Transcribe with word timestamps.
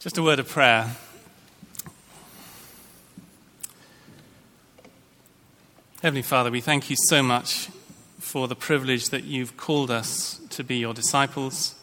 Just 0.00 0.16
a 0.16 0.22
word 0.22 0.38
of 0.38 0.48
prayer. 0.48 0.94
Heavenly 6.02 6.22
Father, 6.22 6.52
we 6.52 6.60
thank 6.60 6.88
you 6.88 6.94
so 7.08 7.20
much 7.20 7.68
for 8.20 8.46
the 8.46 8.54
privilege 8.54 9.08
that 9.08 9.24
you've 9.24 9.56
called 9.56 9.90
us 9.90 10.40
to 10.50 10.62
be 10.62 10.76
your 10.76 10.94
disciples. 10.94 11.74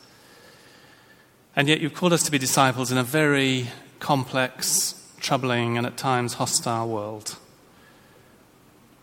And 1.57 1.67
yet 1.67 1.81
you've 1.81 1.93
called 1.93 2.13
us 2.13 2.23
to 2.23 2.31
be 2.31 2.37
disciples 2.37 2.89
in 2.89 2.97
a 2.97 3.03
very 3.03 3.67
complex, 3.99 4.95
troubling, 5.19 5.77
and 5.77 5.85
at 5.85 5.97
times 5.97 6.35
hostile 6.35 6.87
world. 6.87 7.35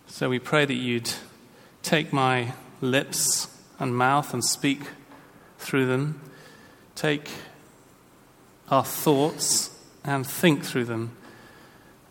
So 0.06 0.30
we 0.30 0.38
pray 0.38 0.64
that 0.64 0.72
you'd 0.72 1.12
take 1.82 2.14
my 2.14 2.54
lips 2.80 3.54
and 3.78 3.94
mouth 3.94 4.32
and 4.32 4.42
speak 4.42 4.80
through 5.58 5.84
them. 5.84 6.18
Take 6.94 7.28
our 8.72 8.84
thoughts 8.84 9.70
and 10.02 10.26
think 10.26 10.64
through 10.64 10.86
them, 10.86 11.16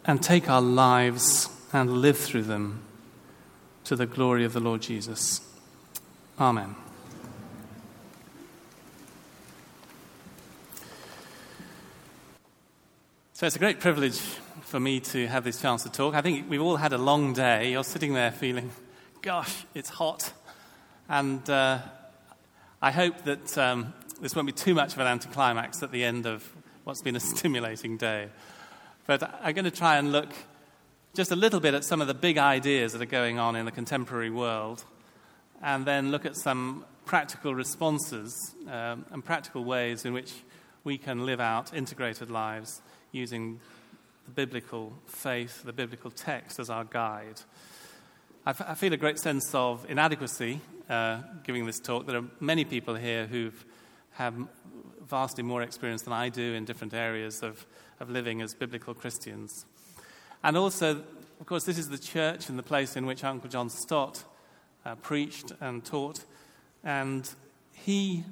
and 0.05 0.21
take 0.21 0.49
our 0.49 0.61
lives 0.61 1.49
and 1.73 1.91
live 1.91 2.17
through 2.17 2.43
them 2.43 2.81
to 3.83 3.95
the 3.95 4.05
glory 4.05 4.45
of 4.45 4.53
the 4.53 4.59
Lord 4.59 4.81
Jesus. 4.81 5.41
Amen. 6.39 6.75
So 13.33 13.47
it's 13.47 13.55
a 13.55 13.59
great 13.59 13.79
privilege 13.79 14.19
for 14.61 14.79
me 14.79 14.99
to 14.99 15.27
have 15.27 15.43
this 15.43 15.59
chance 15.59 15.81
to 15.83 15.89
talk. 15.89 16.13
I 16.13 16.21
think 16.21 16.47
we've 16.47 16.61
all 16.61 16.77
had 16.77 16.93
a 16.93 16.97
long 16.97 17.33
day. 17.33 17.71
You're 17.71 17.83
sitting 17.83 18.13
there 18.13 18.31
feeling, 18.31 18.69
gosh, 19.23 19.65
it's 19.73 19.89
hot. 19.89 20.31
And 21.09 21.49
uh, 21.49 21.79
I 22.81 22.91
hope 22.91 23.23
that 23.23 23.57
um, 23.57 23.93
this 24.21 24.35
won't 24.35 24.45
be 24.45 24.53
too 24.53 24.75
much 24.75 24.93
of 24.93 24.99
an 24.99 25.07
anticlimax 25.07 25.81
at 25.81 25.91
the 25.91 26.03
end 26.03 26.27
of 26.27 26.47
what's 26.83 27.01
been 27.01 27.15
a 27.15 27.19
stimulating 27.35 27.97
day. 27.97 28.29
But 29.07 29.23
I'm 29.41 29.53
going 29.53 29.65
to 29.65 29.71
try 29.71 29.97
and 29.97 30.11
look 30.11 30.29
just 31.13 31.31
a 31.31 31.35
little 31.35 31.59
bit 31.59 31.73
at 31.73 31.83
some 31.83 32.01
of 32.01 32.07
the 32.07 32.13
big 32.13 32.37
ideas 32.37 32.93
that 32.93 33.01
are 33.01 33.05
going 33.05 33.37
on 33.37 33.55
in 33.55 33.65
the 33.65 33.71
contemporary 33.71 34.29
world, 34.29 34.85
and 35.61 35.85
then 35.85 36.11
look 36.11 36.25
at 36.25 36.35
some 36.35 36.85
practical 37.05 37.53
responses 37.53 38.33
um, 38.69 39.05
and 39.11 39.23
practical 39.23 39.63
ways 39.63 40.05
in 40.05 40.13
which 40.13 40.33
we 40.83 40.97
can 40.97 41.25
live 41.25 41.39
out 41.39 41.73
integrated 41.73 42.31
lives 42.31 42.81
using 43.11 43.59
the 44.25 44.31
biblical 44.31 44.93
faith, 45.05 45.63
the 45.63 45.73
biblical 45.73 46.09
text 46.09 46.59
as 46.59 46.69
our 46.69 46.85
guide. 46.85 47.41
I, 48.45 48.51
f- 48.51 48.69
I 48.69 48.73
feel 48.75 48.93
a 48.93 48.97
great 48.97 49.19
sense 49.19 49.53
of 49.53 49.85
inadequacy 49.89 50.61
uh, 50.89 51.19
giving 51.43 51.65
this 51.65 51.79
talk. 51.79 52.07
There 52.07 52.17
are 52.17 52.25
many 52.39 52.63
people 52.63 52.95
here 52.95 53.27
who've 53.27 53.65
have 54.13 54.35
vastly 55.11 55.43
more 55.43 55.61
experience 55.61 56.01
than 56.01 56.13
I 56.13 56.29
do 56.29 56.53
in 56.55 56.65
different 56.65 56.93
areas 56.95 57.43
of, 57.43 57.67
of 57.99 58.09
living 58.09 58.41
as 58.41 58.55
biblical 58.55 58.95
Christians. 58.95 59.65
And 60.43 60.57
also, 60.57 61.03
of 61.39 61.45
course, 61.45 61.65
this 61.65 61.77
is 61.77 61.89
the 61.89 61.99
church 61.99 62.49
and 62.49 62.57
the 62.57 62.63
place 62.63 62.95
in 62.95 63.05
which 63.05 63.23
Uncle 63.23 63.49
John 63.49 63.69
Stott 63.69 64.23
uh, 64.85 64.95
preached 64.95 65.51
and 65.59 65.85
taught. 65.85 66.25
And 66.83 67.29
he 67.73 68.23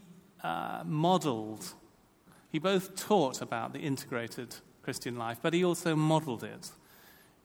uh, 0.43 0.81
modeled, 0.85 1.73
he 2.51 2.57
both 2.57 2.95
taught 2.95 3.41
about 3.41 3.73
the 3.73 3.79
integrated 3.79 4.55
Christian 4.81 5.17
life, 5.17 5.37
but 5.41 5.53
he 5.53 5.63
also 5.63 5.95
modeled 5.95 6.43
it. 6.43 6.71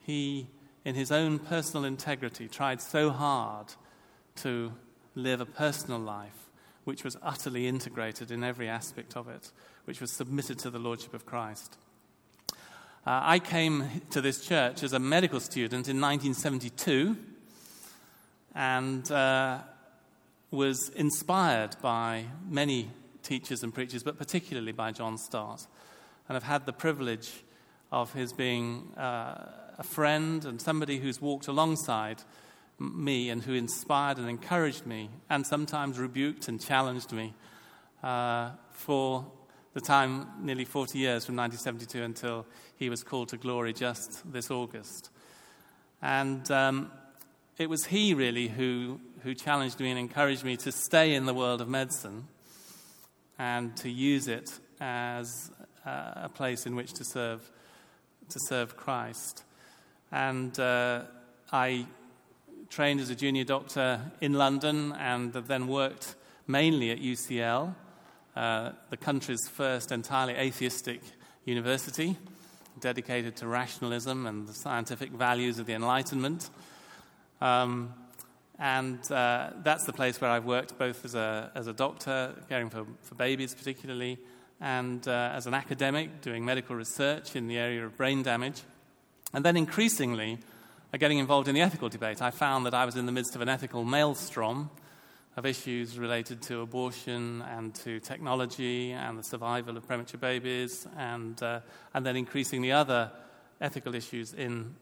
He, 0.00 0.46
in 0.84 0.94
his 0.94 1.10
own 1.10 1.38
personal 1.38 1.84
integrity, 1.84 2.48
tried 2.48 2.80
so 2.80 3.10
hard 3.10 3.66
to 4.36 4.72
live 5.14 5.40
a 5.40 5.46
personal 5.46 5.98
life 5.98 6.43
which 6.84 7.04
was 7.04 7.16
utterly 7.22 7.66
integrated 7.66 8.30
in 8.30 8.44
every 8.44 8.68
aspect 8.68 9.16
of 9.16 9.28
it, 9.28 9.50
which 9.84 10.00
was 10.00 10.12
submitted 10.12 10.58
to 10.58 10.70
the 10.70 10.78
Lordship 10.78 11.14
of 11.14 11.26
Christ. 11.26 11.76
Uh, 13.06 13.20
I 13.22 13.38
came 13.38 14.02
to 14.10 14.20
this 14.20 14.46
church 14.46 14.82
as 14.82 14.92
a 14.92 14.98
medical 14.98 15.40
student 15.40 15.88
in 15.88 16.00
1972 16.00 17.16
and 18.54 19.10
uh, 19.10 19.58
was 20.50 20.88
inspired 20.90 21.76
by 21.82 22.24
many 22.48 22.88
teachers 23.22 23.62
and 23.62 23.74
preachers, 23.74 24.02
but 24.02 24.16
particularly 24.16 24.72
by 24.72 24.92
John 24.92 25.18
Stott. 25.18 25.66
And 26.28 26.36
I've 26.36 26.44
had 26.44 26.64
the 26.64 26.72
privilege 26.72 27.44
of 27.90 28.12
his 28.12 28.32
being 28.32 28.92
uh, 28.96 29.50
a 29.78 29.82
friend 29.82 30.44
and 30.44 30.60
somebody 30.60 30.98
who's 30.98 31.20
walked 31.20 31.48
alongside 31.48 32.22
me 32.78 33.30
and 33.30 33.42
who 33.42 33.54
inspired 33.54 34.18
and 34.18 34.28
encouraged 34.28 34.86
me, 34.86 35.10
and 35.30 35.46
sometimes 35.46 35.98
rebuked 35.98 36.48
and 36.48 36.60
challenged 36.60 37.12
me 37.12 37.34
uh, 38.02 38.50
for 38.72 39.26
the 39.74 39.80
time, 39.80 40.28
nearly 40.40 40.64
40 40.64 40.98
years 40.98 41.24
from 41.24 41.36
1972 41.36 42.02
until 42.02 42.46
he 42.76 42.88
was 42.88 43.02
called 43.02 43.28
to 43.28 43.36
glory 43.36 43.72
just 43.72 44.30
this 44.32 44.50
August. 44.50 45.10
And 46.00 46.48
um, 46.50 46.92
it 47.58 47.68
was 47.68 47.86
he 47.86 48.14
really 48.14 48.48
who, 48.48 49.00
who 49.22 49.34
challenged 49.34 49.80
me 49.80 49.90
and 49.90 49.98
encouraged 49.98 50.44
me 50.44 50.56
to 50.58 50.70
stay 50.70 51.14
in 51.14 51.26
the 51.26 51.34
world 51.34 51.60
of 51.60 51.68
medicine 51.68 52.28
and 53.38 53.76
to 53.78 53.90
use 53.90 54.28
it 54.28 54.50
as 54.80 55.50
uh, 55.84 56.12
a 56.16 56.28
place 56.28 56.66
in 56.66 56.76
which 56.76 56.92
to 56.94 57.04
serve, 57.04 57.50
to 58.28 58.38
serve 58.48 58.76
Christ. 58.76 59.42
And 60.12 60.58
uh, 60.60 61.02
I 61.52 61.86
trained 62.74 62.98
as 62.98 63.08
a 63.08 63.14
junior 63.14 63.44
doctor 63.44 64.00
in 64.20 64.32
London 64.32 64.90
and 64.98 65.32
then 65.32 65.68
worked 65.68 66.16
mainly 66.48 66.90
at 66.90 66.98
UCL, 66.98 67.72
uh, 68.34 68.72
the 68.90 68.96
country's 68.96 69.46
first 69.46 69.92
entirely 69.92 70.34
atheistic 70.34 71.00
university, 71.44 72.16
dedicated 72.80 73.36
to 73.36 73.46
rationalism 73.46 74.26
and 74.26 74.48
the 74.48 74.52
scientific 74.52 75.10
values 75.10 75.60
of 75.60 75.66
the 75.66 75.72
Enlightenment. 75.72 76.50
Um, 77.40 77.94
and 78.58 78.98
uh, 79.12 79.50
that's 79.62 79.84
the 79.84 79.92
place 79.92 80.20
where 80.20 80.32
I've 80.32 80.44
worked 80.44 80.76
both 80.76 81.04
as 81.04 81.14
a, 81.14 81.52
as 81.54 81.68
a 81.68 81.72
doctor, 81.72 82.34
caring 82.48 82.70
for, 82.70 82.86
for 83.02 83.14
babies 83.14 83.54
particularly, 83.54 84.18
and 84.60 85.06
uh, 85.06 85.30
as 85.32 85.46
an 85.46 85.54
academic, 85.54 86.22
doing 86.22 86.44
medical 86.44 86.74
research 86.74 87.36
in 87.36 87.46
the 87.46 87.56
area 87.56 87.86
of 87.86 87.96
brain 87.96 88.24
damage. 88.24 88.62
And 89.32 89.44
then 89.44 89.56
increasingly, 89.56 90.40
getting 90.98 91.18
involved 91.18 91.48
in 91.48 91.54
the 91.54 91.60
ethical 91.60 91.88
debate, 91.88 92.22
I 92.22 92.30
found 92.30 92.66
that 92.66 92.74
I 92.74 92.84
was 92.84 92.96
in 92.96 93.06
the 93.06 93.12
midst 93.12 93.34
of 93.34 93.40
an 93.40 93.48
ethical 93.48 93.84
maelstrom 93.84 94.70
of 95.36 95.44
issues 95.44 95.98
related 95.98 96.40
to 96.42 96.60
abortion 96.60 97.42
and 97.42 97.74
to 97.74 97.98
technology 98.00 98.92
and 98.92 99.18
the 99.18 99.24
survival 99.24 99.76
of 99.76 99.86
premature 99.86 100.20
babies, 100.20 100.86
and, 100.96 101.42
uh, 101.42 101.60
and 101.92 102.06
then 102.06 102.16
increasingly 102.16 102.70
other 102.70 103.10
ethical 103.60 103.94
issues 103.94 104.32
in, 104.34 104.76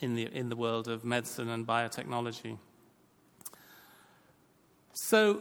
in, 0.00 0.14
the, 0.14 0.24
in 0.24 0.50
the 0.50 0.56
world 0.56 0.88
of 0.88 1.04
medicine 1.04 1.48
and 1.48 1.66
biotechnology. 1.66 2.58
So, 4.92 5.40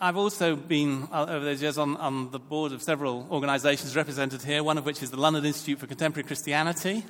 I've 0.00 0.16
also 0.16 0.54
been, 0.54 1.08
uh, 1.10 1.26
over 1.28 1.44
those 1.44 1.60
years, 1.60 1.78
on, 1.78 1.96
on 1.96 2.30
the 2.30 2.38
board 2.38 2.70
of 2.72 2.82
several 2.82 3.26
organizations 3.30 3.96
represented 3.96 4.42
here, 4.42 4.62
one 4.62 4.78
of 4.78 4.86
which 4.86 5.02
is 5.02 5.10
the 5.10 5.16
London 5.16 5.44
Institute 5.44 5.80
for 5.80 5.86
Contemporary 5.86 6.24
Christianity, 6.24 7.02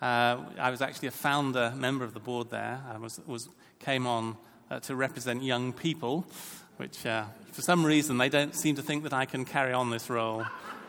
uh, 0.00 0.38
I 0.58 0.70
was 0.70 0.82
actually 0.82 1.08
a 1.08 1.12
founder 1.12 1.72
member 1.76 2.04
of 2.04 2.14
the 2.14 2.20
board 2.20 2.50
there. 2.50 2.80
I 2.92 2.98
was, 2.98 3.20
was 3.26 3.48
came 3.78 4.06
on 4.06 4.36
uh, 4.70 4.80
to 4.80 4.96
represent 4.96 5.42
young 5.42 5.72
people, 5.72 6.26
which 6.76 7.06
uh, 7.06 7.24
for 7.52 7.62
some 7.62 7.84
reason 7.84 8.18
they 8.18 8.28
don't 8.28 8.54
seem 8.54 8.76
to 8.76 8.82
think 8.82 9.04
that 9.04 9.12
I 9.12 9.24
can 9.24 9.44
carry 9.44 9.72
on 9.72 9.90
this 9.90 10.10
role, 10.10 10.44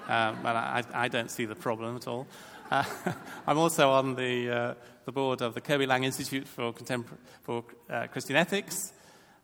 uh, 0.08 0.34
but 0.42 0.56
I, 0.56 0.84
I, 0.94 1.08
don't 1.08 1.30
see 1.30 1.46
the 1.46 1.56
problem 1.56 1.96
at 1.96 2.08
all. 2.08 2.28
Uh, 2.72 2.84
I'm 3.48 3.58
also 3.58 3.92
on 3.92 4.16
the, 4.16 4.50
uh, 4.50 4.74
the 5.06 5.12
board 5.12 5.42
of 5.42 5.54
the 5.54 5.62
Kirby 5.62 5.86
Laing 5.86 6.04
Institute 6.04 6.48
for, 6.48 6.74
Contempor- 6.74 7.18
for 7.44 7.64
Christian 8.12 8.36
Ethics 8.36 8.94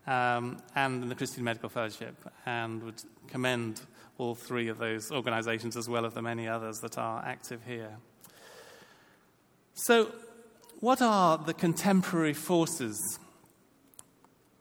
um, 0.06 0.58
and 0.74 1.10
the 1.10 1.14
Christian 1.14 1.44
Medical 1.44 1.68
Fellowship, 1.68 2.16
and 2.46 2.82
would 2.82 3.02
commend 3.28 3.80
all 4.18 4.34
three 4.34 4.68
of 4.68 4.78
those 4.78 5.10
organizations 5.10 5.76
as 5.76 5.88
well 5.88 6.06
as 6.06 6.14
the 6.14 6.22
many 6.22 6.48
others 6.48 6.80
that 6.80 6.98
are 6.98 7.24
active 7.24 7.60
here. 7.66 7.96
So, 9.74 10.12
what 10.80 11.00
are 11.00 11.38
the 11.38 11.54
contemporary 11.54 12.34
forces 12.34 13.18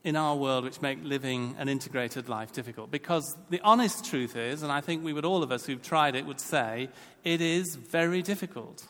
in 0.03 0.15
our 0.15 0.35
world 0.35 0.63
which 0.63 0.81
make 0.81 0.99
living 1.03 1.55
an 1.57 1.67
integrated 1.67 2.29
life 2.29 2.53
difficult? 2.53 2.91
Because 2.91 3.35
the 3.49 3.59
honest 3.61 4.05
truth 4.05 4.35
is, 4.35 4.63
and 4.63 4.71
I 4.71 4.81
think 4.81 5.03
we 5.03 5.13
would 5.13 5.25
all 5.25 5.43
of 5.43 5.51
us 5.51 5.65
who've 5.65 5.81
tried 5.81 6.15
it 6.15 6.25
would 6.25 6.39
say, 6.39 6.89
it 7.23 7.41
is 7.41 7.75
very 7.75 8.21
difficult 8.21 8.85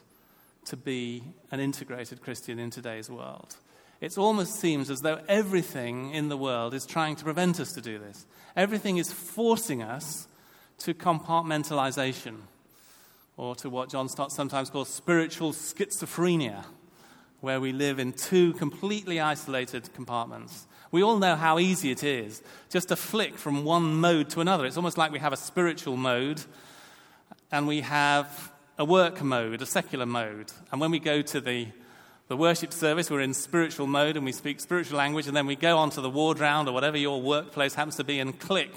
to 0.65 0.77
be 0.77 1.23
an 1.51 1.59
integrated 1.59 2.21
Christian 2.21 2.59
in 2.59 2.69
today's 2.69 3.09
world. 3.09 3.55
It 3.99 4.17
almost 4.17 4.59
seems 4.59 4.89
as 4.89 5.01
though 5.01 5.21
everything 5.27 6.11
in 6.11 6.29
the 6.29 6.37
world 6.37 6.73
is 6.73 6.85
trying 6.85 7.15
to 7.15 7.23
prevent 7.23 7.59
us 7.59 7.71
to 7.73 7.81
do 7.81 7.97
this. 7.97 8.25
Everything 8.55 8.97
is 8.97 9.11
forcing 9.11 9.81
us 9.81 10.27
to 10.79 10.93
compartmentalization 10.93 12.41
or 13.41 13.55
to 13.55 13.71
what 13.71 13.89
John 13.89 14.07
Stott 14.07 14.31
sometimes 14.31 14.69
calls 14.69 14.87
spiritual 14.87 15.51
schizophrenia, 15.51 16.63
where 17.39 17.59
we 17.59 17.71
live 17.71 17.97
in 17.97 18.13
two 18.13 18.53
completely 18.53 19.19
isolated 19.19 19.91
compartments. 19.95 20.67
We 20.91 21.01
all 21.01 21.17
know 21.17 21.35
how 21.35 21.57
easy 21.57 21.89
it 21.89 22.03
is 22.03 22.43
just 22.69 22.89
to 22.89 22.95
flick 22.95 23.39
from 23.39 23.65
one 23.65 23.95
mode 23.95 24.29
to 24.29 24.41
another. 24.41 24.67
It's 24.67 24.77
almost 24.77 24.95
like 24.95 25.11
we 25.11 25.17
have 25.17 25.33
a 25.33 25.37
spiritual 25.37 25.97
mode 25.97 26.39
and 27.51 27.67
we 27.67 27.81
have 27.81 28.51
a 28.77 28.85
work 28.85 29.23
mode, 29.23 29.63
a 29.63 29.65
secular 29.65 30.05
mode. 30.05 30.51
And 30.71 30.79
when 30.79 30.91
we 30.91 30.99
go 30.99 31.23
to 31.23 31.41
the, 31.41 31.65
the 32.27 32.37
worship 32.37 32.71
service, 32.71 33.09
we're 33.09 33.21
in 33.21 33.33
spiritual 33.33 33.87
mode 33.87 34.17
and 34.17 34.25
we 34.25 34.33
speak 34.33 34.59
spiritual 34.59 34.99
language, 34.99 35.25
and 35.25 35.35
then 35.35 35.47
we 35.47 35.55
go 35.55 35.79
onto 35.79 35.99
the 35.99 36.11
ward 36.11 36.39
round 36.39 36.67
or 36.67 36.73
whatever 36.75 36.95
your 36.95 37.19
workplace 37.19 37.73
happens 37.73 37.95
to 37.95 38.03
be 38.03 38.19
and 38.19 38.39
click. 38.39 38.71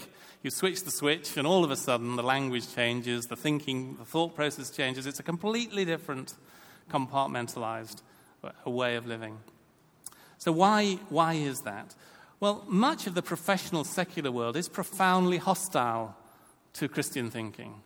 You 0.44 0.50
switch 0.50 0.84
the 0.84 0.90
switch, 0.90 1.38
and 1.38 1.46
all 1.46 1.64
of 1.64 1.70
a 1.70 1.76
sudden 1.76 2.16
the 2.16 2.22
language 2.22 2.74
changes, 2.74 3.24
the 3.24 3.34
thinking, 3.34 3.96
the 3.98 4.04
thought 4.04 4.36
process 4.36 4.70
changes. 4.70 5.06
It's 5.06 5.18
a 5.18 5.22
completely 5.22 5.86
different, 5.86 6.34
compartmentalized 6.90 8.02
uh, 8.44 8.70
way 8.70 8.96
of 8.96 9.06
living. 9.06 9.38
So, 10.36 10.52
why, 10.52 10.98
why 11.08 11.32
is 11.32 11.62
that? 11.62 11.94
Well, 12.40 12.62
much 12.68 13.06
of 13.06 13.14
the 13.14 13.22
professional 13.22 13.84
secular 13.84 14.30
world 14.30 14.54
is 14.54 14.68
profoundly 14.68 15.38
hostile 15.38 16.14
to 16.74 16.88
Christian 16.90 17.30
thinking. 17.30 17.80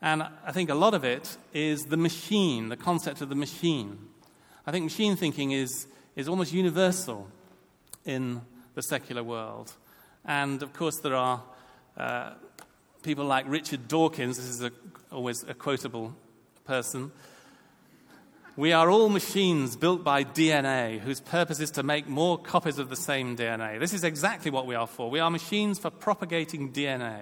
And 0.00 0.22
I 0.22 0.52
think 0.52 0.70
a 0.70 0.74
lot 0.74 0.94
of 0.94 1.04
it 1.04 1.36
is 1.52 1.82
the 1.82 1.98
machine, 1.98 2.70
the 2.70 2.76
concept 2.78 3.20
of 3.20 3.28
the 3.28 3.34
machine. 3.34 3.98
I 4.66 4.70
think 4.70 4.84
machine 4.84 5.14
thinking 5.14 5.50
is, 5.50 5.88
is 6.16 6.26
almost 6.26 6.54
universal 6.54 7.28
in 8.06 8.40
the 8.74 8.82
secular 8.82 9.22
world. 9.22 9.74
And 10.24 10.62
of 10.62 10.72
course, 10.72 10.98
there 10.98 11.14
are 11.14 11.42
uh, 11.96 12.32
people 13.02 13.24
like 13.24 13.46
Richard 13.48 13.88
Dawkins, 13.88 14.36
this 14.36 14.46
is 14.46 14.62
a, 14.62 14.70
always 15.10 15.42
a 15.44 15.54
quotable 15.54 16.14
person. 16.64 17.10
We 18.56 18.72
are 18.72 18.90
all 18.90 19.08
machines 19.08 19.76
built 19.76 20.04
by 20.04 20.24
DNA 20.24 20.98
whose 20.98 21.20
purpose 21.20 21.60
is 21.60 21.70
to 21.72 21.82
make 21.82 22.08
more 22.08 22.36
copies 22.36 22.78
of 22.78 22.90
the 22.90 22.96
same 22.96 23.36
DNA. 23.36 23.78
This 23.80 23.94
is 23.94 24.04
exactly 24.04 24.50
what 24.50 24.66
we 24.66 24.74
are 24.74 24.86
for. 24.86 25.08
We 25.08 25.20
are 25.20 25.30
machines 25.30 25.78
for 25.78 25.90
propagating 25.90 26.72
DNA. 26.72 27.20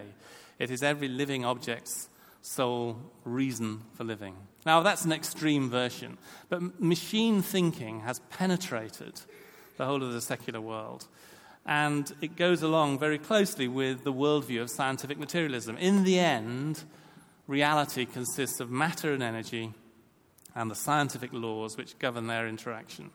It 0.58 0.70
is 0.70 0.82
every 0.82 1.08
living 1.08 1.44
object's 1.44 2.08
sole 2.42 2.98
reason 3.24 3.82
for 3.94 4.04
living. 4.04 4.34
Now, 4.66 4.82
that's 4.82 5.04
an 5.04 5.12
extreme 5.12 5.70
version, 5.70 6.18
but 6.48 6.80
machine 6.80 7.42
thinking 7.42 8.00
has 8.00 8.20
penetrated 8.30 9.20
the 9.76 9.86
whole 9.86 10.02
of 10.02 10.12
the 10.12 10.20
secular 10.20 10.60
world. 10.60 11.06
And 11.68 12.10
it 12.22 12.34
goes 12.34 12.62
along 12.62 12.98
very 12.98 13.18
closely 13.18 13.68
with 13.68 14.02
the 14.02 14.12
worldview 14.12 14.62
of 14.62 14.70
scientific 14.70 15.18
materialism. 15.18 15.76
In 15.76 16.02
the 16.02 16.18
end, 16.18 16.82
reality 17.46 18.06
consists 18.06 18.58
of 18.58 18.70
matter 18.70 19.12
and 19.12 19.22
energy 19.22 19.74
and 20.54 20.70
the 20.70 20.74
scientific 20.74 21.30
laws 21.30 21.76
which 21.76 21.98
govern 21.98 22.26
their 22.26 22.48
interaction. 22.48 23.10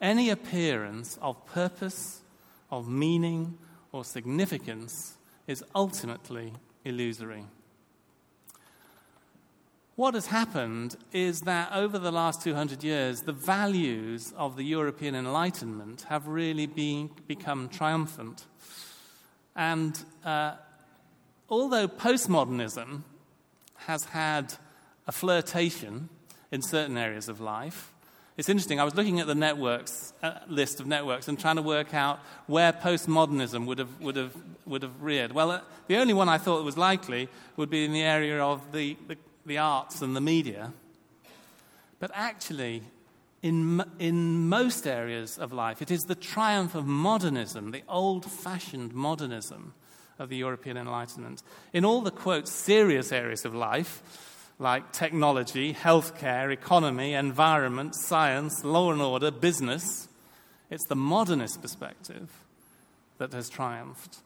Any 0.00 0.30
appearance 0.30 1.18
of 1.20 1.44
purpose, 1.44 2.20
of 2.70 2.88
meaning, 2.88 3.58
or 3.90 4.04
significance 4.04 5.16
is 5.48 5.64
ultimately 5.74 6.52
illusory. 6.84 7.46
What 9.98 10.14
has 10.14 10.26
happened 10.26 10.96
is 11.10 11.40
that 11.40 11.72
over 11.72 11.98
the 11.98 12.12
last 12.12 12.40
200 12.42 12.84
years, 12.84 13.22
the 13.22 13.32
values 13.32 14.32
of 14.36 14.54
the 14.54 14.62
European 14.62 15.16
Enlightenment 15.16 16.02
have 16.02 16.28
really 16.28 16.66
been, 16.66 17.10
become 17.26 17.68
triumphant. 17.68 18.46
And 19.56 20.00
uh, 20.24 20.52
although 21.48 21.88
postmodernism 21.88 23.02
has 23.88 24.04
had 24.04 24.54
a 25.08 25.10
flirtation 25.10 26.10
in 26.52 26.62
certain 26.62 26.96
areas 26.96 27.28
of 27.28 27.40
life, 27.40 27.92
it's 28.36 28.48
interesting. 28.48 28.78
I 28.78 28.84
was 28.84 28.94
looking 28.94 29.18
at 29.18 29.26
the 29.26 29.34
networks 29.34 30.12
uh, 30.22 30.38
list 30.46 30.78
of 30.78 30.86
networks 30.86 31.26
and 31.26 31.36
trying 31.40 31.56
to 31.56 31.62
work 31.62 31.92
out 31.92 32.20
where 32.46 32.72
postmodernism 32.72 33.66
would 33.66 33.80
have, 33.80 34.00
would 34.00 34.14
have, 34.14 34.36
would 34.64 34.84
have 34.84 35.02
reared. 35.02 35.32
Well, 35.32 35.50
uh, 35.50 35.60
the 35.88 35.96
only 35.96 36.14
one 36.14 36.28
I 36.28 36.38
thought 36.38 36.64
was 36.64 36.78
likely 36.78 37.28
would 37.56 37.68
be 37.68 37.84
in 37.84 37.92
the 37.92 38.02
area 38.02 38.40
of 38.40 38.70
the, 38.70 38.96
the 39.08 39.16
the 39.46 39.58
arts 39.58 40.02
and 40.02 40.14
the 40.14 40.20
media. 40.20 40.72
But 41.98 42.10
actually, 42.14 42.82
in, 43.42 43.82
in 43.98 44.48
most 44.48 44.86
areas 44.86 45.38
of 45.38 45.52
life, 45.52 45.82
it 45.82 45.90
is 45.90 46.02
the 46.02 46.14
triumph 46.14 46.74
of 46.74 46.86
modernism, 46.86 47.70
the 47.70 47.82
old 47.88 48.24
fashioned 48.24 48.94
modernism 48.94 49.74
of 50.18 50.28
the 50.28 50.36
European 50.36 50.76
Enlightenment. 50.76 51.42
In 51.72 51.84
all 51.84 52.02
the, 52.02 52.10
quote, 52.10 52.48
serious 52.48 53.12
areas 53.12 53.44
of 53.44 53.54
life, 53.54 54.02
like 54.58 54.92
technology, 54.92 55.72
healthcare, 55.72 56.52
economy, 56.52 57.14
environment, 57.14 57.94
science, 57.94 58.64
law 58.64 58.90
and 58.90 59.00
order, 59.00 59.30
business, 59.30 60.08
it's 60.70 60.86
the 60.88 60.96
modernist 60.96 61.62
perspective 61.62 62.28
that 63.18 63.32
has 63.32 63.48
triumphed. 63.48 64.18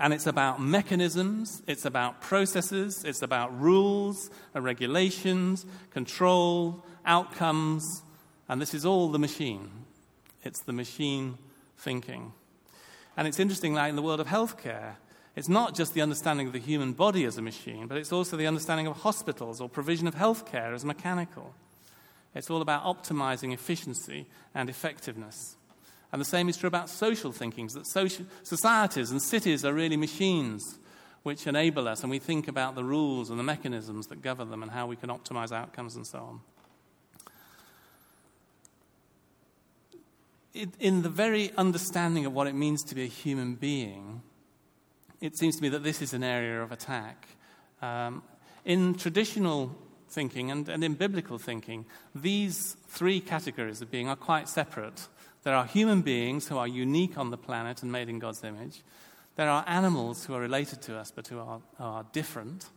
And 0.00 0.14
it's 0.14 0.26
about 0.26 0.62
mechanisms, 0.62 1.62
it's 1.66 1.84
about 1.84 2.22
processes, 2.22 3.04
it's 3.04 3.20
about 3.20 3.60
rules 3.60 4.30
and 4.54 4.64
regulations, 4.64 5.66
control, 5.90 6.82
outcomes, 7.04 8.02
and 8.48 8.62
this 8.62 8.72
is 8.72 8.86
all 8.86 9.10
the 9.10 9.18
machine. 9.18 9.70
It's 10.42 10.62
the 10.62 10.72
machine 10.72 11.36
thinking. 11.76 12.32
And 13.14 13.28
it's 13.28 13.38
interesting, 13.38 13.74
like 13.74 13.90
in 13.90 13.96
the 13.96 14.02
world 14.02 14.20
of 14.20 14.26
healthcare, 14.26 14.94
it's 15.36 15.50
not 15.50 15.74
just 15.74 15.92
the 15.92 16.00
understanding 16.00 16.46
of 16.46 16.54
the 16.54 16.58
human 16.58 16.94
body 16.94 17.24
as 17.24 17.36
a 17.36 17.42
machine, 17.42 17.86
but 17.86 17.98
it's 17.98 18.12
also 18.12 18.38
the 18.38 18.46
understanding 18.46 18.86
of 18.86 18.96
hospitals 18.96 19.60
or 19.60 19.68
provision 19.68 20.08
of 20.08 20.14
healthcare 20.14 20.74
as 20.74 20.82
mechanical. 20.82 21.54
It's 22.34 22.48
all 22.48 22.62
about 22.62 22.84
optimizing 22.84 23.52
efficiency 23.52 24.26
and 24.54 24.70
effectiveness. 24.70 25.56
And 26.12 26.20
the 26.20 26.26
same 26.26 26.48
is 26.48 26.56
true 26.56 26.66
about 26.66 26.88
social 26.88 27.32
thinkings, 27.32 27.74
that 27.74 27.86
social, 27.86 28.26
societies 28.42 29.10
and 29.10 29.22
cities 29.22 29.64
are 29.64 29.72
really 29.72 29.96
machines 29.96 30.78
which 31.22 31.46
enable 31.46 31.86
us, 31.86 32.02
and 32.02 32.10
we 32.10 32.18
think 32.18 32.48
about 32.48 32.74
the 32.74 32.84
rules 32.84 33.30
and 33.30 33.38
the 33.38 33.44
mechanisms 33.44 34.06
that 34.06 34.22
govern 34.22 34.50
them 34.50 34.62
and 34.62 34.72
how 34.72 34.86
we 34.86 34.96
can 34.96 35.10
optimize 35.10 35.52
outcomes 35.52 35.94
and 35.94 36.06
so 36.06 36.18
on. 36.18 36.40
It, 40.54 40.70
in 40.80 41.02
the 41.02 41.10
very 41.10 41.52
understanding 41.56 42.26
of 42.26 42.32
what 42.32 42.46
it 42.46 42.54
means 42.54 42.82
to 42.84 42.94
be 42.94 43.04
a 43.04 43.06
human 43.06 43.54
being, 43.54 44.22
it 45.20 45.36
seems 45.38 45.56
to 45.56 45.62
me 45.62 45.68
that 45.68 45.84
this 45.84 46.00
is 46.02 46.14
an 46.14 46.24
area 46.24 46.62
of 46.62 46.72
attack. 46.72 47.28
Um, 47.82 48.22
in 48.64 48.94
traditional 48.94 49.76
thinking 50.08 50.50
and, 50.50 50.68
and 50.68 50.82
in 50.82 50.94
biblical 50.94 51.38
thinking, 51.38 51.84
these 52.14 52.76
three 52.88 53.20
categories 53.20 53.80
of 53.80 53.90
being 53.90 54.08
are 54.08 54.16
quite 54.16 54.48
separate. 54.48 55.06
There 55.42 55.54
are 55.54 55.64
human 55.64 56.02
beings 56.02 56.48
who 56.48 56.58
are 56.58 56.68
unique 56.68 57.16
on 57.16 57.30
the 57.30 57.38
planet 57.38 57.82
and 57.82 57.90
made 57.90 58.08
in 58.08 58.18
God's 58.18 58.44
image. 58.44 58.82
There 59.36 59.48
are 59.48 59.64
animals 59.66 60.24
who 60.24 60.34
are 60.34 60.40
related 60.40 60.82
to 60.82 60.96
us 60.96 61.10
but 61.10 61.28
who 61.28 61.38
are, 61.38 61.60
are 61.78 62.04
different. 62.12 62.68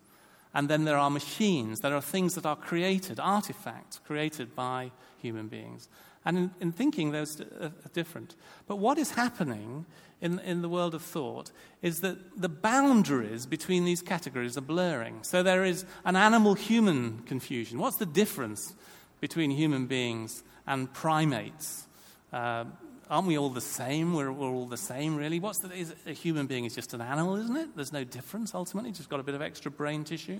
And 0.54 0.70
then 0.70 0.86
there 0.86 0.98
are 0.98 1.10
machines. 1.10 1.82
There 1.82 1.96
are 1.96 2.02
things 2.02 2.36
that 2.36 2.46
are 2.46 2.56
created, 2.56 3.20
artifacts 3.20 4.00
created 4.06 4.56
by 4.56 4.92
human 5.18 5.48
beings. 5.48 5.90
And 6.26 6.38
in, 6.38 6.52
in 6.62 6.72
thinking, 6.72 7.12
those 7.12 7.42
uh, 7.42 7.66
are 7.66 7.90
different. 7.92 8.36
But 8.68 8.78
what 8.78 8.98
is 8.98 9.12
happening 9.12 9.86
in, 10.22 10.40
in 10.40 10.62
the 10.62 10.70
world 10.70 10.96
of 10.96 11.02
thought 11.02 11.52
is 11.82 12.00
that 12.00 12.40
the 12.40 12.50
boundaries 12.50 13.46
between 13.46 13.84
these 13.84 14.02
categories 14.02 14.58
are 14.58 14.62
blurring. 14.62 15.20
So 15.24 15.44
there 15.44 15.66
is 15.66 15.86
an 16.06 16.16
animal 16.16 16.54
human 16.54 17.24
confusion. 17.26 17.78
What's 17.78 17.98
the 17.98 18.06
difference 18.06 18.74
between 19.20 19.52
human 19.52 19.86
beings 19.86 20.44
and 20.66 20.94
primates? 20.94 21.88
Uh, 22.34 22.66
aren't 23.10 23.28
we 23.28 23.38
all 23.38 23.50
the 23.50 23.62
same? 23.62 24.16
We're, 24.16 24.32
we're, 24.32 24.50
all 24.50 24.66
the 24.66 24.76
same, 24.76 25.16
really. 25.16 25.40
What's 25.40 25.60
the, 25.60 25.72
is, 25.72 25.94
a 26.08 26.14
human 26.14 26.48
being 26.48 26.66
is 26.66 26.74
just 26.74 26.94
an 26.96 27.02
animal, 27.02 27.36
isn't 27.36 27.56
it? 27.56 27.76
There's 27.76 27.94
no 27.94 28.04
difference 28.04 28.56
ultimately, 28.56 28.92
just 28.92 29.10
got 29.10 29.20
a 29.20 29.24
bit 29.24 29.36
of 29.36 29.42
extra 29.42 29.70
brain 29.70 30.04
tissue. 30.04 30.40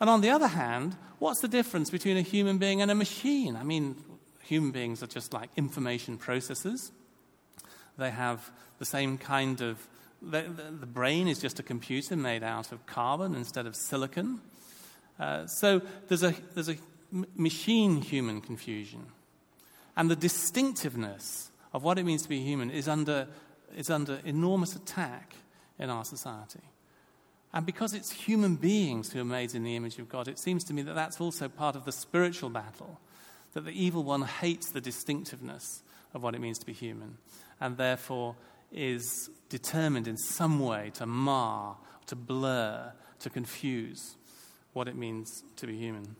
And 0.00 0.08
on 0.08 0.20
the 0.20 0.30
other 0.30 0.46
hand, 0.46 0.96
what's 1.18 1.40
the 1.40 1.48
difference 1.48 1.90
between 1.90 2.16
a 2.16 2.22
human 2.22 2.58
being 2.58 2.80
and 2.80 2.90
a 2.90 2.94
machine? 2.94 3.56
I 3.56 3.64
mean, 3.64 3.96
human 4.42 4.70
beings 4.70 5.02
are 5.02 5.08
just 5.08 5.32
like 5.32 5.50
information 5.56 6.16
processors. 6.16 6.90
They 7.98 8.10
have 8.10 8.50
the 8.78 8.84
same 8.84 9.18
kind 9.18 9.60
of. 9.60 9.78
The, 10.24 10.42
the, 10.80 10.86
brain 10.86 11.26
is 11.26 11.40
just 11.40 11.58
a 11.58 11.64
computer 11.64 12.16
made 12.16 12.44
out 12.44 12.70
of 12.70 12.86
carbon 12.86 13.34
instead 13.34 13.66
of 13.66 13.74
silicon. 13.74 14.40
Uh, 15.18 15.48
so 15.48 15.82
there's 16.06 16.22
a, 16.22 16.32
there's 16.54 16.68
a 16.68 16.76
machine 17.34 18.00
human 18.00 18.40
confusion. 18.40 19.06
And 19.96 20.10
the 20.10 20.16
distinctiveness 20.16 21.50
of 21.72 21.82
what 21.82 21.98
it 21.98 22.04
means 22.04 22.22
to 22.22 22.28
be 22.28 22.40
human 22.40 22.70
is 22.70 22.88
under, 22.88 23.28
is 23.76 23.90
under 23.90 24.20
enormous 24.24 24.74
attack 24.74 25.34
in 25.78 25.90
our 25.90 26.04
society. 26.04 26.60
And 27.52 27.66
because 27.66 27.92
it's 27.92 28.10
human 28.10 28.56
beings 28.56 29.12
who 29.12 29.20
are 29.20 29.24
made 29.24 29.54
in 29.54 29.62
the 29.62 29.76
image 29.76 29.98
of 29.98 30.08
God, 30.08 30.28
it 30.28 30.38
seems 30.38 30.64
to 30.64 30.74
me 30.74 30.82
that 30.82 30.94
that's 30.94 31.20
also 31.20 31.48
part 31.48 31.76
of 31.76 31.84
the 31.84 31.92
spiritual 31.92 32.48
battle, 32.48 32.98
that 33.52 33.66
the 33.66 33.72
evil 33.72 34.02
one 34.02 34.22
hates 34.22 34.70
the 34.70 34.80
distinctiveness 34.80 35.82
of 36.14 36.22
what 36.22 36.34
it 36.34 36.40
means 36.40 36.58
to 36.58 36.66
be 36.66 36.72
human, 36.72 37.18
and 37.60 37.76
therefore 37.76 38.36
is 38.72 39.28
determined 39.50 40.08
in 40.08 40.16
some 40.16 40.60
way 40.60 40.90
to 40.94 41.04
mar, 41.04 41.76
to 42.06 42.16
blur, 42.16 42.92
to 43.18 43.30
confuse 43.30 44.16
what 44.72 44.88
it 44.88 44.96
means 44.96 45.42
to 45.56 45.66
be 45.66 45.76
human. 45.76 46.16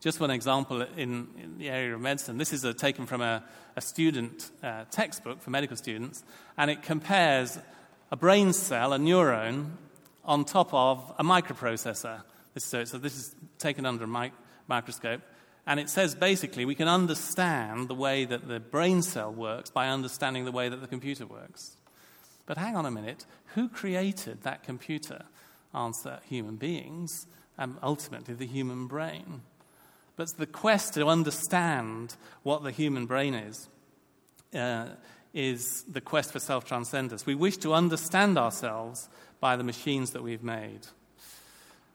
Just 0.00 0.20
one 0.20 0.30
example 0.30 0.82
in, 0.82 1.28
in 1.36 1.58
the 1.58 1.68
area 1.68 1.94
of 1.94 2.00
medicine. 2.00 2.38
This 2.38 2.52
is 2.52 2.64
a, 2.64 2.72
taken 2.72 3.06
from 3.06 3.20
a, 3.20 3.42
a 3.76 3.80
student 3.80 4.50
uh, 4.62 4.84
textbook 4.90 5.42
for 5.42 5.50
medical 5.50 5.76
students, 5.76 6.22
and 6.56 6.70
it 6.70 6.82
compares 6.82 7.58
a 8.10 8.16
brain 8.16 8.52
cell, 8.52 8.92
a 8.92 8.98
neuron, 8.98 9.70
on 10.24 10.44
top 10.44 10.72
of 10.72 11.12
a 11.18 11.24
microprocessor 11.24 12.22
So, 12.56 12.84
so 12.84 12.98
this 12.98 13.16
is 13.16 13.34
taken 13.58 13.86
under 13.86 14.04
a 14.04 14.08
mic- 14.08 14.32
microscope. 14.66 15.22
And 15.66 15.78
it 15.78 15.90
says 15.90 16.14
basically 16.14 16.64
we 16.64 16.74
can 16.74 16.88
understand 16.88 17.88
the 17.88 17.94
way 17.94 18.24
that 18.24 18.48
the 18.48 18.60
brain 18.60 19.02
cell 19.02 19.32
works 19.32 19.70
by 19.70 19.88
understanding 19.88 20.44
the 20.44 20.52
way 20.52 20.68
that 20.68 20.80
the 20.80 20.86
computer 20.86 21.26
works. 21.26 21.76
But 22.46 22.56
hang 22.56 22.76
on 22.76 22.86
a 22.86 22.90
minute, 22.90 23.26
who 23.54 23.68
created 23.68 24.42
that 24.42 24.62
computer? 24.62 25.24
Answer 25.74 26.20
human 26.24 26.56
beings, 26.56 27.26
and 27.58 27.76
ultimately 27.82 28.34
the 28.34 28.46
human 28.46 28.86
brain. 28.86 29.42
But 30.18 30.36
the 30.36 30.46
quest 30.46 30.94
to 30.94 31.06
understand 31.06 32.16
what 32.42 32.64
the 32.64 32.72
human 32.72 33.06
brain 33.06 33.34
is 33.34 33.68
uh, 34.52 34.88
is 35.32 35.84
the 35.84 36.00
quest 36.00 36.32
for 36.32 36.40
self 36.40 36.64
transcendence. 36.64 37.24
We 37.24 37.36
wish 37.36 37.56
to 37.58 37.72
understand 37.72 38.36
ourselves 38.36 39.08
by 39.38 39.54
the 39.54 39.62
machines 39.62 40.10
that 40.10 40.24
we've 40.24 40.42
made. 40.42 40.80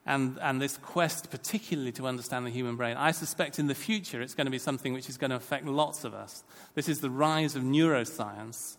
And, 0.06 0.40
and 0.42 0.62
this 0.62 0.78
quest, 0.78 1.32
particularly 1.32 1.92
to 1.94 2.08
understand 2.08 2.46
the 2.46 2.50
human 2.50 2.78
brain, 2.78 2.96
I 2.96 3.12
suspect 3.12 3.60
in 3.60 3.68
the 3.68 3.76
future 3.76 4.22
it's 4.22 4.36
going 4.36 4.46
to 4.46 4.52
be 4.52 4.58
something 4.58 4.94
which 4.94 5.10
is 5.10 5.18
going 5.18 5.32
to 5.32 5.38
affect 5.38 5.66
lots 5.66 6.06
of 6.06 6.14
us. 6.14 6.46
This 6.76 6.88
is 6.88 7.02
the 7.02 7.10
rise 7.10 7.58
of 7.58 7.64
neuroscience, 7.64 8.78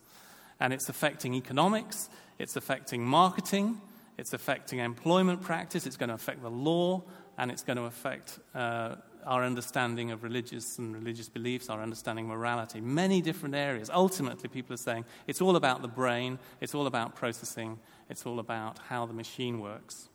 and 0.59 0.73
it's 0.73 0.89
affecting 0.89 1.35
economics, 1.35 2.09
it's 2.39 2.57
affecting 2.57 3.05
marketing, 3.05 3.83
it's 4.17 4.33
affecting 4.33 4.79
employment 4.79 5.43
practice, 5.43 5.87
it's 5.87 5.99
going 5.99 6.09
to 6.09 6.15
affect 6.15 6.41
the 6.41 6.51
law, 6.51 7.03
and 7.37 7.51
it's 7.51 7.63
going 7.63 7.77
to 7.77 7.85
affect 7.85 8.39
uh, 8.55 8.97
our 9.27 9.43
understanding 9.43 10.11
of 10.11 10.23
religious 10.23 10.79
and 10.79 10.95
religious 10.95 11.29
beliefs, 11.29 11.69
our 11.69 11.81
understanding 11.81 12.27
of 12.27 12.33
morality, 12.37 12.81
many 12.81 13.21
different 13.21 13.55
areas. 13.55 13.91
Ultimately, 13.93 14.49
people 14.49 14.75
are 14.75 14.79
saying 14.79 15.05
it's 15.27 15.41
all 15.41 15.57
about 15.57 15.83
the 15.83 15.89
brain, 15.89 16.39
it's 16.61 16.75
all 16.75 16.87
about 16.87 17.15
processing, 17.15 17.79
it's 18.09 18.27
all 18.27 18.39
about 18.39 18.79
how 18.89 19.07
the 19.07 19.13
machine 19.13 19.61
works. 19.61 20.09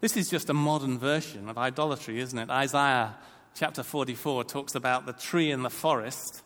This 0.00 0.16
is 0.16 0.30
just 0.30 0.48
a 0.48 0.54
modern 0.54 0.98
version 0.98 1.48
of 1.48 1.58
idolatry, 1.58 2.20
isn't 2.20 2.38
it? 2.38 2.48
Isaiah 2.48 3.16
chapter 3.54 3.82
44 3.82 4.44
talks 4.44 4.74
about 4.74 5.06
the 5.06 5.12
tree 5.12 5.50
in 5.50 5.62
the 5.62 5.70
forest, 5.70 6.42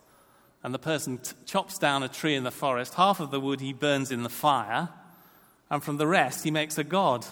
and 0.62 0.74
the 0.74 0.78
person 0.78 1.18
t- 1.18 1.32
chops 1.44 1.78
down 1.78 2.02
a 2.02 2.08
tree 2.08 2.34
in 2.34 2.44
the 2.44 2.50
forest. 2.50 2.94
Half 2.94 3.20
of 3.20 3.30
the 3.30 3.38
wood 3.38 3.60
he 3.60 3.72
burns 3.72 4.10
in 4.10 4.22
the 4.22 4.28
fire, 4.28 4.88
and 5.70 5.82
from 5.82 5.98
the 5.98 6.06
rest 6.06 6.44
he 6.44 6.50
makes 6.50 6.78
a 6.78 6.84
god. 6.84 7.26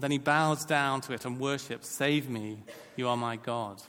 Then 0.00 0.10
he 0.10 0.18
bows 0.18 0.64
down 0.64 1.02
to 1.02 1.12
it 1.12 1.24
and 1.24 1.38
worships, 1.38 1.88
Save 1.88 2.28
me, 2.28 2.62
you 2.96 3.08
are 3.08 3.16
my 3.16 3.36
God. 3.36 3.82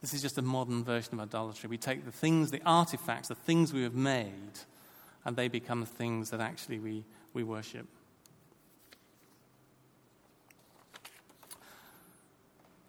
This 0.00 0.14
is 0.14 0.22
just 0.22 0.38
a 0.38 0.42
modern 0.42 0.82
version 0.82 1.14
of 1.14 1.20
idolatry. 1.20 1.68
We 1.68 1.76
take 1.76 2.04
the 2.04 2.12
things, 2.12 2.50
the 2.50 2.62
artifacts, 2.64 3.28
the 3.28 3.34
things 3.34 3.72
we 3.72 3.82
have 3.82 3.94
made, 3.94 4.60
and 5.24 5.36
they 5.36 5.48
become 5.48 5.80
the 5.80 5.86
things 5.86 6.30
that 6.30 6.40
actually 6.40 6.78
we, 6.78 7.04
we 7.34 7.42
worship. 7.42 7.86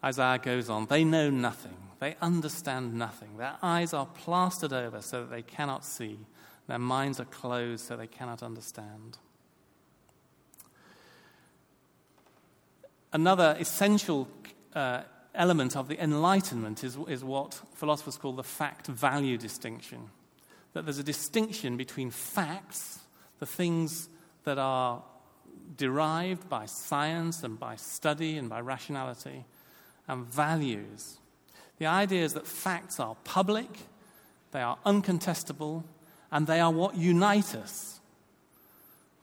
Isaiah 0.03 0.39
goes 0.39 0.69
on, 0.69 0.85
they 0.87 1.03
know 1.03 1.29
nothing. 1.29 1.77
They 1.99 2.15
understand 2.21 2.95
nothing. 2.95 3.37
Their 3.37 3.57
eyes 3.61 3.93
are 3.93 4.07
plastered 4.07 4.73
over 4.73 5.01
so 5.01 5.21
that 5.21 5.29
they 5.29 5.43
cannot 5.43 5.85
see. 5.85 6.17
Their 6.67 6.79
minds 6.79 7.19
are 7.19 7.25
closed 7.25 7.85
so 7.85 7.95
they 7.95 8.07
cannot 8.07 8.41
understand. 8.41 9.17
Another 13.13 13.55
essential 13.59 14.27
uh, 14.73 15.01
element 15.35 15.75
of 15.75 15.87
the 15.87 16.01
Enlightenment 16.01 16.83
is, 16.83 16.97
is 17.07 17.23
what 17.23 17.59
philosophers 17.73 18.17
call 18.17 18.33
the 18.33 18.43
fact 18.43 18.87
value 18.87 19.37
distinction. 19.37 20.09
That 20.73 20.85
there's 20.85 20.99
a 20.99 21.03
distinction 21.03 21.77
between 21.77 22.11
facts, 22.11 22.99
the 23.39 23.45
things 23.45 24.09
that 24.45 24.57
are 24.57 25.03
derived 25.77 26.49
by 26.49 26.65
science 26.65 27.43
and 27.43 27.59
by 27.59 27.75
study 27.75 28.37
and 28.37 28.49
by 28.49 28.61
rationality, 28.61 29.45
and 30.07 30.25
values. 30.25 31.17
The 31.77 31.85
idea 31.87 32.23
is 32.23 32.33
that 32.33 32.47
facts 32.47 32.99
are 32.99 33.15
public, 33.23 33.69
they 34.51 34.61
are 34.61 34.77
uncontestable, 34.85 35.83
and 36.31 36.47
they 36.47 36.59
are 36.59 36.71
what 36.71 36.95
unite 36.95 37.55
us. 37.55 37.99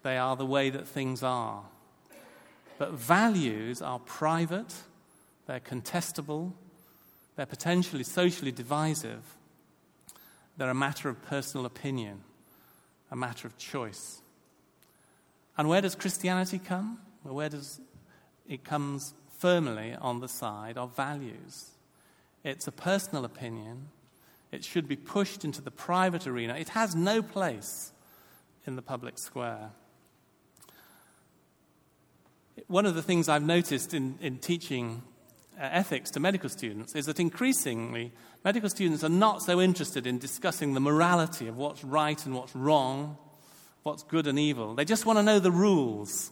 They 0.02 0.16
are 0.18 0.36
the 0.36 0.46
way 0.46 0.70
that 0.70 0.86
things 0.86 1.22
are. 1.22 1.64
But 2.78 2.92
values 2.92 3.82
are 3.82 3.98
private, 3.98 4.74
they're 5.46 5.60
contestable, 5.60 6.52
they're 7.36 7.46
potentially 7.46 8.04
socially 8.04 8.52
divisive, 8.52 9.22
they're 10.56 10.70
a 10.70 10.74
matter 10.74 11.08
of 11.08 11.22
personal 11.26 11.66
opinion, 11.66 12.20
a 13.10 13.16
matter 13.16 13.46
of 13.46 13.58
choice. 13.58 14.22
And 15.56 15.68
where 15.68 15.80
does 15.80 15.94
Christianity 15.94 16.58
come? 16.58 16.98
Well, 17.24 17.34
where 17.34 17.48
does 17.48 17.80
it 18.48 18.64
comes 18.64 19.12
firmly 19.38 19.94
on 20.00 20.20
the 20.20 20.28
side 20.28 20.76
of 20.76 20.96
values. 20.96 21.70
It's 22.44 22.66
a 22.66 22.72
personal 22.72 23.24
opinion. 23.24 23.88
It 24.50 24.64
should 24.64 24.88
be 24.88 24.96
pushed 24.96 25.44
into 25.44 25.62
the 25.62 25.70
private 25.70 26.26
arena. 26.26 26.54
It 26.54 26.70
has 26.70 26.94
no 26.94 27.22
place 27.22 27.92
in 28.66 28.76
the 28.76 28.82
public 28.82 29.18
square. 29.18 29.70
One 32.66 32.86
of 32.86 32.94
the 32.94 33.02
things 33.02 33.28
I've 33.28 33.42
noticed 33.42 33.94
in, 33.94 34.18
in 34.20 34.38
teaching 34.38 35.02
uh, 35.58 35.68
ethics 35.70 36.10
to 36.12 36.20
medical 36.20 36.48
students 36.48 36.94
is 36.94 37.06
that 37.06 37.20
increasingly 37.20 38.12
medical 38.44 38.68
students 38.68 39.04
are 39.04 39.08
not 39.08 39.42
so 39.42 39.60
interested 39.60 40.06
in 40.06 40.18
discussing 40.18 40.74
the 40.74 40.80
morality 40.80 41.46
of 41.46 41.56
what's 41.56 41.84
right 41.84 42.24
and 42.26 42.34
what's 42.34 42.54
wrong, 42.56 43.16
what's 43.82 44.02
good 44.02 44.26
and 44.26 44.38
evil. 44.38 44.74
They 44.74 44.84
just 44.84 45.06
want 45.06 45.18
to 45.18 45.22
know 45.22 45.38
the 45.38 45.52
rules. 45.52 46.30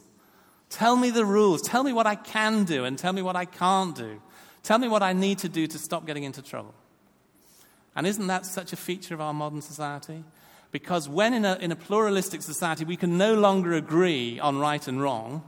Tell 0.68 0.96
me 0.96 1.10
the 1.10 1.24
rules. 1.24 1.62
Tell 1.62 1.82
me 1.82 1.92
what 1.92 2.06
I 2.06 2.16
can 2.16 2.64
do 2.64 2.84
and 2.84 2.98
tell 2.98 3.12
me 3.12 3.22
what 3.22 3.36
I 3.36 3.44
can't 3.44 3.94
do. 3.94 4.20
Tell 4.62 4.78
me 4.78 4.88
what 4.88 5.02
I 5.02 5.12
need 5.12 5.38
to 5.38 5.48
do 5.48 5.66
to 5.66 5.78
stop 5.78 6.06
getting 6.06 6.24
into 6.24 6.42
trouble. 6.42 6.74
And 7.94 8.06
isn't 8.06 8.26
that 8.26 8.46
such 8.46 8.72
a 8.72 8.76
feature 8.76 9.14
of 9.14 9.20
our 9.20 9.32
modern 9.32 9.62
society? 9.62 10.24
Because 10.72 11.08
when 11.08 11.32
in 11.32 11.44
a, 11.44 11.54
in 11.56 11.72
a 11.72 11.76
pluralistic 11.76 12.42
society 12.42 12.84
we 12.84 12.96
can 12.96 13.16
no 13.16 13.34
longer 13.34 13.72
agree 13.74 14.38
on 14.40 14.58
right 14.58 14.86
and 14.86 15.00
wrong, 15.00 15.42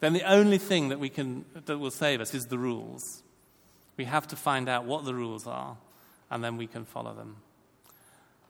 then 0.00 0.12
the 0.12 0.30
only 0.30 0.58
thing 0.58 0.88
that, 0.88 0.98
we 0.98 1.08
can, 1.08 1.44
that 1.66 1.78
will 1.78 1.90
save 1.90 2.20
us 2.20 2.34
is 2.34 2.46
the 2.46 2.58
rules. 2.58 3.22
We 3.96 4.04
have 4.04 4.26
to 4.28 4.36
find 4.36 4.68
out 4.68 4.84
what 4.84 5.04
the 5.04 5.14
rules 5.14 5.46
are, 5.46 5.76
and 6.30 6.42
then 6.42 6.56
we 6.56 6.66
can 6.66 6.84
follow 6.84 7.14
them. 7.14 7.36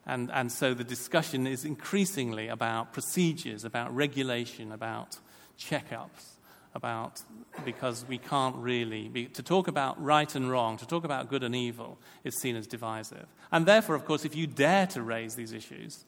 And, 0.06 0.30
and 0.32 0.50
so 0.50 0.74
the 0.74 0.84
discussion 0.84 1.46
is 1.46 1.64
increasingly 1.64 2.48
about 2.48 2.92
procedures, 2.92 3.64
about 3.64 3.94
regulation, 3.94 4.72
about 4.72 5.18
checkups 5.58 6.36
about 6.74 7.20
because 7.64 8.04
we 8.08 8.18
can't 8.18 8.54
really 8.56 9.08
be, 9.08 9.26
to 9.26 9.42
talk 9.42 9.66
about 9.66 10.00
right 10.02 10.34
and 10.34 10.50
wrong 10.50 10.76
to 10.76 10.86
talk 10.86 11.04
about 11.04 11.28
good 11.28 11.42
and 11.42 11.54
evil 11.54 11.98
is 12.22 12.36
seen 12.36 12.54
as 12.54 12.66
divisive 12.66 13.26
and 13.50 13.66
therefore 13.66 13.96
of 13.96 14.04
course 14.04 14.24
if 14.24 14.36
you 14.36 14.46
dare 14.46 14.86
to 14.86 15.02
raise 15.02 15.34
these 15.34 15.52
issues 15.52 16.04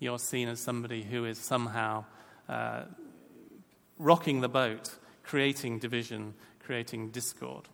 you're 0.00 0.18
seen 0.18 0.48
as 0.48 0.58
somebody 0.58 1.02
who 1.02 1.24
is 1.24 1.38
somehow 1.38 2.04
uh, 2.48 2.82
rocking 3.98 4.40
the 4.40 4.48
boat 4.48 4.96
creating 5.22 5.78
division 5.78 6.34
creating 6.60 7.10
discord 7.10 7.68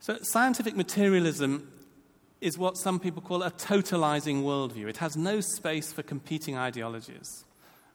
so 0.00 0.18
scientific 0.22 0.76
materialism 0.76 1.70
is 2.40 2.56
what 2.56 2.76
some 2.76 3.00
people 3.00 3.20
call 3.20 3.42
a 3.42 3.50
totalizing 3.50 4.42
worldview. 4.42 4.88
It 4.88 4.98
has 4.98 5.16
no 5.16 5.40
space 5.40 5.92
for 5.92 6.02
competing 6.02 6.56
ideologies. 6.56 7.44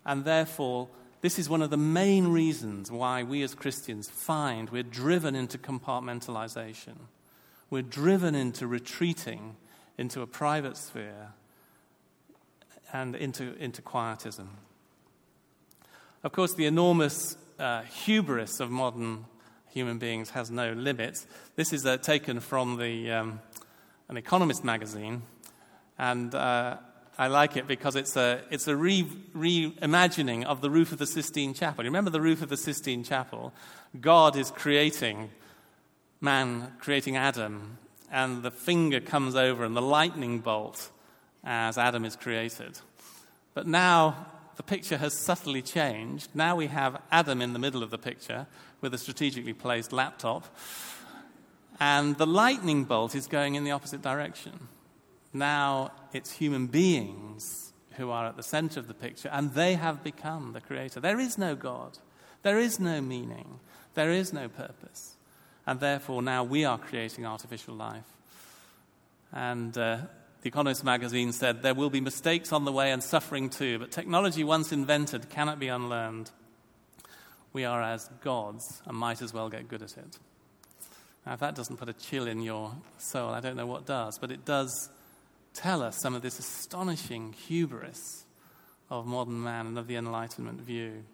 And 0.05 0.25
therefore, 0.25 0.89
this 1.21 1.39
is 1.39 1.49
one 1.49 1.61
of 1.61 1.69
the 1.69 1.77
main 1.77 2.27
reasons 2.27 2.91
why 2.91 3.23
we 3.23 3.41
as 3.43 3.55
Christians 3.55 4.09
find 4.09 4.69
we're 4.69 4.83
driven 4.83 5.35
into 5.35 5.57
compartmentalization. 5.57 6.95
We're 7.69 7.81
driven 7.81 8.35
into 8.35 8.67
retreating 8.67 9.55
into 9.97 10.21
a 10.21 10.27
private 10.27 10.75
sphere 10.75 11.29
and 12.91 13.15
into, 13.15 13.55
into 13.57 13.81
quietism. 13.81 14.49
Of 16.23 16.31
course, 16.31 16.53
the 16.53 16.67
enormous 16.67 17.35
uh, 17.59 17.81
hubris 17.81 18.61
of 18.61 18.71
modern 18.71 19.25
human 19.69 19.97
beings 19.97 20.29
has 20.29 20.49
no 20.49 20.71
limits. 20.71 21.27
This 21.57 21.73
is 21.73 21.85
uh, 21.85 21.97
taken 21.97 22.39
from 22.39 22.77
the, 22.77 23.11
um, 23.11 23.41
an 24.07 24.15
Economist 24.15 24.63
magazine, 24.63 25.23
and 25.97 26.33
uh, 26.33 26.77
I 27.17 27.27
like 27.27 27.57
it 27.57 27.67
because 27.67 27.97
it's 27.97 28.15
a, 28.15 28.41
it's 28.49 28.69
a 28.69 28.75
re, 28.75 29.03
reimagining 29.35 30.45
of 30.45 30.61
the 30.61 30.69
roof 30.69 30.93
of 30.93 30.97
the 30.97 31.05
Sistine 31.05 31.53
Chapel. 31.53 31.83
You 31.83 31.89
remember 31.89 32.09
the 32.09 32.21
roof 32.21 32.41
of 32.41 32.47
the 32.47 32.55
Sistine 32.55 33.03
Chapel? 33.03 33.51
God 33.99 34.37
is 34.37 34.49
creating 34.49 35.29
man, 36.21 36.71
creating 36.79 37.17
Adam, 37.17 37.79
and 38.09 38.43
the 38.43 38.51
finger 38.51 39.01
comes 39.01 39.35
over 39.35 39.65
and 39.65 39.75
the 39.75 39.81
lightning 39.81 40.39
bolt 40.39 40.89
as 41.43 41.77
Adam 41.77 42.05
is 42.05 42.15
created. 42.15 42.79
But 43.53 43.67
now 43.67 44.27
the 44.55 44.63
picture 44.63 44.97
has 44.97 45.13
subtly 45.13 45.61
changed. 45.61 46.29
Now 46.33 46.55
we 46.55 46.67
have 46.67 47.01
Adam 47.11 47.41
in 47.41 47.53
the 47.53 47.59
middle 47.59 47.83
of 47.83 47.91
the 47.91 47.97
picture 47.97 48.47
with 48.81 48.93
a 48.93 48.97
strategically 48.97 49.53
placed 49.53 49.93
laptop, 49.93 50.45
and 51.79 52.17
the 52.17 52.27
lightning 52.27 52.83
bolt 52.83 53.15
is 53.15 53.27
going 53.27 53.55
in 53.55 53.63
the 53.63 53.71
opposite 53.71 54.01
direction. 54.01 54.67
Now 55.33 55.91
it's 56.13 56.31
human 56.31 56.67
beings 56.67 57.73
who 57.97 58.09
are 58.09 58.27
at 58.27 58.37
the 58.37 58.43
center 58.43 58.79
of 58.79 58.87
the 58.87 58.93
picture, 58.93 59.29
and 59.31 59.53
they 59.53 59.75
have 59.75 60.03
become 60.03 60.53
the 60.53 60.61
creator. 60.61 60.99
There 60.99 61.19
is 61.19 61.37
no 61.37 61.55
God, 61.55 61.97
there 62.41 62.59
is 62.59 62.79
no 62.79 63.01
meaning, 63.01 63.59
there 63.93 64.11
is 64.11 64.33
no 64.33 64.47
purpose. 64.49 65.15
And 65.65 65.79
therefore, 65.79 66.21
now 66.21 66.43
we 66.43 66.65
are 66.65 66.77
creating 66.77 67.25
artificial 67.25 67.73
life. 67.73 68.03
And 69.31 69.77
uh, 69.77 69.97
the 70.43 70.49
Economist 70.49 70.83
magazine 70.83 71.31
said 71.31 71.63
there 71.63 71.73
will 71.73 71.89
be 71.89 72.01
mistakes 72.01 72.51
on 72.51 72.65
the 72.65 72.71
way 72.71 72.91
and 72.91 73.01
suffering 73.01 73.49
too, 73.49 73.79
but 73.79 73.91
technology 73.91 74.43
once 74.43 74.73
invented 74.73 75.29
cannot 75.29 75.57
be 75.57 75.69
unlearned. 75.69 76.29
We 77.53 77.63
are 77.63 77.81
as 77.81 78.09
gods 78.21 78.81
and 78.85 78.97
might 78.97 79.21
as 79.21 79.33
well 79.33 79.47
get 79.47 79.69
good 79.69 79.81
at 79.81 79.95
it. 79.95 80.19
Now, 81.25 81.33
if 81.33 81.39
that 81.39 81.55
doesn't 81.55 81.77
put 81.77 81.87
a 81.87 81.93
chill 81.93 82.27
in 82.27 82.41
your 82.41 82.73
soul, 82.97 83.29
I 83.29 83.39
don't 83.39 83.55
know 83.55 83.65
what 83.65 83.85
does, 83.85 84.19
but 84.19 84.31
it 84.31 84.43
does 84.43 84.89
tell 85.53 85.81
us 85.81 85.97
some 86.01 86.13
of 86.13 86.21
this 86.21 86.39
astonishing 86.39 87.31
hubris 87.31 88.25
of 88.89 89.05
modern 89.05 89.41
man 89.41 89.65
and 89.67 89.77
of 89.77 89.87
the 89.87 89.95
Enlightenment 89.95 90.59
view. 90.59 91.05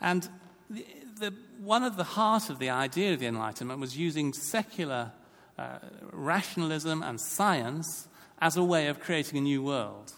And 0.00 0.28
the, 0.68 0.84
the, 1.20 1.34
one 1.60 1.84
of 1.84 1.96
the 1.96 2.02
heart 2.02 2.50
of 2.50 2.58
the 2.58 2.70
idea 2.70 3.12
of 3.12 3.20
the 3.20 3.26
Enlightenment 3.26 3.78
was 3.78 3.96
using 3.96 4.32
secular 4.32 5.12
uh, 5.58 5.78
rationalism 6.12 7.02
and 7.02 7.20
science 7.20 8.08
as 8.40 8.56
a 8.56 8.62
way 8.62 8.86
of 8.86 9.00
creating 9.00 9.38
a 9.38 9.42
new 9.42 9.62
world. 9.62 10.12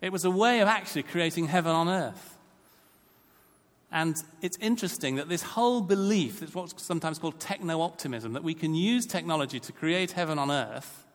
It 0.00 0.12
was 0.12 0.24
a 0.24 0.30
way 0.30 0.60
of 0.60 0.68
actually 0.68 1.04
creating 1.04 1.46
heaven 1.46 1.72
on 1.72 1.88
earth. 1.88 2.36
And 3.90 4.16
it's 4.40 4.56
interesting 4.58 5.16
that 5.16 5.28
this 5.28 5.42
whole 5.42 5.80
belief, 5.80 6.42
is 6.42 6.54
what's 6.54 6.82
sometimes 6.82 7.18
called 7.18 7.38
techno 7.38 7.82
optimism, 7.82 8.32
that 8.32 8.42
we 8.42 8.54
can 8.54 8.74
use 8.74 9.06
technology 9.06 9.60
to 9.60 9.72
create 9.72 10.12
heaven 10.12 10.38
on 10.38 10.50
earth, 10.50 11.06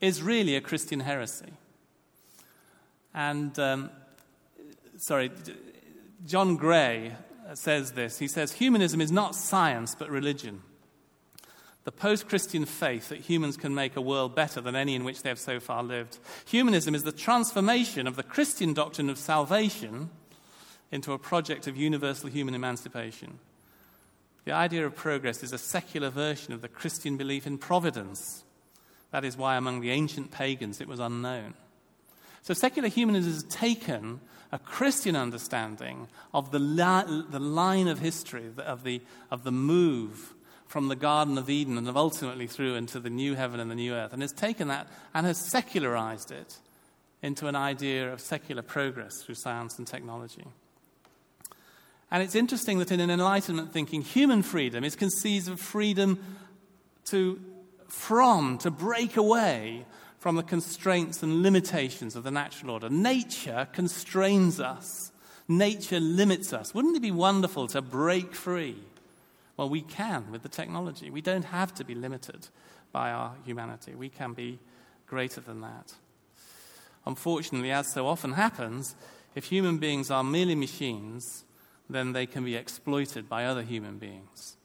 is 0.00 0.22
really 0.22 0.54
a 0.56 0.60
Christian 0.60 1.00
heresy. 1.00 1.52
And, 3.14 3.58
um, 3.58 3.90
sorry, 4.96 5.30
John 6.26 6.56
Gray 6.56 7.12
says 7.54 7.92
this. 7.92 8.18
He 8.18 8.28
says, 8.28 8.52
Humanism 8.52 9.00
is 9.00 9.12
not 9.12 9.34
science, 9.34 9.94
but 9.94 10.10
religion. 10.10 10.62
The 11.84 11.92
post 11.92 12.28
Christian 12.28 12.64
faith 12.64 13.08
that 13.08 13.20
humans 13.20 13.56
can 13.56 13.74
make 13.74 13.96
a 13.96 14.00
world 14.00 14.36
better 14.36 14.60
than 14.60 14.76
any 14.76 14.94
in 14.94 15.02
which 15.02 15.22
they 15.22 15.28
have 15.28 15.38
so 15.38 15.58
far 15.58 15.82
lived. 15.82 16.18
Humanism 16.44 16.94
is 16.94 17.02
the 17.02 17.10
transformation 17.10 18.06
of 18.06 18.14
the 18.14 18.22
Christian 18.22 18.72
doctrine 18.72 19.10
of 19.10 19.18
salvation 19.18 20.10
into 20.92 21.12
a 21.12 21.18
project 21.18 21.66
of 21.66 21.76
universal 21.76 22.28
human 22.28 22.54
emancipation. 22.54 23.40
The 24.44 24.52
idea 24.52 24.86
of 24.86 24.94
progress 24.94 25.42
is 25.42 25.52
a 25.52 25.58
secular 25.58 26.10
version 26.10 26.52
of 26.52 26.62
the 26.62 26.68
Christian 26.68 27.16
belief 27.16 27.46
in 27.46 27.58
providence. 27.58 28.44
That 29.10 29.24
is 29.24 29.36
why 29.36 29.56
among 29.56 29.80
the 29.80 29.90
ancient 29.90 30.30
pagans 30.30 30.80
it 30.80 30.88
was 30.88 31.00
unknown. 31.00 31.54
So 32.42 32.54
secular 32.54 32.88
humanism 32.88 33.32
has 33.32 33.44
taken 33.44 34.20
a 34.50 34.58
Christian 34.58 35.16
understanding 35.16 36.08
of 36.34 36.50
the, 36.50 36.58
li- 36.58 37.24
the 37.30 37.40
line 37.40 37.88
of 37.88 38.00
history, 38.00 38.44
of 38.58 38.84
the, 38.84 39.00
of 39.30 39.44
the 39.44 39.52
move 39.52 40.34
from 40.72 40.88
the 40.88 40.96
Garden 40.96 41.36
of 41.36 41.50
Eden 41.50 41.76
and 41.76 41.86
ultimately 41.86 42.46
through 42.46 42.76
into 42.76 42.98
the 42.98 43.10
new 43.10 43.34
heaven 43.34 43.60
and 43.60 43.70
the 43.70 43.74
new 43.74 43.92
earth, 43.92 44.14
and 44.14 44.22
has 44.22 44.32
taken 44.32 44.68
that 44.68 44.86
and 45.12 45.26
has 45.26 45.36
secularized 45.50 46.30
it 46.30 46.56
into 47.20 47.46
an 47.46 47.54
idea 47.54 48.10
of 48.10 48.22
secular 48.22 48.62
progress 48.62 49.22
through 49.22 49.34
science 49.34 49.76
and 49.76 49.86
technology. 49.86 50.46
And 52.10 52.22
it's 52.22 52.34
interesting 52.34 52.78
that 52.78 52.90
in 52.90 53.00
an 53.00 53.10
Enlightenment 53.10 53.70
thinking, 53.70 54.00
human 54.00 54.42
freedom 54.42 54.82
is 54.82 54.96
conceived 54.96 55.46
of 55.48 55.60
freedom 55.60 56.18
to, 57.10 57.38
from, 57.88 58.56
to 58.58 58.70
break 58.70 59.18
away 59.18 59.84
from 60.20 60.36
the 60.36 60.42
constraints 60.42 61.22
and 61.22 61.42
limitations 61.42 62.16
of 62.16 62.24
the 62.24 62.30
natural 62.30 62.70
order. 62.70 62.88
Nature 62.88 63.68
constrains 63.74 64.58
us, 64.58 65.12
nature 65.48 66.00
limits 66.00 66.54
us. 66.54 66.74
Wouldn't 66.74 66.96
it 66.96 67.02
be 67.02 67.10
wonderful 67.10 67.66
to 67.68 67.82
break 67.82 68.34
free? 68.34 68.78
Well, 69.62 69.70
we 69.70 69.82
can 69.82 70.32
with 70.32 70.42
the 70.42 70.48
technology. 70.48 71.08
We 71.08 71.20
don't 71.20 71.44
have 71.44 71.72
to 71.74 71.84
be 71.84 71.94
limited 71.94 72.48
by 72.90 73.12
our 73.12 73.36
humanity, 73.44 73.94
we 73.94 74.08
can 74.08 74.32
be 74.32 74.58
greater 75.06 75.40
than 75.40 75.60
that. 75.60 75.94
Unfortunately, 77.06 77.70
as 77.70 77.86
so 77.86 78.08
often 78.08 78.32
happens, 78.32 78.96
if 79.36 79.44
human 79.44 79.78
beings 79.78 80.10
are 80.10 80.24
merely 80.24 80.56
machines, 80.56 81.44
then 81.88 82.12
they 82.12 82.26
can 82.26 82.44
be 82.44 82.56
exploited 82.56 83.28
by 83.28 83.44
other 83.44 83.62
human 83.62 83.98
beings. 83.98 84.56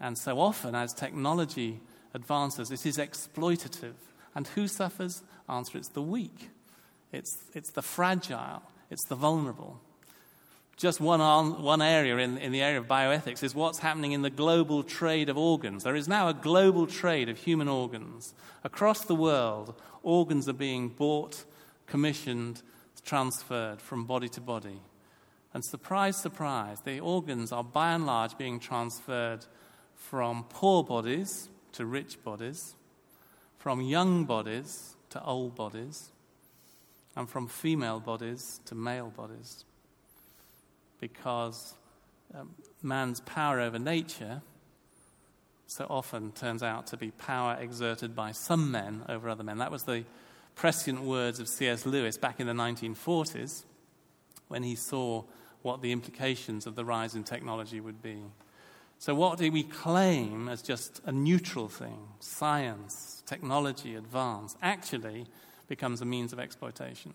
And 0.00 0.16
so 0.16 0.40
often, 0.40 0.74
as 0.74 0.94
technology 0.94 1.82
advances, 2.14 2.70
it 2.70 2.86
is 2.86 2.96
exploitative 2.96 3.96
and 4.34 4.46
who 4.46 4.66
suffers? 4.66 5.22
Answer 5.46 5.76
it's 5.76 5.90
the 5.90 6.00
weak, 6.00 6.48
it's, 7.12 7.36
it's 7.52 7.72
the 7.72 7.82
fragile, 7.82 8.62
it's 8.88 9.04
the 9.08 9.14
vulnerable. 9.14 9.78
Just 10.78 11.00
one, 11.00 11.20
on, 11.20 11.60
one 11.60 11.82
area 11.82 12.18
in, 12.18 12.38
in 12.38 12.52
the 12.52 12.62
area 12.62 12.78
of 12.78 12.86
bioethics 12.86 13.42
is 13.42 13.52
what's 13.52 13.80
happening 13.80 14.12
in 14.12 14.22
the 14.22 14.30
global 14.30 14.84
trade 14.84 15.28
of 15.28 15.36
organs. 15.36 15.82
There 15.82 15.96
is 15.96 16.06
now 16.06 16.28
a 16.28 16.34
global 16.34 16.86
trade 16.86 17.28
of 17.28 17.36
human 17.36 17.66
organs. 17.66 18.32
Across 18.62 19.06
the 19.06 19.16
world, 19.16 19.74
organs 20.04 20.48
are 20.48 20.52
being 20.52 20.88
bought, 20.88 21.44
commissioned, 21.86 22.62
transferred 23.04 23.82
from 23.82 24.04
body 24.04 24.28
to 24.28 24.40
body. 24.40 24.80
And 25.52 25.64
surprise, 25.64 26.16
surprise, 26.16 26.80
the 26.82 27.00
organs 27.00 27.50
are 27.50 27.64
by 27.64 27.92
and 27.92 28.06
large 28.06 28.38
being 28.38 28.60
transferred 28.60 29.46
from 29.96 30.44
poor 30.48 30.84
bodies 30.84 31.48
to 31.72 31.86
rich 31.86 32.22
bodies, 32.22 32.76
from 33.56 33.80
young 33.80 34.26
bodies 34.26 34.94
to 35.10 35.20
old 35.24 35.56
bodies, 35.56 36.12
and 37.16 37.28
from 37.28 37.48
female 37.48 37.98
bodies 37.98 38.60
to 38.66 38.76
male 38.76 39.10
bodies. 39.10 39.64
Because 41.00 41.74
um, 42.34 42.54
man's 42.82 43.20
power 43.20 43.60
over 43.60 43.78
nature 43.78 44.42
so 45.66 45.86
often 45.90 46.32
turns 46.32 46.62
out 46.62 46.86
to 46.88 46.96
be 46.96 47.10
power 47.10 47.56
exerted 47.60 48.16
by 48.16 48.32
some 48.32 48.70
men 48.70 49.02
over 49.08 49.28
other 49.28 49.44
men. 49.44 49.58
That 49.58 49.70
was 49.70 49.84
the 49.84 50.04
prescient 50.54 51.02
words 51.02 51.40
of 51.40 51.48
C.S. 51.48 51.84
Lewis 51.84 52.16
back 52.16 52.40
in 52.40 52.46
the 52.46 52.52
1940s 52.52 53.64
when 54.48 54.62
he 54.62 54.74
saw 54.74 55.24
what 55.62 55.82
the 55.82 55.92
implications 55.92 56.66
of 56.66 56.74
the 56.74 56.84
rise 56.84 57.14
in 57.14 57.22
technology 57.22 57.80
would 57.80 58.02
be. 58.02 58.22
So, 58.98 59.14
what 59.14 59.38
do 59.38 59.52
we 59.52 59.62
claim 59.62 60.48
as 60.48 60.62
just 60.62 61.00
a 61.04 61.12
neutral 61.12 61.68
thing, 61.68 62.08
science, 62.18 63.22
technology, 63.26 63.94
advance, 63.94 64.56
actually 64.62 65.26
becomes 65.68 66.00
a 66.00 66.04
means 66.04 66.32
of 66.32 66.40
exploitation, 66.40 67.14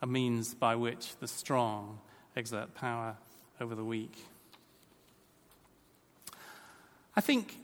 a 0.00 0.06
means 0.06 0.54
by 0.54 0.74
which 0.74 1.16
the 1.20 1.28
strong 1.28 2.00
exert 2.36 2.74
power 2.74 3.16
over 3.60 3.74
the 3.74 3.84
weak. 3.84 4.24
I 7.14 7.20
think 7.20 7.56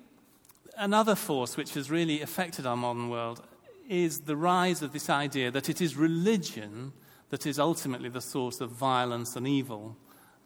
another 0.76 1.14
force 1.14 1.56
which 1.56 1.74
has 1.74 1.90
really 1.90 2.20
affected 2.20 2.66
our 2.66 2.76
modern 2.76 3.08
world 3.08 3.42
is 3.88 4.20
the 4.20 4.36
rise 4.36 4.82
of 4.82 4.92
this 4.92 5.08
idea 5.08 5.50
that 5.50 5.68
it 5.68 5.80
is 5.80 5.96
religion 5.96 6.92
that 7.30 7.46
is 7.46 7.58
ultimately 7.58 8.08
the 8.08 8.20
source 8.20 8.60
of 8.60 8.70
violence 8.70 9.36
and 9.36 9.46
evil 9.46 9.96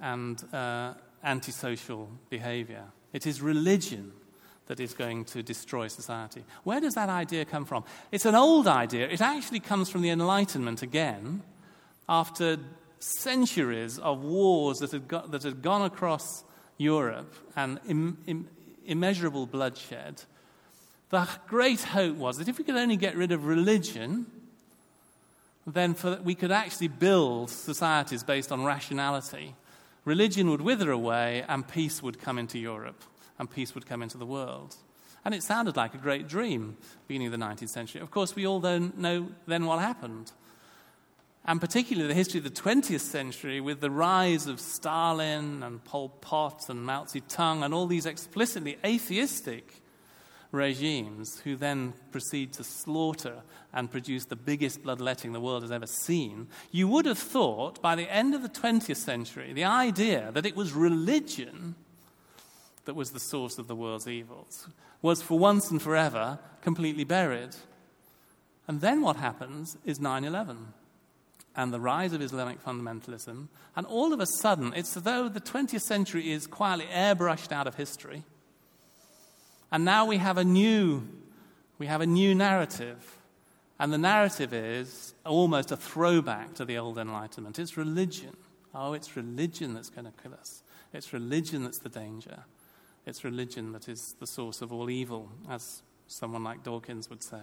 and 0.01 0.43
uh, 0.53 0.95
antisocial 1.25 2.09
behavior. 2.31 2.85
It 3.13 3.27
is 3.27 3.41
religion 3.41 4.13
that 4.67 4.81
is 4.81 4.95
going 4.95 5.25
to 5.27 5.43
destroy 5.43 5.89
society. 5.89 6.45
Where 6.65 6.81
does 6.81 6.95
that 6.95 7.09
idea 7.09 7.45
come 7.45 7.65
from? 7.65 7.85
It's 8.11 8.27
an 8.27 8.35
old 8.35 8.67
idea. 8.67 9.09
It 9.09 9.21
actually 9.21 9.61
comes 9.61 9.91
from 9.91 10.03
the 10.03 10.11
Enlightenment 10.11 10.83
again, 10.83 11.43
after 12.09 12.59
centuries 13.03 13.99
of 13.99 14.23
wars 14.23 14.79
that 14.79 14.93
had, 14.93 15.09
got, 15.09 15.31
that 15.33 15.43
had 15.43 15.63
gone 15.63 15.83
across 15.83 16.45
Europe 16.79 17.35
and 17.57 17.81
Im, 17.89 18.19
Im, 18.27 18.49
immeasurable 18.87 19.47
bloodshed. 19.47 20.23
The 21.11 21.29
great 21.47 21.83
hope 21.83 22.17
was 22.17 22.39
that 22.39 22.49
if 22.49 22.59
we 22.59 22.65
could 22.65 22.77
only 22.77 22.97
get 22.97 23.17
rid 23.17 23.33
of 23.33 23.45
religion, 23.45 24.27
then 25.67 25.95
for, 25.95 26.19
we 26.23 26.35
could 26.35 26.53
actually 26.53 26.89
build 26.89 27.51
societies 27.51 28.23
based 28.23 28.51
on 28.51 28.65
rationality 28.65 29.55
religion 30.05 30.51
would 30.51 30.61
wither 30.61 30.91
away 30.91 31.45
and 31.49 31.67
peace 31.67 32.03
would 32.03 32.21
come 32.21 32.39
into 32.39 32.59
Europe 32.59 33.03
and 33.39 33.51
peace 33.51 33.75
would 33.75 33.87
come 33.87 34.03
into 34.03 34.19
the 34.19 34.27
world. 34.27 34.77
And 35.25 35.35
it 35.35 35.43
sounded 35.43 35.77
like 35.77 35.95
a 35.95 35.99
great 35.99 36.27
dream, 36.27 36.77
beginning 37.07 37.33
of 37.33 37.33
the 37.33 37.45
19th 37.45 37.69
century. 37.69 38.01
Of 38.01 38.11
course, 38.11 38.35
we 38.35 38.47
all 38.47 38.61
know 38.61 39.29
then 39.47 39.67
what 39.67 39.79
happened. 39.79 40.33
And 41.45 41.61
particularly 41.61 42.07
the 42.09 42.15
history 42.15 42.39
of 42.39 42.45
the 42.45 42.51
20th 42.51 43.01
century, 43.01 43.61
with 43.61 43.81
the 43.81 43.91
rise 43.91 44.47
of 44.47 44.61
Stalin 44.61 45.63
and 45.63 45.83
Pol 45.83 46.09
Pot 46.09 46.69
and 46.69 46.85
Mao 46.85 47.05
Zedong 47.05 47.65
and 47.65 47.75
all 47.75 47.87
these 47.87 48.07
explicitly 48.07 48.79
atheistic 48.85 49.83
regimes 50.53 51.41
who 51.41 51.57
then 51.57 51.95
proceed 52.13 52.53
to 52.53 52.63
slaughter 52.63 53.43
and 53.73 53.91
produce 53.91 54.27
the 54.27 54.37
biggest 54.37 54.83
bloodletting 54.83 55.33
the 55.33 55.41
world 55.41 55.63
has 55.63 55.73
ever 55.73 55.87
seen, 55.87 56.47
you 56.71 56.87
would 56.87 57.07
have 57.07 57.19
thought 57.19 57.81
by 57.83 57.97
the 57.97 58.13
end 58.13 58.35
of 58.35 58.43
the 58.43 58.49
20th 58.49 58.97
century, 58.97 59.53
the 59.53 59.65
idea 59.65 60.31
that 60.33 60.47
it 60.47 60.55
was 60.55 60.73
religion 60.73 61.75
that 62.85 62.95
was 62.95 63.11
the 63.11 63.21
source 63.21 63.59
of 63.59 63.67
the 63.67 63.77
world's 63.77 64.09
evils 64.09 64.69
was 65.01 65.23
for 65.23 65.39
once 65.39 65.71
and 65.71 65.81
forever 65.81 66.39
completely 66.61 67.05
buried. 67.05 67.57
And 68.69 68.81
then 68.81 69.01
what 69.01 69.17
happens 69.17 69.77
is 69.85 69.99
9 69.99 70.25
11. 70.25 70.75
And 71.57 71.73
the 71.73 71.81
rise 71.81 72.13
of 72.13 72.23
Islamic 72.23 72.65
fundamentalism, 72.65 73.49
and 73.77 73.87
all 73.87 74.13
of 74.13 74.21
a 74.21 74.27
sudden, 74.27 74.73
it's 74.75 74.97
as 74.97 75.03
though 75.03 75.29
the 75.29 75.41
20th 75.41 75.83
century 75.83 76.31
is 76.31 76.47
quietly 76.47 76.87
airbrushed 76.87 77.53
out 77.53 77.67
of 77.67 77.75
history. 77.75 78.23
And 79.71 79.85
now 79.85 80.05
we 80.05 80.19
have 80.19 80.39
a 80.39 80.45
new, 80.45 81.03
we 81.79 81.87
have 81.87 82.01
a 82.01 82.07
new 82.07 82.35
narrative. 82.35 83.19
And 83.79 83.93
the 83.93 83.99
narrative 83.99 84.53
is 84.53 85.15
almost 85.27 85.73
a 85.73 85.77
throwback 85.77 86.55
to 86.55 86.65
the 86.65 86.79
old 86.79 86.99
Enlightenment. 86.99 87.59
It's 87.59 87.77
religion. 87.77 88.37
Oh, 88.75 88.93
it's 88.93 89.17
religion 89.17 89.75
that's 89.75 89.91
going 89.91 90.05
to 90.05 90.13
kill 90.23 90.35
us. 90.35 90.63
It's 90.93 91.13
religion 91.13 91.65
that's 91.65 91.79
the 91.79 91.89
danger. 91.89 92.45
It's 93.07 93.25
religion 93.25 93.73
that 93.73 93.89
is 93.89 94.15
the 94.21 94.27
source 94.27 94.63
of 94.63 94.73
all 94.73 94.89
evil, 94.89 95.31
as 95.51 95.83
someone 96.07 96.45
like 96.45 96.63
Dawkins 96.63 97.11
would 97.11 97.23
say. 97.23 97.41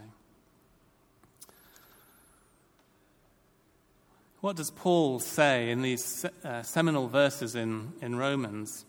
What 4.42 4.56
does 4.56 4.72
Paul 4.72 5.20
say 5.20 5.70
in 5.70 5.82
these 5.82 6.26
uh, 6.46 6.64
seminal 6.64 7.10
verses 7.10 7.56
in, 7.56 7.92
in 8.02 8.16
Romans? 8.16 8.86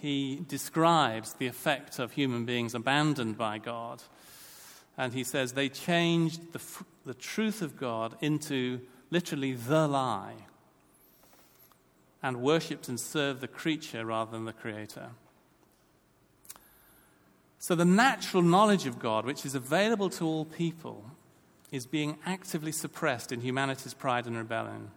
He 0.00 0.42
describes 0.48 1.32
the 1.32 1.46
effect 1.46 1.98
of 1.98 2.12
human 2.12 2.44
beings 2.44 2.74
abandoned 2.74 3.38
by 3.38 3.56
God. 3.56 4.02
And 4.98 5.14
he 5.14 5.24
says 5.24 5.54
they 5.54 5.70
changed 5.70 6.52
the, 6.52 6.60
the 7.06 7.14
truth 7.14 7.62
of 7.62 7.78
God 7.78 8.16
into 8.20 8.80
literally 9.10 9.54
the 9.54 9.88
lie 9.88 10.34
and 12.22 12.42
worshipped 12.42 12.86
and 12.86 13.00
served 13.00 13.40
the 13.40 13.48
creature 13.48 14.04
rather 14.04 14.32
than 14.32 14.44
the 14.44 14.52
creator. 14.52 15.08
So, 17.58 17.74
the 17.74 17.86
natural 17.86 18.42
knowledge 18.42 18.86
of 18.86 18.98
God, 18.98 19.24
which 19.24 19.46
is 19.46 19.54
available 19.54 20.10
to 20.10 20.26
all 20.26 20.44
people, 20.44 21.09
is 21.70 21.86
being 21.86 22.18
actively 22.26 22.72
suppressed 22.72 23.32
in 23.32 23.40
humanity's 23.40 23.94
pride 23.94 24.26
and 24.26 24.36
rebellion. 24.36 24.90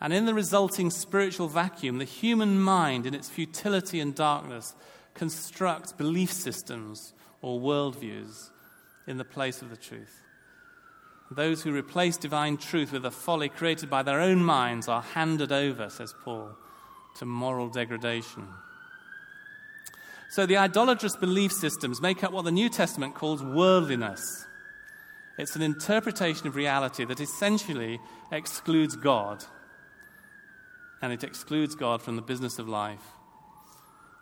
And 0.00 0.12
in 0.12 0.26
the 0.26 0.34
resulting 0.34 0.90
spiritual 0.90 1.48
vacuum, 1.48 1.98
the 1.98 2.04
human 2.04 2.60
mind, 2.60 3.06
in 3.06 3.14
its 3.14 3.28
futility 3.28 4.00
and 4.00 4.14
darkness, 4.14 4.74
constructs 5.14 5.92
belief 5.92 6.32
systems 6.32 7.14
or 7.40 7.60
worldviews 7.60 8.50
in 9.06 9.16
the 9.16 9.24
place 9.24 9.62
of 9.62 9.70
the 9.70 9.76
truth. 9.76 10.22
Those 11.30 11.62
who 11.62 11.74
replace 11.74 12.16
divine 12.16 12.56
truth 12.56 12.92
with 12.92 13.04
a 13.04 13.10
folly 13.10 13.48
created 13.48 13.88
by 13.88 14.02
their 14.02 14.20
own 14.20 14.44
minds 14.44 14.88
are 14.88 15.02
handed 15.02 15.52
over, 15.52 15.88
says 15.88 16.14
Paul, 16.24 16.50
to 17.16 17.24
moral 17.24 17.68
degradation. 17.68 18.46
So 20.30 20.46
the 20.46 20.56
idolatrous 20.56 21.16
belief 21.16 21.52
systems 21.52 22.00
make 22.00 22.24
up 22.24 22.32
what 22.32 22.44
the 22.44 22.52
New 22.52 22.68
Testament 22.68 23.14
calls 23.14 23.42
worldliness. 23.42 24.46
It's 25.36 25.56
an 25.56 25.62
interpretation 25.62 26.46
of 26.46 26.56
reality 26.56 27.04
that 27.04 27.20
essentially 27.20 28.00
excludes 28.30 28.96
God. 28.96 29.44
And 31.02 31.12
it 31.12 31.24
excludes 31.24 31.74
God 31.74 32.02
from 32.02 32.16
the 32.16 32.22
business 32.22 32.58
of 32.58 32.68
life. 32.68 33.02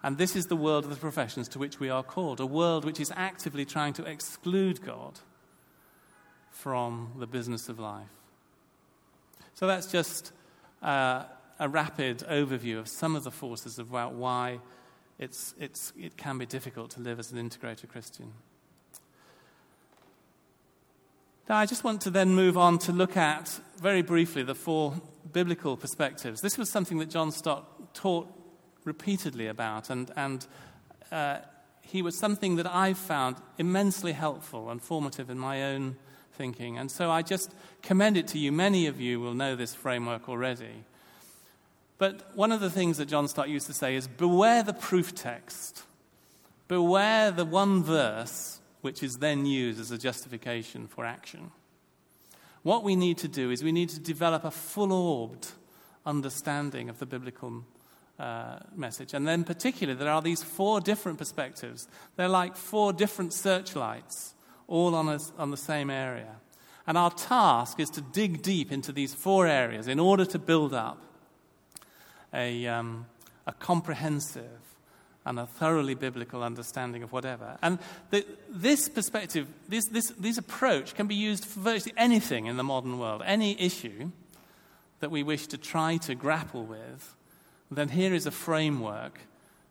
And 0.03 0.19
this 0.19 0.35
is 0.35 0.47
the 0.47 0.57
world 0.57 0.85
of 0.85 0.91
the 0.91 0.97
professions 0.97 1.49
to 1.51 1.59
which 1.59 1.79
we 1.79 1.89
are 1.89 2.03
called 2.03 2.41
a 2.41 2.47
world 2.47 2.85
which 2.85 2.99
is 2.99 3.13
actively 3.15 3.65
trying 3.65 3.93
to 3.95 4.05
exclude 4.05 4.85
God 4.85 5.21
from 6.51 7.13
the 7.19 7.27
business 7.27 7.69
of 7.69 7.79
life. 7.79 8.09
So 9.55 9.67
that's 9.67 9.87
just 9.93 10.33
uh, 10.83 11.25
a 11.59 11.69
rapid 11.69 12.19
overview 12.21 12.79
of 12.79 12.89
some 12.89 13.15
of 13.15 13.23
the 13.23 13.31
forces 13.31 13.79
about 13.79 14.15
why 14.15 14.59
it's, 15.19 15.55
it's, 15.61 15.93
it 15.97 16.17
can 16.17 16.39
be 16.39 16.47
difficult 16.47 16.91
to 16.93 17.01
live 17.01 17.21
as 17.21 17.31
an 17.31 17.39
integrated 17.39 17.91
Christian. 17.91 18.33
Now, 21.49 21.57
I 21.57 21.67
just 21.67 21.83
want 21.83 22.01
to 22.03 22.11
then 22.11 22.35
move 22.35 22.57
on 22.57 22.79
to 22.81 22.93
look 22.93 23.17
at, 23.17 23.61
very 23.81 24.03
briefly, 24.03 24.45
the 24.45 24.55
four 24.55 24.95
biblical 25.33 25.77
perspectives. 25.77 26.41
This 26.41 26.57
was 26.57 26.71
something 26.71 26.99
that 26.99 27.11
John 27.11 27.33
Stott 27.33 27.95
taught 27.95 28.29
repeatedly 28.85 29.49
about, 29.49 29.91
and, 29.91 30.11
and 30.17 30.47
uh, 31.11 31.39
he 31.81 32.01
was 32.01 32.17
something 32.17 32.57
that 32.57 32.67
I 32.67 32.95
found 32.95 33.37
immensely 33.59 34.13
helpful 34.13 34.71
and 34.71 34.81
formative 34.81 35.31
in 35.31 35.39
my 35.39 35.65
own 35.65 35.97
thinking. 36.33 36.79
And 36.79 36.91
so 36.91 37.11
I 37.11 37.23
just 37.23 37.53
commend 37.83 38.17
it 38.17 38.29
to 38.29 38.39
you. 38.39 38.53
Many 38.53 38.87
of 38.87 39.01
you 39.01 39.21
will 39.21 39.35
know 39.35 39.57
this 39.57 39.75
framework 39.75 40.29
already. 40.29 40.85
But 41.99 42.35
one 42.37 42.53
of 42.53 42.61
the 42.61 42.71
things 42.71 42.99
that 42.99 43.07
John 43.07 43.27
Stott 43.29 43.49
used 43.49 43.67
to 43.67 43.75
say 43.75 43.97
is 43.97 44.07
beware 44.07 44.63
the 44.63 44.73
proof 44.73 45.15
text, 45.15 45.83
beware 46.69 47.33
the 47.33 47.45
one 47.45 47.83
verse 47.83 48.61
which 48.83 49.03
is 49.03 49.17
then 49.19 49.47
used 49.47 49.81
as 49.81 49.91
a 49.91 49.99
justification 49.99 50.87
for 50.87 51.05
action. 51.05 51.51
What 52.63 52.85
we 52.85 52.95
need 52.95 53.19
to 53.19 53.29
do 53.29 53.51
is 53.51 53.65
we 53.65 53.73
need 53.73 53.89
to 53.89 54.01
develop 54.01 54.45
a 54.45 54.51
full 54.51 54.93
orbed 54.93 55.49
understanding 56.05 56.89
of 56.89 56.99
the 56.99 57.07
biblical 57.07 57.65
uh, 58.19 58.59
message. 58.75 59.15
And 59.15 59.27
then, 59.27 59.45
particularly, 59.45 59.99
there 59.99 60.13
are 60.13 60.23
these 60.23 60.43
four 60.43 60.81
different 60.81 61.19
perspectives. 61.19 61.89
They're 62.17 62.29
like 62.29 62.57
four 62.57 62.93
different 62.93 63.33
searchlights, 63.33 64.35
all 64.69 64.95
on, 64.95 65.09
a, 65.09 65.19
on 65.39 65.51
the 65.51 65.57
same 65.57 65.91
area. 65.91 66.37
And 66.87 66.99
our 66.99 67.11
task 67.11 67.81
is 67.81 67.91
to 67.91 68.01
dig 68.01 68.43
deep 68.43 68.73
into 68.73 68.93
these 68.93 69.15
four 69.15 69.47
areas 69.47 69.89
in 69.89 69.99
order 69.99 70.25
to 70.27 70.39
build 70.39 70.75
up 70.75 71.01
a, 72.35 72.67
um, 72.67 73.07
a 73.47 73.53
comprehensive 73.53 74.72
and 75.25 75.39
a 75.39 75.47
thoroughly 75.47 75.95
biblical 75.95 76.43
understanding 76.43 77.03
of 77.03 77.13
whatever. 77.13 77.57
And 77.63 77.79
the, 78.11 78.27
this 78.49 78.89
perspective, 78.89 79.49
this, 79.69 79.87
this, 79.89 80.11
this 80.19 80.39
approach 80.39 80.95
can 80.95 81.07
be 81.07 81.15
used 81.15 81.45
for 81.45 81.61
virtually 81.61 81.95
anything 81.97 82.47
in 82.47 82.57
the 82.57 82.65
modern 82.65 82.99
world, 82.99 83.23
any 83.25 83.61
issue 83.61 84.11
that 85.01 85.11
we 85.11 85.23
wish 85.23 85.47
to 85.49 85.59
try 85.59 85.97
to 85.99 86.15
grapple 86.15 86.65
with, 86.65 87.15
then 87.71 87.89
here 87.89 88.15
is 88.15 88.27
a 88.27 88.31
framework 88.31 89.21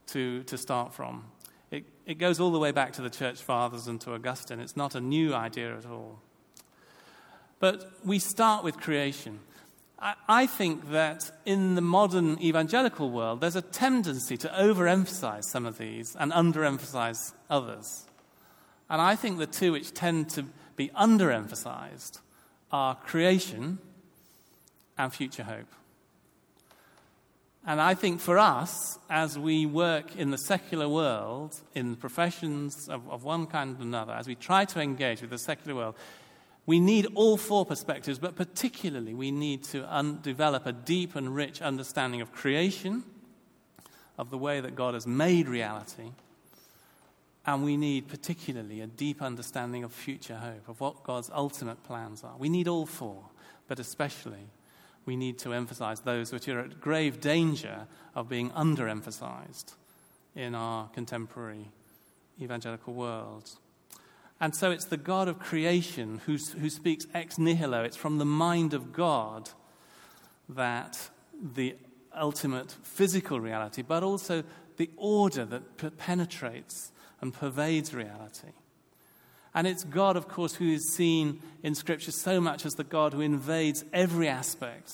to, 0.07 0.43
to 0.43 0.57
start 0.57 0.93
from. 0.93 1.25
It, 1.69 1.85
it 2.05 2.15
goes 2.15 2.39
all 2.39 2.51
the 2.51 2.59
way 2.59 2.71
back 2.71 2.93
to 2.93 3.01
the 3.01 3.09
church 3.09 3.41
fathers 3.41 3.87
and 3.87 3.99
to 4.01 4.13
Augustine. 4.13 4.59
It's 4.59 4.75
not 4.75 4.95
a 4.95 5.01
new 5.01 5.33
idea 5.33 5.77
at 5.77 5.85
all. 5.85 6.19
But 7.59 7.91
we 8.03 8.19
start 8.19 8.63
with 8.63 8.77
creation. 8.77 9.39
I 10.01 10.47
think 10.47 10.89
that 10.89 11.29
in 11.45 11.75
the 11.75 11.81
modern 11.81 12.41
evangelical 12.41 13.11
world, 13.11 13.39
there's 13.39 13.55
a 13.55 13.61
tendency 13.61 14.35
to 14.37 14.47
overemphasize 14.47 15.43
some 15.43 15.67
of 15.67 15.77
these 15.77 16.15
and 16.15 16.31
underemphasize 16.31 17.33
others. 17.51 18.05
And 18.89 18.99
I 18.99 19.15
think 19.15 19.37
the 19.37 19.45
two 19.45 19.73
which 19.73 19.93
tend 19.93 20.31
to 20.31 20.45
be 20.75 20.89
underemphasized 20.89 22.19
are 22.71 22.95
creation 22.95 23.77
and 24.97 25.13
future 25.13 25.43
hope. 25.43 25.71
And 27.65 27.79
I 27.79 27.93
think 27.93 28.21
for 28.21 28.39
us, 28.39 28.97
as 29.07 29.37
we 29.37 29.67
work 29.67 30.15
in 30.15 30.31
the 30.31 30.37
secular 30.37 30.89
world, 30.89 31.61
in 31.75 31.95
professions 31.95 32.89
of, 32.89 33.07
of 33.07 33.23
one 33.23 33.45
kind 33.45 33.79
or 33.79 33.83
another, 33.83 34.13
as 34.13 34.27
we 34.27 34.33
try 34.33 34.65
to 34.65 34.81
engage 34.81 35.21
with 35.21 35.29
the 35.29 35.37
secular 35.37 35.75
world, 35.75 35.95
we 36.71 36.79
need 36.79 37.05
all 37.15 37.35
four 37.35 37.65
perspectives, 37.65 38.17
but 38.17 38.37
particularly 38.37 39.13
we 39.13 39.29
need 39.29 39.61
to 39.61 39.83
un- 39.93 40.19
develop 40.21 40.65
a 40.65 40.71
deep 40.71 41.17
and 41.17 41.35
rich 41.35 41.61
understanding 41.61 42.21
of 42.21 42.31
creation, 42.31 43.03
of 44.17 44.29
the 44.29 44.37
way 44.37 44.61
that 44.61 44.73
God 44.73 44.93
has 44.93 45.05
made 45.05 45.49
reality, 45.49 46.13
and 47.45 47.65
we 47.65 47.75
need 47.75 48.07
particularly 48.07 48.79
a 48.79 48.87
deep 48.87 49.21
understanding 49.21 49.83
of 49.83 49.91
future 49.91 50.37
hope, 50.37 50.69
of 50.69 50.79
what 50.79 51.03
God's 51.03 51.29
ultimate 51.33 51.83
plans 51.83 52.23
are. 52.23 52.37
We 52.37 52.47
need 52.47 52.69
all 52.69 52.85
four, 52.85 53.21
but 53.67 53.77
especially 53.77 54.47
we 55.05 55.17
need 55.17 55.39
to 55.39 55.53
emphasize 55.53 55.99
those 55.99 56.31
which 56.31 56.47
are 56.47 56.61
at 56.61 56.79
grave 56.79 57.19
danger 57.19 57.85
of 58.15 58.29
being 58.29 58.49
underemphasized 58.51 59.73
in 60.37 60.55
our 60.55 60.87
contemporary 60.87 61.69
evangelical 62.39 62.93
world. 62.93 63.57
And 64.41 64.55
so 64.55 64.71
it's 64.71 64.85
the 64.85 64.97
God 64.97 65.27
of 65.27 65.37
creation 65.37 66.19
who, 66.25 66.35
who 66.59 66.71
speaks 66.71 67.05
ex 67.13 67.37
nihilo. 67.37 67.83
It's 67.83 67.95
from 67.95 68.17
the 68.17 68.25
mind 68.25 68.73
of 68.73 68.91
God 68.91 69.51
that 70.49 71.09
the 71.39 71.75
ultimate 72.19 72.75
physical 72.81 73.39
reality, 73.39 73.83
but 73.83 74.01
also 74.01 74.43
the 74.77 74.89
order 74.97 75.45
that 75.45 75.97
penetrates 75.99 76.91
and 77.21 77.31
pervades 77.33 77.93
reality. 77.93 78.49
And 79.53 79.67
it's 79.67 79.83
God, 79.83 80.17
of 80.17 80.27
course, 80.27 80.55
who 80.55 80.71
is 80.71 80.91
seen 80.95 81.39
in 81.61 81.75
Scripture 81.75 82.11
so 82.11 82.41
much 82.41 82.65
as 82.65 82.73
the 82.73 82.83
God 82.83 83.13
who 83.13 83.21
invades 83.21 83.85
every 83.93 84.27
aspect 84.27 84.93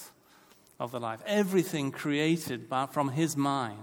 of 0.77 0.91
the 0.91 0.99
life, 0.99 1.21
everything 1.25 1.91
created 1.91 2.67
by, 2.67 2.85
from 2.85 3.09
His 3.09 3.37
mind, 3.37 3.77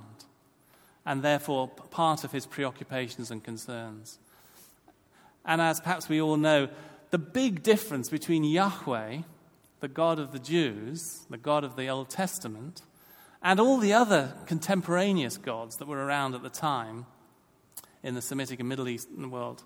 and 1.07 1.22
therefore 1.22 1.68
part 1.68 2.22
of 2.22 2.33
His 2.33 2.44
preoccupations 2.44 3.31
and 3.31 3.42
concerns. 3.42 4.18
And 5.44 5.61
as 5.61 5.80
perhaps 5.80 6.09
we 6.09 6.20
all 6.20 6.37
know, 6.37 6.68
the 7.11 7.18
big 7.18 7.62
difference 7.62 8.09
between 8.09 8.44
Yahweh, 8.44 9.18
the 9.80 9.88
God 9.88 10.18
of 10.18 10.33
the 10.33 10.38
Jews, 10.38 11.26
the 11.30 11.37
God 11.37 11.64
of 11.64 11.76
the 11.76 11.88
Old 11.88 12.11
Testament, 12.11 12.83
and 13.42 13.61
all 13.61 13.78
the 13.78 13.92
other 13.92 14.35
contemporaneous 14.46 15.37
gods 15.37 15.76
that 15.76 15.87
were 15.87 16.04
around 16.04 16.35
at 16.35 16.42
the 16.42 16.48
time 16.48 17.07
in 18.02 18.14
the 18.14 18.22
Semitic 18.22 18.61
and 18.61 18.68
Middle 18.68 18.88
Eastern 18.88 19.30
world, 19.30 19.62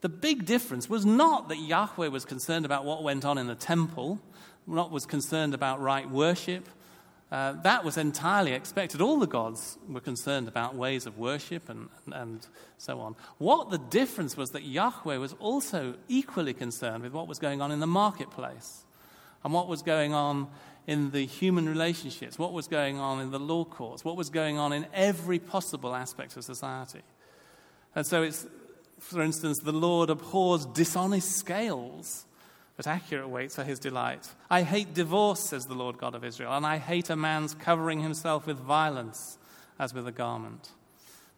the 0.00 0.08
big 0.08 0.46
difference 0.46 0.88
was 0.88 1.04
not 1.04 1.48
that 1.48 1.58
Yahweh 1.58 2.08
was 2.08 2.24
concerned 2.24 2.64
about 2.64 2.84
what 2.84 3.02
went 3.02 3.24
on 3.24 3.38
in 3.38 3.46
the 3.46 3.54
temple, 3.54 4.20
not 4.66 4.90
was 4.90 5.06
concerned 5.06 5.54
about 5.54 5.80
right 5.80 6.08
worship. 6.08 6.68
Uh, 7.30 7.52
that 7.62 7.84
was 7.84 7.96
entirely 7.96 8.52
expected. 8.52 9.00
All 9.00 9.18
the 9.18 9.26
gods 9.26 9.78
were 9.88 10.00
concerned 10.00 10.46
about 10.46 10.76
ways 10.76 11.06
of 11.06 11.18
worship 11.18 11.68
and, 11.68 11.88
and 12.12 12.46
so 12.78 13.00
on. 13.00 13.16
What 13.38 13.70
the 13.70 13.78
difference 13.78 14.36
was 14.36 14.50
that 14.50 14.62
Yahweh 14.62 15.16
was 15.16 15.32
also 15.40 15.94
equally 16.08 16.54
concerned 16.54 17.02
with 17.02 17.12
what 17.12 17.26
was 17.26 17.40
going 17.40 17.60
on 17.60 17.72
in 17.72 17.80
the 17.80 17.86
marketplace 17.86 18.84
and 19.42 19.52
what 19.52 19.66
was 19.66 19.82
going 19.82 20.14
on 20.14 20.46
in 20.86 21.10
the 21.10 21.26
human 21.26 21.68
relationships, 21.68 22.38
what 22.38 22.52
was 22.52 22.68
going 22.68 23.00
on 23.00 23.20
in 23.20 23.32
the 23.32 23.40
law 23.40 23.64
courts, 23.64 24.04
what 24.04 24.16
was 24.16 24.30
going 24.30 24.56
on 24.56 24.72
in 24.72 24.86
every 24.94 25.40
possible 25.40 25.96
aspect 25.96 26.36
of 26.36 26.44
society. 26.44 27.02
And 27.96 28.06
so 28.06 28.22
it's, 28.22 28.46
for 29.00 29.20
instance, 29.20 29.58
the 29.58 29.72
Lord 29.72 30.10
abhors 30.10 30.64
dishonest 30.66 31.32
scales 31.32 32.24
but 32.76 32.86
accurate 32.86 33.28
weights 33.28 33.58
are 33.58 33.64
his 33.64 33.78
delight. 33.78 34.28
I 34.50 34.62
hate 34.62 34.92
divorce, 34.92 35.48
says 35.48 35.64
the 35.64 35.74
Lord 35.74 35.98
God 35.98 36.14
of 36.14 36.24
Israel, 36.24 36.52
and 36.52 36.66
I 36.66 36.76
hate 36.78 37.08
a 37.08 37.16
man's 37.16 37.54
covering 37.54 38.00
himself 38.00 38.46
with 38.46 38.58
violence 38.58 39.38
as 39.78 39.94
with 39.94 40.06
a 40.06 40.12
garment. 40.12 40.70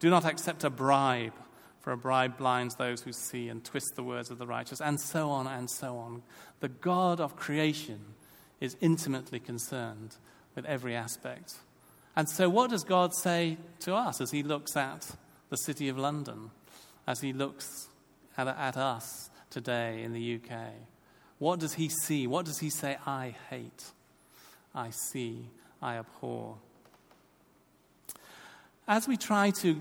Do 0.00 0.10
not 0.10 0.24
accept 0.24 0.64
a 0.64 0.70
bribe, 0.70 1.34
for 1.80 1.92
a 1.92 1.96
bribe 1.96 2.36
blinds 2.36 2.74
those 2.74 3.02
who 3.02 3.12
see 3.12 3.48
and 3.48 3.64
twists 3.64 3.92
the 3.94 4.02
words 4.02 4.30
of 4.30 4.38
the 4.38 4.46
righteous, 4.46 4.80
and 4.80 5.00
so 5.00 5.30
on 5.30 5.46
and 5.46 5.70
so 5.70 5.96
on. 5.96 6.22
The 6.60 6.68
God 6.68 7.20
of 7.20 7.36
creation 7.36 8.00
is 8.60 8.76
intimately 8.80 9.38
concerned 9.38 10.16
with 10.56 10.64
every 10.66 10.96
aspect. 10.96 11.54
And 12.16 12.28
so, 12.28 12.48
what 12.48 12.70
does 12.70 12.82
God 12.82 13.14
say 13.14 13.58
to 13.80 13.94
us 13.94 14.20
as 14.20 14.32
he 14.32 14.42
looks 14.42 14.76
at 14.76 15.08
the 15.50 15.56
city 15.56 15.88
of 15.88 15.96
London, 15.96 16.50
as 17.06 17.20
he 17.20 17.32
looks 17.32 17.88
at, 18.36 18.48
at 18.48 18.76
us 18.76 19.30
today 19.50 20.02
in 20.02 20.12
the 20.12 20.34
UK? 20.34 20.72
What 21.38 21.60
does 21.60 21.74
he 21.74 21.88
see? 21.88 22.26
What 22.26 22.46
does 22.46 22.58
he 22.58 22.70
say, 22.70 22.96
I 23.06 23.34
hate, 23.50 23.92
I 24.74 24.90
see, 24.90 25.46
I 25.80 25.96
abhor? 25.96 26.56
As 28.86 29.06
we 29.06 29.16
try 29.16 29.50
to 29.50 29.80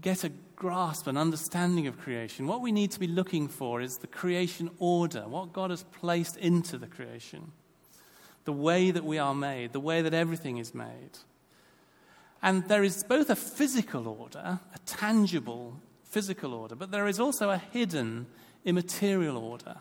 get 0.00 0.24
a 0.24 0.32
grasp 0.56 1.06
and 1.06 1.18
understanding 1.18 1.86
of 1.86 1.98
creation, 1.98 2.46
what 2.46 2.60
we 2.60 2.70
need 2.70 2.92
to 2.92 3.00
be 3.00 3.06
looking 3.06 3.48
for 3.48 3.80
is 3.80 3.96
the 3.96 4.06
creation 4.06 4.70
order, 4.78 5.22
what 5.26 5.52
God 5.52 5.70
has 5.70 5.82
placed 5.82 6.36
into 6.36 6.78
the 6.78 6.86
creation, 6.86 7.50
the 8.44 8.52
way 8.52 8.90
that 8.90 9.04
we 9.04 9.18
are 9.18 9.34
made, 9.34 9.72
the 9.72 9.80
way 9.80 10.02
that 10.02 10.14
everything 10.14 10.58
is 10.58 10.74
made. 10.74 11.18
And 12.42 12.68
there 12.68 12.84
is 12.84 13.04
both 13.04 13.30
a 13.30 13.36
physical 13.36 14.06
order, 14.06 14.60
a 14.74 14.78
tangible 14.86 15.80
physical 16.04 16.54
order, 16.54 16.74
but 16.74 16.90
there 16.90 17.06
is 17.06 17.18
also 17.18 17.50
a 17.50 17.58
hidden 17.58 18.26
immaterial 18.64 19.36
order. 19.36 19.76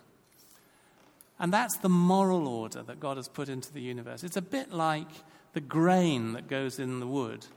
And 1.41 1.51
that's 1.51 1.77
the 1.77 1.89
moral 1.89 2.47
order 2.47 2.83
that 2.83 2.99
God 2.99 3.17
has 3.17 3.27
put 3.27 3.49
into 3.49 3.73
the 3.73 3.81
universe. 3.81 4.23
It's 4.23 4.37
a 4.37 4.43
bit 4.43 4.71
like 4.71 5.09
the 5.53 5.59
grain 5.59 6.33
that 6.33 6.47
goes 6.47 6.77
in 6.77 6.99
the 6.99 7.07
wood. 7.07 7.47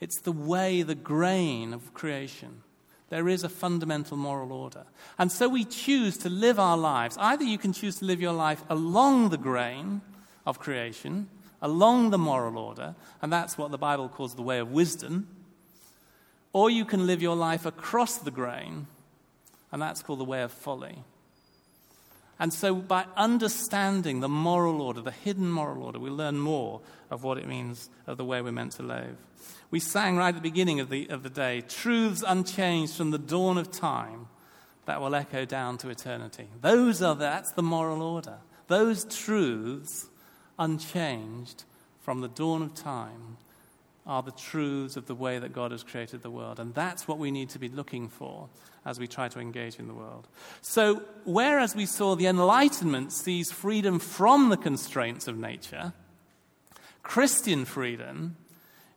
It's 0.00 0.20
the 0.20 0.32
way, 0.32 0.82
the 0.82 0.96
grain 0.96 1.72
of 1.72 1.94
creation. 1.94 2.62
There 3.10 3.28
is 3.28 3.44
a 3.44 3.48
fundamental 3.48 4.16
moral 4.16 4.52
order. 4.52 4.86
And 5.18 5.30
so 5.30 5.48
we 5.48 5.64
choose 5.64 6.18
to 6.18 6.28
live 6.28 6.58
our 6.58 6.76
lives. 6.76 7.16
Either 7.20 7.44
you 7.44 7.58
can 7.58 7.72
choose 7.72 8.00
to 8.00 8.06
live 8.06 8.20
your 8.20 8.32
life 8.32 8.64
along 8.68 9.28
the 9.28 9.38
grain 9.38 10.00
of 10.44 10.58
creation, 10.58 11.28
along 11.62 12.10
the 12.10 12.18
moral 12.18 12.58
order, 12.58 12.96
and 13.22 13.32
that's 13.32 13.56
what 13.56 13.70
the 13.70 13.78
Bible 13.78 14.08
calls 14.08 14.34
the 14.34 14.42
way 14.42 14.58
of 14.58 14.72
wisdom, 14.72 15.28
or 16.52 16.70
you 16.70 16.84
can 16.84 17.06
live 17.06 17.22
your 17.22 17.36
life 17.36 17.66
across 17.66 18.18
the 18.18 18.32
grain, 18.32 18.88
and 19.70 19.80
that's 19.80 20.02
called 20.02 20.18
the 20.18 20.24
way 20.24 20.42
of 20.42 20.50
folly. 20.50 21.04
And 22.38 22.52
so, 22.52 22.74
by 22.74 23.06
understanding 23.16 24.20
the 24.20 24.28
moral 24.28 24.82
order, 24.82 25.00
the 25.00 25.12
hidden 25.12 25.50
moral 25.50 25.84
order, 25.84 25.98
we 25.98 26.10
learn 26.10 26.38
more 26.38 26.80
of 27.10 27.22
what 27.22 27.38
it 27.38 27.46
means, 27.46 27.88
of 28.06 28.16
the 28.16 28.24
way 28.24 28.42
we're 28.42 28.52
meant 28.52 28.72
to 28.72 28.82
live. 28.82 29.16
We 29.70 29.80
sang 29.80 30.16
right 30.16 30.28
at 30.28 30.34
the 30.34 30.40
beginning 30.40 30.80
of 30.80 30.90
the, 30.90 31.08
of 31.08 31.22
the 31.22 31.30
day 31.30 31.60
truths 31.60 32.24
unchanged 32.26 32.94
from 32.94 33.10
the 33.10 33.18
dawn 33.18 33.58
of 33.58 33.70
time 33.70 34.28
that 34.86 35.00
will 35.00 35.14
echo 35.14 35.44
down 35.44 35.78
to 35.78 35.88
eternity. 35.88 36.48
Those 36.60 37.02
are, 37.02 37.14
that's 37.14 37.52
the 37.52 37.62
moral 37.62 38.02
order. 38.02 38.38
Those 38.66 39.04
truths 39.04 40.08
unchanged 40.58 41.64
from 42.00 42.20
the 42.20 42.28
dawn 42.28 42.62
of 42.62 42.74
time 42.74 43.38
are 44.06 44.22
the 44.22 44.32
truths 44.32 44.96
of 44.96 45.06
the 45.06 45.14
way 45.14 45.38
that 45.38 45.52
God 45.52 45.70
has 45.70 45.82
created 45.82 46.22
the 46.22 46.30
world. 46.30 46.60
And 46.60 46.74
that's 46.74 47.08
what 47.08 47.18
we 47.18 47.30
need 47.30 47.48
to 47.50 47.58
be 47.58 47.68
looking 47.68 48.08
for 48.08 48.48
as 48.84 48.98
we 48.98 49.06
try 49.06 49.28
to 49.28 49.40
engage 49.40 49.78
in 49.78 49.88
the 49.88 49.94
world. 49.94 50.28
So, 50.60 51.02
whereas 51.24 51.74
we 51.74 51.86
saw 51.86 52.14
the 52.14 52.26
Enlightenment 52.26 53.12
sees 53.12 53.50
freedom 53.50 53.98
from 53.98 54.50
the 54.50 54.56
constraints 54.56 55.26
of 55.26 55.38
nature, 55.38 55.92
Christian 57.02 57.64
freedom 57.64 58.36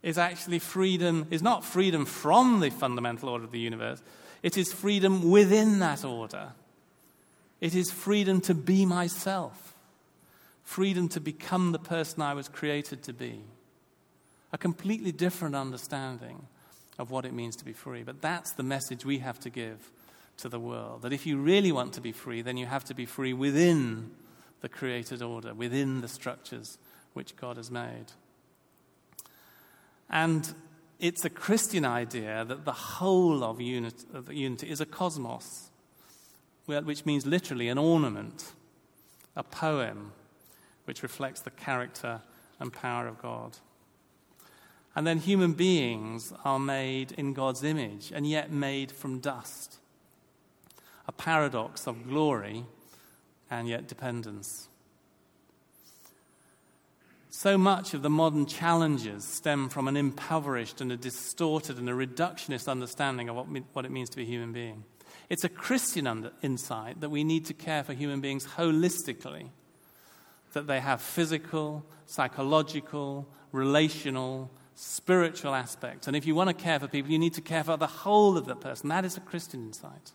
is 0.03 0.17
actually 0.17 0.59
freedom, 0.59 1.27
is 1.31 1.41
not 1.41 1.63
freedom 1.63 2.05
from 2.05 2.59
the 2.59 2.69
fundamental 2.69 3.29
order 3.29 3.43
of 3.43 3.51
the 3.51 3.59
universe, 3.59 4.01
it 4.43 4.57
is 4.57 4.71
freedom 4.71 5.29
within 5.29 5.79
that 5.79 6.05
order. 6.05 6.53
It 7.59 7.73
is 7.73 7.91
freedom 7.91 8.39
to 8.41 8.53
be 8.53 8.85
myself, 8.85 9.75
freedom 10.63 11.09
to 11.09 11.19
become 11.19 11.71
the 11.71 11.79
person 11.79 12.21
I 12.21 12.33
was 12.33 12.47
created 12.47 13.01
to 13.03 13.13
be. 13.13 13.41
A 14.53 14.57
completely 14.57 15.11
different 15.11 15.55
understanding 15.55 16.47
of 16.97 17.11
what 17.11 17.25
it 17.25 17.33
means 17.33 17.55
to 17.57 17.65
be 17.65 17.73
free. 17.73 18.03
But 18.03 18.21
that's 18.21 18.53
the 18.53 18.63
message 18.63 19.05
we 19.05 19.19
have 19.19 19.39
to 19.41 19.49
give 19.49 19.91
to 20.37 20.49
the 20.49 20.59
world. 20.59 21.01
That 21.01 21.13
if 21.13 21.25
you 21.25 21.37
really 21.37 21.71
want 21.71 21.93
to 21.93 22.01
be 22.01 22.11
free, 22.11 22.41
then 22.41 22.57
you 22.57 22.65
have 22.65 22.83
to 22.85 22.93
be 22.93 23.05
free 23.05 23.33
within 23.33 24.11
the 24.61 24.69
created 24.69 25.21
order, 25.21 25.53
within 25.53 26.01
the 26.01 26.07
structures 26.07 26.77
which 27.13 27.35
God 27.35 27.57
has 27.57 27.69
made. 27.69 28.05
And 30.09 30.53
it's 30.99 31.25
a 31.25 31.29
Christian 31.29 31.85
idea 31.85 32.45
that 32.45 32.65
the 32.65 32.71
whole 32.71 33.43
of 33.43 33.61
unity, 33.61 34.05
of 34.13 34.31
unity 34.31 34.69
is 34.69 34.81
a 34.81 34.85
cosmos, 34.85 35.69
which 36.65 37.05
means 37.05 37.25
literally 37.25 37.69
an 37.69 37.77
ornament, 37.77 38.53
a 39.35 39.43
poem, 39.43 40.11
which 40.85 41.03
reflects 41.03 41.41
the 41.41 41.51
character 41.51 42.21
and 42.59 42.73
power 42.73 43.07
of 43.07 43.21
God. 43.21 43.57
And 44.97 45.05
then 45.05 45.19
human 45.19 45.53
beings 45.53 46.33
are 46.43 46.57
made 46.57 47.11
in 47.11 47.33
God's 47.33 47.63
image 47.63 48.11
and 48.11 48.27
yet 48.27 48.51
made 48.51 48.91
from 48.91 49.19
dust. 49.19 49.77
A 51.07 51.11
paradox 51.11 51.85
of 51.85 52.09
glory 52.09 52.65
and 53.51 53.67
yet 53.67 53.87
dependence. 53.87 54.69
So 57.29 57.59
much 57.59 57.93
of 57.93 58.01
the 58.01 58.09
modern 58.09 58.47
challenges 58.47 59.23
stem 59.23 59.69
from 59.69 59.87
an 59.87 59.95
impoverished 59.95 60.81
and 60.81 60.91
a 60.91 60.97
distorted 60.97 61.77
and 61.77 61.87
a 61.87 61.93
reductionist 61.93 62.67
understanding 62.67 63.29
of 63.29 63.35
what, 63.35 63.45
what 63.73 63.85
it 63.85 63.91
means 63.91 64.09
to 64.09 64.17
be 64.17 64.23
a 64.23 64.25
human 64.25 64.51
being. 64.51 64.83
It's 65.29 65.43
a 65.43 65.49
Christian 65.49 66.07
under, 66.07 66.31
insight 66.41 67.01
that 67.01 67.09
we 67.09 67.23
need 67.23 67.45
to 67.45 67.53
care 67.53 67.83
for 67.83 67.93
human 67.93 68.19
beings 68.19 68.47
holistically, 68.47 69.49
that 70.53 70.65
they 70.65 70.79
have 70.79 71.03
physical, 71.03 71.85
psychological, 72.07 73.27
relational, 73.51 74.49
spiritual 74.79 75.55
aspect. 75.55 76.05
And 76.05 76.15
if 76.15 76.27
you 76.27 76.35
want 76.35 76.49
to 76.49 76.53
care 76.53 76.79
for 76.79 76.87
people, 76.87 77.11
you 77.11 77.17
need 77.17 77.33
to 77.33 77.41
care 77.41 77.63
for 77.63 77.77
the 77.77 77.87
whole 77.87 78.37
of 78.37 78.45
the 78.45 78.55
person. 78.55 78.89
That 78.89 79.05
is 79.05 79.17
a 79.17 79.21
Christian 79.21 79.65
insight. 79.65 80.11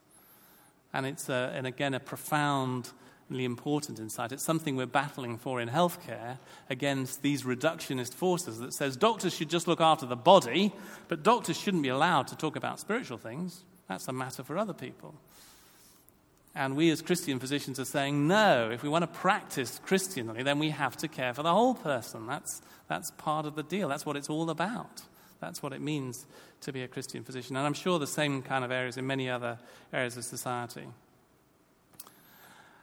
And 0.95 1.05
it's, 1.05 1.29
a, 1.29 1.53
and 1.53 1.67
again, 1.67 1.95
a 1.95 2.01
profoundly 2.01 3.45
important 3.45 3.99
insight. 3.99 4.31
It's 4.31 4.45
something 4.45 4.77
we're 4.77 4.87
battling 4.87 5.37
for 5.37 5.61
in 5.61 5.69
healthcare 5.69 6.39
against 6.71 7.23
these 7.23 7.43
reductionist 7.43 8.15
forces 8.15 8.61
that 8.61 8.73
says 8.73 8.97
doctors 8.97 9.35
should 9.35 9.51
just 9.51 9.67
look 9.67 9.81
after 9.81 10.07
the 10.07 10.17
body, 10.17 10.73
but 11.09 11.25
doctors 11.25 11.59
shouldn't 11.59 11.83
be 11.83 11.89
allowed 11.89 12.29
to 12.29 12.37
talk 12.37 12.55
about 12.55 12.79
spiritual 12.79 13.19
things. 13.19 13.65
That's 13.89 14.07
a 14.07 14.13
matter 14.13 14.45
for 14.45 14.57
other 14.57 14.75
people. 14.75 15.15
And 16.55 16.77
we 16.77 16.91
as 16.91 17.01
Christian 17.01 17.39
physicians 17.39 17.81
are 17.81 17.85
saying, 17.85 18.29
no, 18.29 18.71
if 18.71 18.83
we 18.83 18.89
want 18.89 19.03
to 19.03 19.19
practice 19.19 19.81
Christianly, 19.87 20.43
then 20.43 20.59
we 20.59 20.71
have 20.71 20.97
to 20.99 21.09
care 21.09 21.33
for 21.33 21.43
the 21.43 21.53
whole 21.53 21.75
person. 21.75 22.27
That's, 22.27 22.61
that's 22.89 23.11
part 23.13 23.47
of 23.47 23.55
the 23.55 23.63
deal. 23.63 23.89
That's 23.89 24.05
what 24.05 24.17
it's 24.17 24.29
all 24.29 24.51
about. 24.51 25.03
That's 25.41 25.63
what 25.63 25.73
it 25.73 25.81
means 25.81 26.27
to 26.61 26.73
be 26.73 26.83
a 26.83 26.89
Christian 26.89 27.25
physician. 27.25 27.57
And 27.57 27.67
I'm 27.67 27.75
sure 27.75 27.99
the 27.99 28.07
same 28.07 28.43
kind 28.43 28.65
of 28.65 28.71
areas 28.71 28.97
in 28.97 29.07
many 29.07 29.31
other 29.31 29.59
areas 29.93 30.17
of 30.17 30.25
society. 30.25 30.87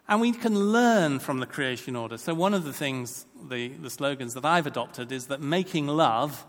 And 0.08 0.20
we 0.20 0.32
can 0.32 0.56
learn 0.72 1.20
from 1.20 1.40
the 1.40 1.46
creation 1.46 1.96
order. 1.96 2.18
So, 2.18 2.34
one 2.34 2.56
of 2.56 2.64
the 2.64 2.74
things, 2.74 3.28
the, 3.48 3.68
the 3.70 3.92
slogans 3.92 4.34
that 4.34 4.44
I've 4.44 4.66
adopted 4.66 5.12
is 5.12 5.28
that 5.28 5.40
making 5.40 5.86
love 5.86 6.46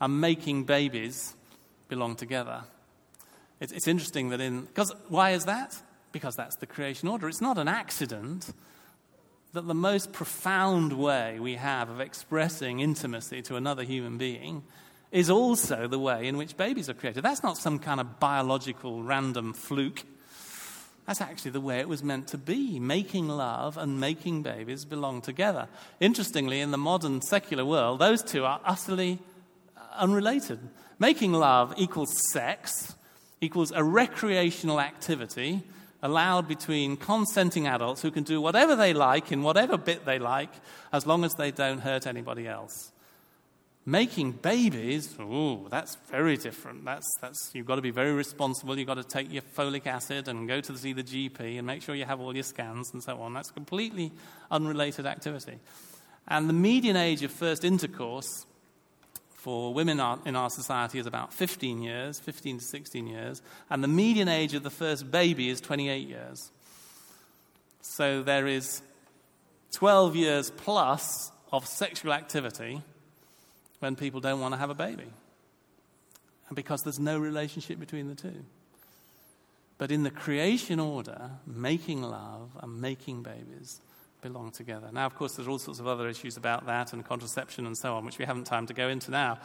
and 0.00 0.20
making 0.20 0.64
babies 0.64 1.34
belong 1.88 2.16
together. 2.16 2.64
It's, 3.60 3.72
it's 3.72 3.86
interesting 3.86 4.30
that 4.30 4.40
in, 4.40 4.62
because 4.62 4.92
why 5.08 5.30
is 5.30 5.44
that? 5.44 5.80
Because 6.14 6.36
that's 6.36 6.56
the 6.56 6.66
creation 6.66 7.08
order. 7.08 7.28
It's 7.28 7.40
not 7.40 7.58
an 7.58 7.66
accident 7.66 8.52
that 9.52 9.66
the 9.66 9.74
most 9.74 10.12
profound 10.12 10.92
way 10.92 11.40
we 11.40 11.56
have 11.56 11.90
of 11.90 12.00
expressing 12.00 12.78
intimacy 12.78 13.42
to 13.42 13.56
another 13.56 13.82
human 13.82 14.16
being 14.16 14.62
is 15.10 15.28
also 15.28 15.88
the 15.88 15.98
way 15.98 16.28
in 16.28 16.36
which 16.36 16.56
babies 16.56 16.88
are 16.88 16.94
created. 16.94 17.24
That's 17.24 17.42
not 17.42 17.58
some 17.58 17.80
kind 17.80 18.00
of 18.00 18.20
biological 18.20 19.02
random 19.02 19.54
fluke. 19.54 20.04
That's 21.06 21.20
actually 21.20 21.50
the 21.50 21.60
way 21.60 21.80
it 21.80 21.88
was 21.88 22.04
meant 22.04 22.28
to 22.28 22.38
be. 22.38 22.78
Making 22.78 23.28
love 23.28 23.76
and 23.76 23.98
making 23.98 24.42
babies 24.42 24.84
belong 24.84 25.20
together. 25.20 25.66
Interestingly, 25.98 26.60
in 26.60 26.70
the 26.70 26.78
modern 26.78 27.22
secular 27.22 27.64
world, 27.64 27.98
those 27.98 28.22
two 28.22 28.44
are 28.44 28.60
utterly 28.64 29.18
uh, 29.76 29.80
unrelated. 29.96 30.60
Making 31.00 31.32
love 31.32 31.74
equals 31.76 32.14
sex, 32.32 32.94
equals 33.40 33.72
a 33.72 33.82
recreational 33.82 34.80
activity 34.80 35.64
allowed 36.04 36.46
between 36.46 36.98
consenting 36.98 37.66
adults 37.66 38.02
who 38.02 38.10
can 38.10 38.22
do 38.22 38.40
whatever 38.40 38.76
they 38.76 38.92
like 38.92 39.32
in 39.32 39.42
whatever 39.42 39.78
bit 39.78 40.04
they 40.04 40.18
like 40.18 40.50
as 40.92 41.06
long 41.06 41.24
as 41.24 41.32
they 41.32 41.50
don't 41.50 41.80
hurt 41.80 42.06
anybody 42.06 42.46
else. 42.46 42.92
Making 43.86 44.32
babies, 44.32 45.16
ooh, 45.18 45.66
that's 45.70 45.96
very 46.10 46.36
different. 46.36 46.84
That's, 46.84 47.06
that's, 47.20 47.50
you've 47.54 47.66
got 47.66 47.76
to 47.76 47.82
be 47.82 47.90
very 47.90 48.12
responsible. 48.12 48.78
You've 48.78 48.86
got 48.86 48.94
to 48.94 49.04
take 49.04 49.32
your 49.32 49.42
folic 49.56 49.86
acid 49.86 50.28
and 50.28 50.46
go 50.46 50.60
to 50.60 50.76
see 50.76 50.92
the 50.92 51.02
GP 51.02 51.58
and 51.58 51.66
make 51.66 51.82
sure 51.82 51.94
you 51.94 52.04
have 52.04 52.20
all 52.20 52.34
your 52.34 52.44
scans 52.44 52.90
and 52.92 53.02
so 53.02 53.20
on. 53.20 53.32
That's 53.32 53.50
completely 53.50 54.12
unrelated 54.50 55.06
activity. 55.06 55.58
And 56.28 56.48
the 56.48 56.54
median 56.54 56.96
age 56.96 57.22
of 57.22 57.30
first 57.30 57.64
intercourse 57.64 58.46
for 59.44 59.74
women 59.74 60.00
in 60.24 60.36
our 60.36 60.48
society 60.48 60.98
is 60.98 61.06
about 61.06 61.30
15 61.30 61.82
years, 61.82 62.18
15 62.18 62.60
to 62.60 62.64
16 62.64 63.06
years, 63.06 63.42
and 63.68 63.84
the 63.84 63.88
median 63.88 64.26
age 64.26 64.54
of 64.54 64.62
the 64.62 64.70
first 64.70 65.10
baby 65.10 65.50
is 65.50 65.60
28 65.60 66.08
years. 66.08 66.50
So 67.82 68.22
there 68.22 68.46
is 68.46 68.80
12 69.72 70.16
years 70.16 70.50
plus 70.50 71.30
of 71.52 71.66
sexual 71.66 72.14
activity 72.14 72.80
when 73.80 73.96
people 73.96 74.18
don't 74.18 74.40
want 74.40 74.54
to 74.54 74.58
have 74.58 74.70
a 74.70 74.74
baby. 74.74 75.12
And 76.48 76.56
because 76.56 76.82
there's 76.82 76.98
no 76.98 77.18
relationship 77.18 77.78
between 77.78 78.08
the 78.08 78.14
two. 78.14 78.46
But 79.76 79.90
in 79.90 80.04
the 80.04 80.10
creation 80.10 80.80
order, 80.80 81.32
making 81.46 82.00
love 82.00 82.48
and 82.62 82.80
making 82.80 83.22
babies 83.22 83.82
belong 84.24 84.50
together. 84.50 84.88
Now, 84.90 85.04
of 85.04 85.14
course, 85.14 85.34
there's 85.34 85.46
all 85.46 85.58
sorts 85.58 85.80
of 85.80 85.86
other 85.86 86.08
issues 86.08 86.38
about 86.38 86.64
that 86.66 86.94
and 86.94 87.04
contraception 87.04 87.66
and 87.66 87.76
so 87.76 87.94
on, 87.94 88.06
which 88.06 88.18
we 88.18 88.24
haven't 88.24 88.44
time 88.44 88.66
to 88.66 88.72
go 88.72 88.88
into 88.88 89.10
now. 89.10 89.38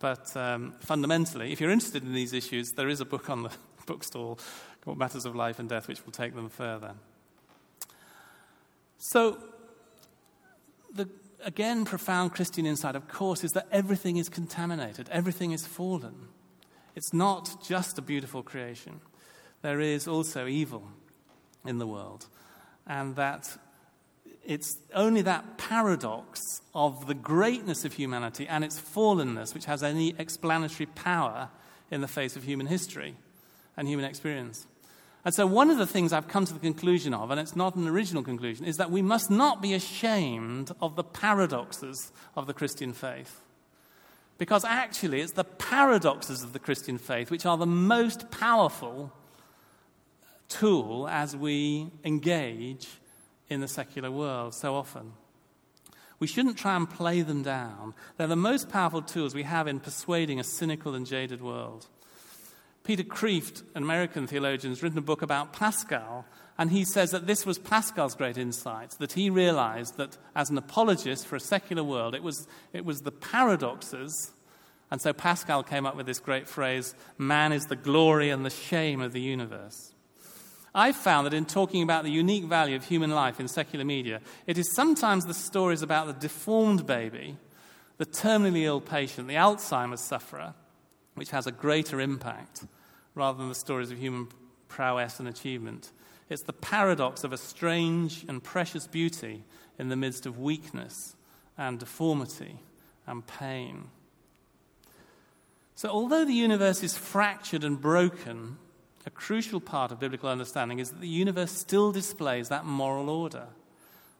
But 0.00 0.34
um, 0.34 0.72
fundamentally, 0.80 1.52
if 1.52 1.60
you're 1.60 1.70
interested 1.70 2.02
in 2.02 2.14
these 2.14 2.32
issues, 2.32 2.72
there 2.72 2.88
is 2.88 3.00
a 3.00 3.04
book 3.04 3.28
on 3.28 3.42
the 3.42 3.50
bookstall 3.86 4.38
called 4.80 4.98
Matters 4.98 5.26
of 5.26 5.36
Life 5.36 5.58
and 5.58 5.68
Death, 5.68 5.88
which 5.88 6.04
will 6.06 6.12
take 6.12 6.34
them 6.34 6.48
further. 6.48 6.94
So, 8.96 9.38
the 10.94 11.06
again, 11.44 11.84
profound 11.84 12.32
Christian 12.32 12.64
insight, 12.64 12.96
of 12.96 13.06
course, 13.06 13.44
is 13.44 13.52
that 13.52 13.66
everything 13.70 14.16
is 14.16 14.30
contaminated, 14.30 15.06
everything 15.10 15.52
is 15.52 15.66
fallen. 15.66 16.28
It's 16.96 17.12
not 17.12 17.62
just 17.62 17.98
a 17.98 18.02
beautiful 18.02 18.42
creation, 18.42 19.00
there 19.60 19.80
is 19.80 20.08
also 20.08 20.46
evil 20.46 20.88
in 21.66 21.76
the 21.76 21.86
world. 21.86 22.26
And 22.86 23.16
that 23.16 23.58
it's 24.46 24.78
only 24.94 25.22
that 25.22 25.58
paradox 25.58 26.60
of 26.74 27.06
the 27.06 27.14
greatness 27.14 27.84
of 27.84 27.94
humanity 27.94 28.46
and 28.46 28.64
its 28.64 28.80
fallenness 28.80 29.54
which 29.54 29.64
has 29.64 29.82
any 29.82 30.14
explanatory 30.18 30.86
power 30.86 31.48
in 31.90 32.00
the 32.00 32.08
face 32.08 32.36
of 32.36 32.44
human 32.44 32.66
history 32.66 33.14
and 33.76 33.88
human 33.88 34.04
experience. 34.04 34.66
And 35.24 35.34
so, 35.34 35.46
one 35.46 35.70
of 35.70 35.78
the 35.78 35.86
things 35.86 36.12
I've 36.12 36.28
come 36.28 36.44
to 36.44 36.52
the 36.52 36.58
conclusion 36.58 37.14
of, 37.14 37.30
and 37.30 37.40
it's 37.40 37.56
not 37.56 37.76
an 37.76 37.88
original 37.88 38.22
conclusion, 38.22 38.66
is 38.66 38.76
that 38.76 38.90
we 38.90 39.00
must 39.00 39.30
not 39.30 39.62
be 39.62 39.72
ashamed 39.72 40.70
of 40.82 40.96
the 40.96 41.04
paradoxes 41.04 42.12
of 42.36 42.46
the 42.46 42.52
Christian 42.52 42.92
faith. 42.92 43.40
Because 44.36 44.64
actually, 44.64 45.20
it's 45.20 45.32
the 45.32 45.44
paradoxes 45.44 46.42
of 46.42 46.52
the 46.52 46.58
Christian 46.58 46.98
faith 46.98 47.30
which 47.30 47.46
are 47.46 47.56
the 47.56 47.66
most 47.66 48.30
powerful 48.30 49.12
tool 50.48 51.08
as 51.08 51.34
we 51.34 51.90
engage 52.04 52.88
in 53.48 53.60
the 53.60 53.68
secular 53.68 54.10
world 54.10 54.54
so 54.54 54.74
often. 54.74 55.12
We 56.18 56.26
shouldn't 56.26 56.56
try 56.56 56.76
and 56.76 56.88
play 56.88 57.22
them 57.22 57.42
down. 57.42 57.94
They're 58.16 58.26
the 58.26 58.36
most 58.36 58.68
powerful 58.68 59.02
tools 59.02 59.34
we 59.34 59.42
have 59.42 59.66
in 59.66 59.80
persuading 59.80 60.40
a 60.40 60.44
cynical 60.44 60.94
and 60.94 61.06
jaded 61.06 61.42
world. 61.42 61.86
Peter 62.84 63.02
Kreeft, 63.02 63.62
an 63.74 63.82
American 63.82 64.26
theologian, 64.26 64.70
has 64.70 64.82
written 64.82 64.98
a 64.98 65.02
book 65.02 65.22
about 65.22 65.52
Pascal, 65.54 66.26
and 66.58 66.70
he 66.70 66.84
says 66.84 67.10
that 67.10 67.26
this 67.26 67.46
was 67.46 67.58
Pascal's 67.58 68.14
great 68.14 68.36
insight, 68.36 68.90
that 68.98 69.14
he 69.14 69.30
realized 69.30 69.96
that 69.96 70.18
as 70.36 70.50
an 70.50 70.58
apologist 70.58 71.26
for 71.26 71.36
a 71.36 71.40
secular 71.40 71.82
world, 71.82 72.14
it 72.14 72.22
was, 72.22 72.46
it 72.72 72.84
was 72.84 73.00
the 73.00 73.10
paradoxes. 73.10 74.32
And 74.90 75.00
so 75.00 75.14
Pascal 75.14 75.62
came 75.62 75.86
up 75.86 75.96
with 75.96 76.06
this 76.06 76.20
great 76.20 76.46
phrase 76.46 76.94
man 77.16 77.52
is 77.52 77.66
the 77.66 77.76
glory 77.76 78.30
and 78.30 78.44
the 78.44 78.50
shame 78.50 79.00
of 79.00 79.12
the 79.12 79.20
universe. 79.20 79.93
I've 80.74 80.96
found 80.96 81.26
that 81.26 81.34
in 81.34 81.44
talking 81.44 81.82
about 81.82 82.02
the 82.02 82.10
unique 82.10 82.44
value 82.44 82.74
of 82.74 82.84
human 82.84 83.10
life 83.10 83.38
in 83.38 83.46
secular 83.46 83.84
media, 83.84 84.20
it 84.46 84.58
is 84.58 84.74
sometimes 84.74 85.24
the 85.24 85.34
stories 85.34 85.82
about 85.82 86.08
the 86.08 86.12
deformed 86.12 86.84
baby, 86.84 87.36
the 87.98 88.06
terminally 88.06 88.64
ill 88.64 88.80
patient, 88.80 89.28
the 89.28 89.34
Alzheimer's 89.34 90.00
sufferer, 90.00 90.54
which 91.14 91.30
has 91.30 91.46
a 91.46 91.52
greater 91.52 92.00
impact 92.00 92.64
rather 93.14 93.38
than 93.38 93.48
the 93.48 93.54
stories 93.54 93.92
of 93.92 93.98
human 93.98 94.28
prowess 94.66 95.20
and 95.20 95.28
achievement. 95.28 95.92
It's 96.28 96.42
the 96.42 96.52
paradox 96.52 97.22
of 97.22 97.32
a 97.32 97.38
strange 97.38 98.24
and 98.26 98.42
precious 98.42 98.88
beauty 98.88 99.44
in 99.78 99.90
the 99.90 99.96
midst 99.96 100.26
of 100.26 100.40
weakness 100.40 101.14
and 101.56 101.78
deformity 101.78 102.58
and 103.06 103.24
pain. 103.24 103.90
So, 105.76 105.88
although 105.88 106.24
the 106.24 106.32
universe 106.32 106.82
is 106.82 106.96
fractured 106.96 107.62
and 107.62 107.80
broken, 107.80 108.58
a 109.06 109.10
crucial 109.10 109.60
part 109.60 109.92
of 109.92 110.00
biblical 110.00 110.28
understanding 110.28 110.78
is 110.78 110.90
that 110.90 111.00
the 111.00 111.08
universe 111.08 111.52
still 111.52 111.92
displays 111.92 112.48
that 112.48 112.64
moral 112.64 113.10
order, 113.10 113.46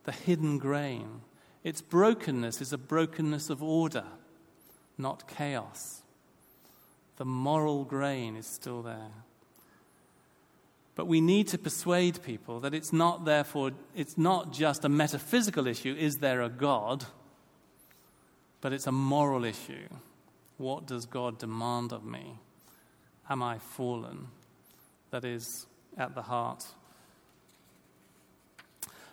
the 0.05 0.12
hidden 0.12 0.59
grain. 0.59 1.23
Its 1.62 1.81
brokenness 1.81 2.61
is 2.61 2.73
a 2.73 2.79
brokenness 2.79 3.49
of 3.51 3.62
order, 3.62 4.05
not 4.99 5.27
chaos 5.29 6.03
the 7.16 7.25
moral 7.25 7.85
grain 7.85 8.37
is 8.37 8.47
still 8.47 8.83
there. 8.83 9.12
But 10.97 11.07
we 11.07 11.20
need 11.20 11.49
to 11.49 11.59
persuade 11.59 12.23
people 12.23 12.61
that 12.61 12.75
it's 12.75 12.92
not, 12.92 13.25
therefore, 13.25 13.73
it's 13.94 14.16
not 14.16 14.53
just 14.53 14.85
a 14.85 14.88
metaphysical 14.88 15.66
issue, 15.66 15.94
is 15.99 16.18
there 16.18 16.42
a 16.42 16.49
God? 16.49 17.05
But 18.61 18.73
it's 18.73 18.87
a 18.87 18.92
moral 18.92 19.44
issue. 19.44 19.88
What 20.57 20.87
does 20.87 21.07
God 21.07 21.38
demand 21.38 21.92
of 21.92 22.05
me? 22.05 22.38
Am 23.29 23.42
I 23.42 23.59
fallen? 23.59 24.29
That 25.14 25.24
is 25.24 25.68
at 25.96 26.16
the 26.16 26.22
heart. 26.22 26.66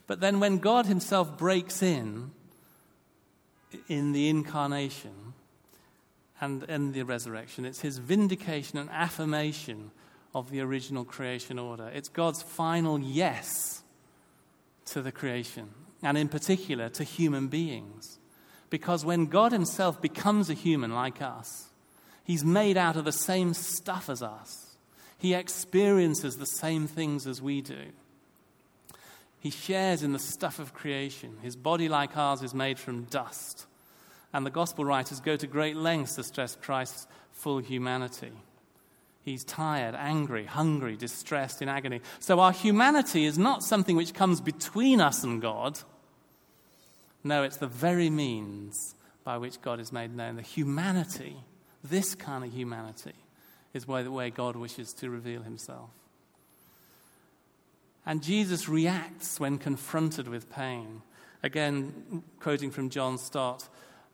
But 0.08 0.20
then 0.20 0.40
when 0.40 0.58
God 0.58 0.88
Himself 0.88 1.38
breaks 1.38 1.84
in, 1.84 2.32
in 3.88 4.12
the 4.12 4.28
incarnation, 4.28 5.34
and 6.42 6.64
in 6.64 6.92
the 6.92 7.04
resurrection. 7.04 7.66
It's 7.66 7.82
his 7.82 8.00
vindication 8.00 8.80
and 8.80 8.90
affirmation 8.90 9.92
of 10.34 10.50
the 10.50 10.60
original 10.62 11.06
creation 11.06 11.60
order. 11.60 11.88
It's 11.94 12.10
God's 12.10 12.42
final 12.42 13.00
yes 13.00 13.84
to 14.86 15.04
the 15.04 15.12
creation, 15.12 15.70
and 16.02 16.18
in 16.18 16.28
particular 16.28 16.90
to 16.90 17.04
human 17.04 17.48
beings. 17.48 18.18
Because 18.72 19.06
when 19.06 19.28
God 19.28 19.52
himself 19.52 20.02
becomes 20.02 20.50
a 20.50 20.56
human 20.56 20.96
like 20.96 21.22
us, 21.22 21.70
he's 22.24 22.44
made 22.44 22.76
out 22.76 22.96
of 22.96 23.06
the 23.06 23.12
same 23.12 23.54
stuff 23.54 24.10
as 24.10 24.24
us. 24.24 24.71
He 25.22 25.34
experiences 25.34 26.38
the 26.38 26.46
same 26.46 26.88
things 26.88 27.28
as 27.28 27.42
we 27.42 27.62
do. 27.62 27.92
He 29.40 29.52
shares 29.52 30.04
in 30.04 30.14
the 30.14 30.20
stuff 30.20 30.60
of 30.60 30.74
creation. 30.74 31.38
His 31.42 31.56
body, 31.56 31.88
like 31.88 32.18
ours, 32.18 32.44
is 32.44 32.54
made 32.54 32.78
from 32.78 33.04
dust 33.06 33.68
and 34.34 34.46
the 34.46 34.52
gospel 34.52 34.86
writers 34.86 35.20
go 35.20 35.36
to 35.36 35.48
great 35.48 35.76
lengths 35.76 36.16
to 36.16 36.24
stress 36.24 36.56
Christ's 36.56 37.08
full 37.32 37.60
humanity. 37.60 38.32
He's 39.24 39.44
tired, 39.44 39.94
angry, 39.96 40.46
hungry, 40.46 40.96
distressed, 40.96 41.62
in 41.62 41.70
agony. 41.70 42.02
So 42.20 42.40
our 42.40 42.52
humanity 42.52 43.26
is 43.26 43.38
not 43.38 43.64
something 43.64 43.96
which 43.96 44.14
comes 44.14 44.42
between 44.42 45.00
us 45.00 45.24
and 45.24 45.42
God. 45.42 45.80
No, 47.24 47.44
it's 47.44 47.58
the 47.58 47.68
very 47.68 48.10
means 48.10 48.96
by 49.24 49.38
which 49.38 49.62
God 49.62 49.80
is 49.80 49.92
made 49.92 50.16
known. 50.16 50.38
The 50.38 50.42
humanity, 50.42 51.38
this 51.84 52.16
kind 52.16 52.44
of 52.44 52.52
humanity, 52.52 53.14
is 53.74 53.88
the 54.04 54.12
way 54.12 54.30
God 54.30 54.56
wishes 54.56 54.94
to 54.94 55.10
reveal 55.10 55.44
himself. 55.44 55.90
And 58.06 58.24
Jesus 58.24 58.68
reacts 58.68 59.40
when 59.40 59.58
confronted 59.58 60.28
with 60.28 60.52
pain. 60.52 61.02
Again, 61.44 62.24
quoting 62.40 62.72
from 62.72 62.90
John 62.90 63.18
Stott 63.18 63.68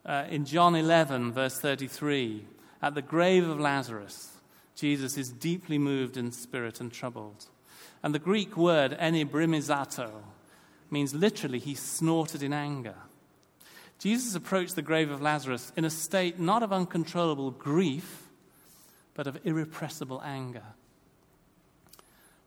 uh, 0.06 0.26
in 0.30 0.46
John 0.46 0.76
11, 0.76 1.32
verse 1.34 1.60
33, 1.60 2.46
at 2.82 2.96
the 2.96 3.02
grave 3.02 3.48
of 3.48 3.60
Lazarus, 3.60 4.38
Jesus 4.76 5.18
is 5.18 5.30
deeply 5.30 5.78
moved 5.78 6.18
in 6.18 6.32
spirit 6.32 6.80
and 6.80 6.92
troubled. 6.92 7.48
And 8.04 8.14
the 8.14 8.20
Greek 8.20 8.56
word 8.56 8.92
enebrimizato 9.00 10.12
means 10.92 11.14
literally 11.14 11.60
he 11.60 11.76
snorted 11.76 12.44
in 12.44 12.54
anger. 12.54 12.96
Jesus 14.00 14.36
approached 14.36 14.76
the 14.76 14.82
grave 14.82 15.10
of 15.10 15.22
Lazarus 15.22 15.74
in 15.76 15.84
a 15.84 15.90
state 15.90 16.40
not 16.40 16.62
of 16.62 16.72
uncontrollable 16.72 17.52
grief, 17.52 18.27
but 19.18 19.28
of 19.28 19.40
irrepressible 19.44 20.22
anger. 20.24 20.64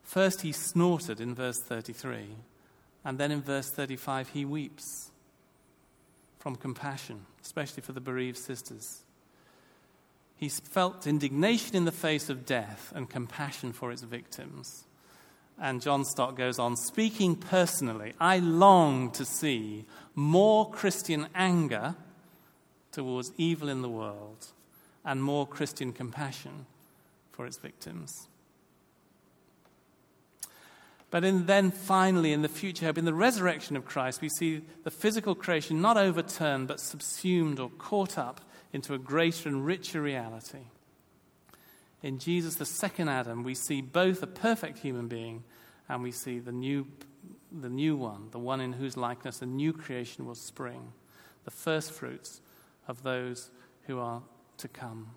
First, 0.04 0.42
he 0.42 0.52
snorted 0.52 1.20
in 1.20 1.34
verse 1.34 1.60
33, 1.60 2.28
and 3.04 3.18
then 3.18 3.32
in 3.32 3.42
verse 3.42 3.70
35, 3.70 4.28
he 4.30 4.44
weeps 4.44 5.10
from 6.38 6.54
compassion, 6.54 7.26
especially 7.42 7.82
for 7.82 7.92
the 7.92 8.00
bereaved 8.00 8.38
sisters. 8.38 9.02
He 10.36 10.48
felt 10.48 11.08
indignation 11.08 11.74
in 11.74 11.84
the 11.84 11.92
face 11.92 12.30
of 12.30 12.46
death 12.46 12.92
and 12.94 13.10
compassion 13.10 13.72
for 13.72 13.90
its 13.90 14.02
victims. 14.02 14.84
And 15.60 15.82
John 15.82 16.04
Stott 16.04 16.36
goes 16.36 16.58
on 16.58 16.76
speaking 16.76 17.34
personally, 17.34 18.14
I 18.20 18.38
long 18.38 19.10
to 19.10 19.24
see 19.24 19.86
more 20.14 20.70
Christian 20.70 21.26
anger 21.34 21.96
towards 22.92 23.32
evil 23.36 23.68
in 23.68 23.82
the 23.82 23.88
world 23.88 24.46
and 25.04 25.22
more 25.22 25.46
Christian 25.46 25.92
compassion 25.92 26.66
for 27.32 27.46
its 27.46 27.58
victims. 27.58 28.28
But 31.10 31.24
in, 31.24 31.46
then 31.46 31.70
finally, 31.72 32.32
in 32.32 32.42
the 32.42 32.48
future 32.48 32.86
hope, 32.86 32.98
in 32.98 33.04
the 33.04 33.14
resurrection 33.14 33.76
of 33.76 33.84
Christ, 33.84 34.20
we 34.20 34.28
see 34.28 34.62
the 34.84 34.90
physical 34.90 35.34
creation 35.34 35.80
not 35.80 35.96
overturned, 35.96 36.68
but 36.68 36.78
subsumed 36.78 37.58
or 37.58 37.68
caught 37.70 38.16
up 38.16 38.40
into 38.72 38.94
a 38.94 38.98
greater 38.98 39.48
and 39.48 39.66
richer 39.66 40.00
reality. 40.00 40.66
In 42.02 42.18
Jesus, 42.18 42.54
the 42.54 42.64
second 42.64 43.08
Adam, 43.08 43.42
we 43.42 43.54
see 43.54 43.80
both 43.82 44.22
a 44.22 44.28
perfect 44.28 44.78
human 44.78 45.08
being 45.08 45.42
and 45.88 46.02
we 46.02 46.12
see 46.12 46.38
the 46.38 46.52
new, 46.52 46.86
the 47.50 47.68
new 47.68 47.96
one, 47.96 48.28
the 48.30 48.38
one 48.38 48.60
in 48.60 48.72
whose 48.72 48.96
likeness 48.96 49.42
a 49.42 49.46
new 49.46 49.72
creation 49.72 50.24
will 50.24 50.36
spring, 50.36 50.92
the 51.44 51.50
first 51.50 51.90
fruits 51.90 52.40
of 52.86 53.02
those 53.02 53.50
who 53.86 53.98
are 53.98 54.22
to 54.60 54.68
come. 54.68 55.08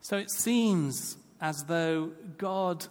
So 0.00 0.16
it 0.16 0.30
seems 0.30 1.16
as 1.40 1.64
though 1.64 2.12
God, 2.38 2.86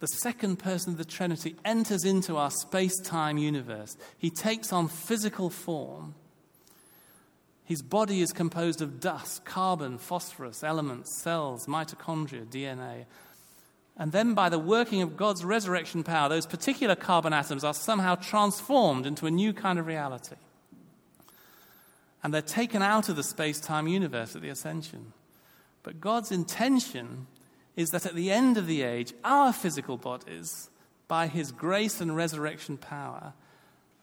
the 0.00 0.06
second 0.06 0.56
person 0.56 0.92
of 0.92 0.98
the 0.98 1.04
Trinity, 1.04 1.56
enters 1.64 2.04
into 2.04 2.36
our 2.36 2.50
space 2.50 2.98
time 3.00 3.38
universe. 3.38 3.96
He 4.18 4.30
takes 4.30 4.72
on 4.72 4.88
physical 4.88 5.50
form. 5.50 6.14
His 7.64 7.82
body 7.82 8.20
is 8.20 8.32
composed 8.32 8.80
of 8.80 9.00
dust, 9.00 9.44
carbon, 9.44 9.98
phosphorus, 9.98 10.62
elements, 10.62 11.20
cells, 11.20 11.66
mitochondria, 11.66 12.46
DNA. 12.46 13.06
And 13.96 14.12
then, 14.12 14.34
by 14.34 14.48
the 14.48 14.58
working 14.58 15.02
of 15.02 15.16
God's 15.16 15.44
resurrection 15.44 16.04
power, 16.04 16.28
those 16.28 16.46
particular 16.46 16.94
carbon 16.94 17.32
atoms 17.32 17.64
are 17.64 17.74
somehow 17.74 18.14
transformed 18.14 19.06
into 19.06 19.26
a 19.26 19.30
new 19.30 19.52
kind 19.52 19.78
of 19.78 19.86
reality 19.86 20.36
and 22.22 22.32
they're 22.32 22.42
taken 22.42 22.82
out 22.82 23.08
of 23.08 23.16
the 23.16 23.22
space 23.22 23.60
time 23.60 23.86
universe 23.86 24.34
at 24.34 24.42
the 24.42 24.48
ascension. 24.48 25.12
But 25.82 26.00
God's 26.00 26.32
intention 26.32 27.26
is 27.76 27.90
that 27.90 28.06
at 28.06 28.14
the 28.14 28.30
end 28.30 28.56
of 28.56 28.66
the 28.66 28.82
age, 28.82 29.12
our 29.22 29.52
physical 29.52 29.96
bodies, 29.96 30.70
by 31.08 31.28
his 31.28 31.52
grace 31.52 32.00
and 32.00 32.16
resurrection 32.16 32.76
power, 32.78 33.34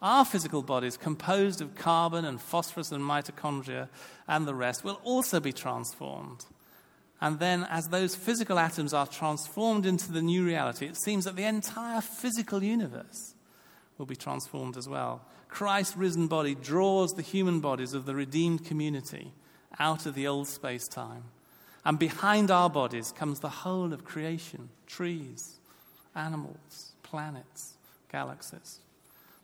our 0.02 0.26
physical 0.26 0.62
bodies, 0.62 0.98
composed 0.98 1.62
of 1.62 1.76
carbon 1.76 2.26
and 2.26 2.40
phosphorus 2.40 2.92
and 2.92 3.04
mitochondria 3.04 3.88
and 4.28 4.46
the 4.46 4.54
rest, 4.54 4.84
will 4.84 5.00
also 5.04 5.40
be 5.40 5.54
transformed. 5.54 6.46
And 7.22 7.40
then, 7.40 7.66
as 7.70 7.88
those 7.88 8.14
physical 8.14 8.60
atoms 8.60 8.94
are 8.94 9.08
transformed 9.08 9.86
into 9.86 10.12
the 10.12 10.22
new 10.22 10.46
reality, 10.46 10.88
it 10.88 10.98
seems 10.98 11.24
that 11.24 11.38
the 11.38 11.46
entire 11.46 12.02
physical 12.02 12.62
universe 12.62 13.34
will 13.98 14.06
be 14.06 14.16
transformed 14.18 14.76
as 14.76 14.90
well. 14.90 15.26
Christ's 15.54 15.96
risen 15.96 16.26
body 16.26 16.56
draws 16.56 17.14
the 17.14 17.22
human 17.22 17.60
bodies 17.60 17.94
of 17.94 18.08
the 18.08 18.16
redeemed 18.16 18.66
community 18.66 19.34
out 19.78 20.08
of 20.08 20.16
the 20.16 20.26
old 20.26 20.48
space 20.48 20.88
time. 20.88 21.26
And 21.86 22.00
behind 22.00 22.50
our 22.50 22.72
bodies 22.72 23.12
comes 23.12 23.40
the 23.40 23.50
whole 23.50 23.94
of 23.94 24.04
creation 24.04 24.70
trees, 24.88 25.60
animals, 26.16 26.94
planets, 27.04 27.74
galaxies. 28.12 28.80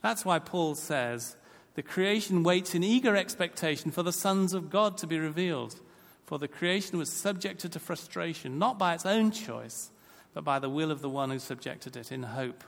That's 0.01 0.26
why 0.26 0.39
Paul 0.39 0.74
says 0.74 1.36
the 1.76 1.84
creation 1.84 2.41
waits 2.41 2.74
in 2.74 2.84
eager 2.84 3.16
expectation 3.16 3.91
for 3.91 4.01
the 4.01 4.12
sons 4.12 4.55
of 4.55 4.72
God 4.72 4.97
to 4.97 5.07
be 5.07 5.20
revealed. 5.20 5.80
For 6.26 6.39
the 6.39 6.47
creation 6.47 6.97
was 6.97 7.14
subjected 7.14 7.72
to 7.74 7.80
frustration, 7.80 8.57
not 8.57 8.80
by 8.80 8.95
its 8.95 9.05
own 9.05 9.30
choice, 9.30 9.91
but 10.34 10.43
by 10.43 10.57
the 10.57 10.72
will 10.72 10.89
of 10.89 11.01
the 11.01 11.10
one 11.10 11.30
who 11.30 11.38
subjected 11.38 11.95
it 11.95 12.12
in 12.12 12.24
hope 12.24 12.64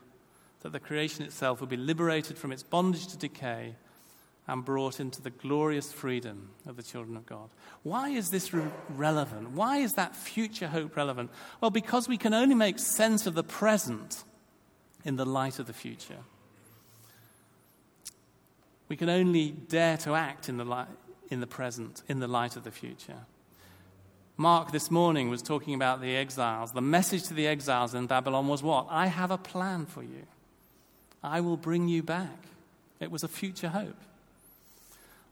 that 0.62 0.72
the 0.72 0.80
creation 0.80 1.26
itself 1.26 1.60
will 1.60 1.68
be 1.68 1.78
liberated 1.78 2.38
from 2.38 2.52
its 2.52 2.64
bondage 2.64 3.08
to 3.08 3.18
decay 3.18 3.76
and 4.48 4.66
brought 4.66 5.00
into 5.00 5.22
the 5.22 5.30
glorious 5.30 5.94
freedom 5.94 6.50
of 6.68 6.76
the 6.76 6.84
children 6.84 7.16
of 7.16 7.26
God. 7.26 7.50
Why 7.84 8.10
is 8.10 8.30
this 8.30 8.54
re- 8.54 8.64
relevant? 8.90 9.52
Why 9.52 9.78
is 9.78 9.94
that 9.94 10.16
future 10.16 10.68
hope 10.68 10.96
relevant? 10.96 11.32
Well, 11.62 11.72
because 11.72 12.08
we 12.08 12.18
can 12.18 12.34
only 12.34 12.56
make 12.56 12.80
sense 12.80 13.28
of 13.28 13.34
the 13.34 13.44
present 13.44 14.24
in 15.06 15.16
the 15.16 15.26
light 15.26 15.60
of 15.60 15.68
the 15.68 15.74
future. 15.74 16.18
We 18.90 18.98
can 18.98 19.10
only 19.10 19.52
dare 19.52 19.98
to 19.98 20.16
act 20.16 20.50
in 20.50 20.58
the, 20.58 20.66
li- 20.66 20.96
in 21.30 21.40
the 21.40 21.48
present, 21.48 22.04
in 22.08 22.20
the 22.20 22.28
light 22.28 22.56
of 22.56 22.64
the 22.64 22.72
future. 22.72 23.26
Mark 24.38 24.72
this 24.72 24.92
morning 24.92 25.30
was 25.30 25.42
talking 25.42 25.76
about 25.76 26.02
the 26.02 26.16
exiles. 26.16 26.72
The 26.72 26.82
message 26.82 27.24
to 27.24 27.34
the 27.34 27.48
exiles 27.48 27.94
in 27.94 28.08
Babylon 28.08 28.48
was 28.48 28.64
what? 28.64 28.88
I 28.90 29.08
have 29.08 29.32
a 29.32 29.38
plan 29.38 29.86
for 29.86 30.02
you. 30.04 30.26
I 31.24 31.42
will 31.42 31.58
bring 31.58 31.88
you 31.88 32.04
back. 32.04 32.48
It 33.00 33.12
was 33.12 33.24
a 33.24 33.28
future 33.28 33.70
hope. 33.70 33.98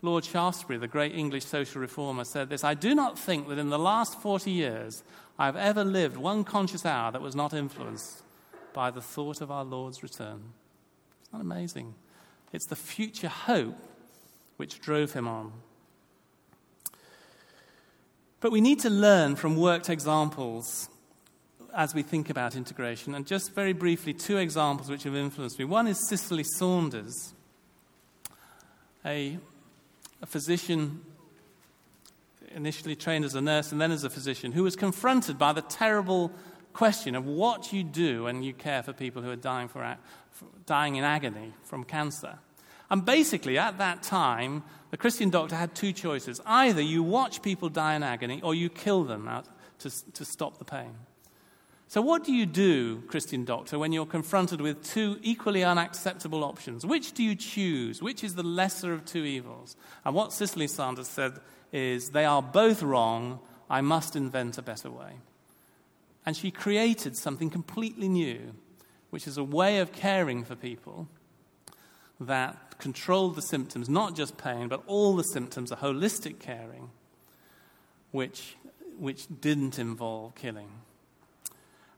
Lord 0.02 0.24
Shaftesbury, 0.24 0.80
the 0.80 0.88
great 0.88 1.14
English 1.14 1.46
social 1.46 1.82
reformer, 1.82 2.24
said 2.24 2.50
this 2.50 2.64
I 2.64 2.74
do 2.74 2.96
not 2.96 3.20
think 3.20 3.48
that 3.50 3.58
in 3.58 3.70
the 3.70 3.80
last 3.80 4.20
40 4.22 4.50
years 4.50 5.04
I 5.38 5.46
have 5.46 5.56
ever 5.56 5.84
lived 5.84 6.18
one 6.18 6.44
conscious 6.44 6.86
hour 6.86 7.12
that 7.12 7.22
was 7.22 7.36
not 7.36 7.54
influenced 7.54 8.24
by 8.74 8.92
the 8.92 9.02
thought 9.02 9.42
of 9.42 9.52
our 9.52 9.66
Lord's 9.66 10.04
return. 10.04 10.54
Isn't 11.24 11.34
that 11.34 11.42
amazing? 11.42 11.96
It's 12.54 12.66
the 12.66 12.76
future 12.76 13.28
hope 13.28 13.78
which 14.58 14.80
drove 14.80 15.14
him 15.14 15.28
on. 15.28 15.52
But 18.40 18.52
we 18.52 18.62
need 18.62 18.80
to 18.82 18.90
learn 18.90 19.36
from 19.36 19.58
worked 19.58 19.90
examples 19.90 20.90
as 21.76 21.94
we 21.94 22.02
think 22.02 22.30
about 22.30 22.56
integration. 22.56 23.16
And 23.16 23.26
just 23.26 23.54
very 23.54 23.74
briefly, 23.74 24.14
two 24.14 24.38
examples 24.38 24.90
which 24.90 25.04
have 25.04 25.16
influenced 25.16 25.60
me. 25.60 25.66
One 25.66 25.88
is 25.88 26.08
Cicely 26.08 26.44
Saunders, 26.44 27.34
a, 29.06 29.38
a 30.22 30.26
physician 30.26 31.02
initially 32.56 32.96
trained 32.96 33.26
as 33.26 33.36
a 33.36 33.42
nurse 33.42 33.72
and 33.72 33.80
then 33.80 33.92
as 33.92 34.04
a 34.04 34.10
physician, 34.10 34.52
who 34.52 34.64
was 34.64 34.76
confronted 34.76 35.38
by 35.38 35.54
the 35.54 35.62
terrible 35.62 36.32
question 36.74 37.16
of 37.16 37.26
what 37.26 37.72
you 37.74 37.84
do 37.84 38.24
when 38.24 38.44
you 38.44 38.54
care 38.54 38.84
for 38.84 38.94
people 38.94 39.22
who 39.22 39.30
are 39.30 39.36
dying, 39.36 39.68
for, 39.68 39.98
dying 40.66 40.96
in 40.96 41.04
agony 41.04 41.54
from 41.64 41.84
cancer. 41.84 42.40
And 42.90 43.06
basically, 43.06 43.58
at 43.58 43.78
that 43.78 44.02
time, 44.02 44.64
the 44.90 44.98
Christian 44.98 45.30
doctor 45.30 45.56
had 45.56 45.76
two 45.76 45.94
choices. 45.94 46.42
Either 46.46 46.82
you 46.82 47.04
watch 47.04 47.42
people 47.42 47.70
die 47.70 47.96
in 47.96 48.04
agony 48.04 48.42
or 48.42 48.56
you 48.56 48.70
kill 48.70 49.04
them 49.04 49.28
out 49.28 49.46
to, 49.80 49.92
to 50.14 50.26
stop 50.26 50.58
the 50.58 50.66
pain. 50.66 50.96
So, 51.90 52.04
what 52.04 52.24
do 52.24 52.32
you 52.32 52.46
do, 52.46 53.02
Christian 53.08 53.46
doctor, 53.46 53.80
when 53.80 53.92
you're 53.92 54.06
confronted 54.06 54.62
with 54.62 54.84
two 54.84 55.18
equally 55.24 55.64
unacceptable 55.64 56.44
options? 56.44 56.86
Which 56.86 57.14
do 57.14 57.24
you 57.24 57.34
choose? 57.34 58.00
Which 58.00 58.24
is 58.24 58.36
the 58.36 58.44
lesser 58.44 58.94
of 58.94 59.06
two 59.06 59.24
evils? 59.24 59.76
And 60.06 60.14
what 60.14 60.32
Cicely 60.32 60.68
Saunders 60.68 61.08
said 61.08 61.40
is, 61.74 62.12
they 62.12 62.26
are 62.26 62.44
both 62.44 62.84
wrong. 62.84 63.40
I 63.72 63.82
must 63.82 64.16
invent 64.16 64.60
a 64.60 64.62
better 64.62 64.92
way. 64.92 65.14
And 66.28 66.38
she 66.38 66.52
created 66.52 67.18
something 67.18 67.50
completely 67.50 68.08
new, 68.08 68.54
which 69.10 69.26
is 69.26 69.40
a 69.40 69.44
way 69.44 69.80
of 69.80 69.92
caring 69.92 70.44
for 70.44 70.56
people 70.56 71.08
that 72.20 72.78
controlled 72.78 73.34
the 73.34 73.42
symptoms, 73.42 73.90
not 73.90 74.16
just 74.16 74.38
pain, 74.38 74.68
but 74.68 74.84
all 74.86 75.16
the 75.16 75.24
symptoms, 75.24 75.72
a 75.72 75.78
holistic 75.78 76.38
caring, 76.38 76.92
which, 78.12 78.58
which 79.00 79.26
didn't 79.42 79.80
involve 79.80 80.36
killing. 80.36 80.70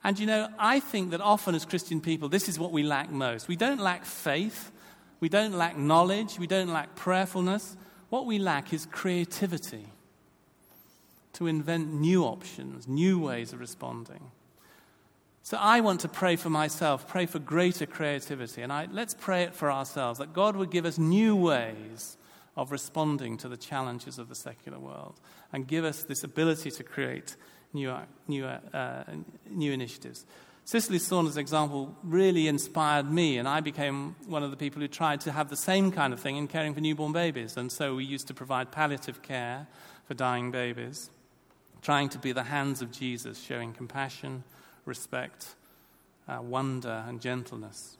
And 0.04 0.18
you 0.18 0.26
know, 0.26 0.50
I 0.58 0.80
think 0.80 1.12
that 1.12 1.22
often 1.22 1.54
as 1.54 1.66
Christian 1.66 2.02
people, 2.02 2.28
this 2.28 2.50
is 2.50 2.58
what 2.58 2.72
we 2.72 2.84
lack 2.84 3.12
most. 3.12 3.48
We 3.48 3.56
don't 3.56 3.80
lack 3.80 4.06
faith, 4.06 4.72
we 5.20 5.30
don't 5.30 5.54
lack 5.54 5.78
knowledge, 5.78 6.40
we 6.40 6.48
don't 6.48 6.70
lack 6.70 6.96
prayerfulness. 6.96 7.78
What 8.10 8.26
we 8.26 8.40
lack 8.40 8.74
is 8.74 8.86
creativity 8.86 9.86
to 11.34 11.48
invent 11.48 11.94
new 11.94 12.24
options, 12.24 12.88
new 12.88 13.20
ways 13.20 13.54
of 13.54 13.60
responding. 13.60 14.32
So 15.44 15.58
I 15.60 15.82
want 15.82 16.02
to 16.02 16.08
pray 16.08 16.36
for 16.36 16.50
myself, 16.50 17.08
pray 17.08 17.26
for 17.26 17.40
greater 17.40 17.86
creativity, 17.86 18.62
and 18.62 18.72
I, 18.72 18.88
let's 18.92 19.14
pray 19.14 19.44
it 19.44 19.56
for 19.56 19.72
ourselves 19.72 20.20
that 20.20 20.34
God 20.34 20.56
would 20.56 20.72
give 20.72 20.86
us 20.86 20.98
new 20.98 21.36
ways 21.36 22.18
of 22.56 22.72
responding 22.72 23.38
to 23.38 23.48
the 23.48 23.58
challenges 23.58 24.20
of 24.20 24.30
the 24.30 24.36
secular 24.36 24.80
world 24.80 25.20
and 25.52 25.68
give 25.68 25.86
us 25.86 26.04
this 26.04 26.24
ability 26.24 26.70
to 26.72 26.84
create 26.84 27.36
new, 27.74 27.96
new, 28.28 28.46
uh, 28.46 29.04
new 29.50 29.72
initiatives. 29.72 30.26
Cicely 30.64 31.00
Saunders' 31.00 31.38
example 31.38 31.96
really 32.04 32.48
inspired 32.48 33.12
me, 33.12 33.38
and 33.38 33.48
I 33.48 33.62
became 33.62 34.16
one 34.28 34.44
of 34.44 34.52
the 34.52 34.58
people 34.58 34.82
who 34.82 34.88
tried 34.88 35.22
to 35.22 35.32
have 35.32 35.50
the 35.50 35.58
same 35.58 35.92
kind 35.92 36.14
of 36.14 36.20
thing 36.20 36.38
in 36.38 36.48
caring 36.48 36.74
for 36.74 36.82
newborn 36.82 37.12
babies. 37.12 37.58
And 37.58 37.72
so 37.72 37.96
we 37.96 38.06
used 38.06 38.28
to 38.28 38.34
provide 38.34 38.72
palliative 38.72 39.22
care 39.22 39.68
for 40.06 40.14
dying 40.14 40.52
babies, 40.52 41.10
trying 41.82 42.10
to 42.10 42.20
be 42.20 42.32
the 42.32 42.44
hands 42.44 42.82
of 42.82 42.92
Jesus, 42.92 43.42
showing 43.42 43.74
compassion, 43.74 44.44
respect, 44.86 45.56
uh, 46.28 46.42
wonder 46.42 47.04
and 47.08 47.20
gentleness. 47.20 47.98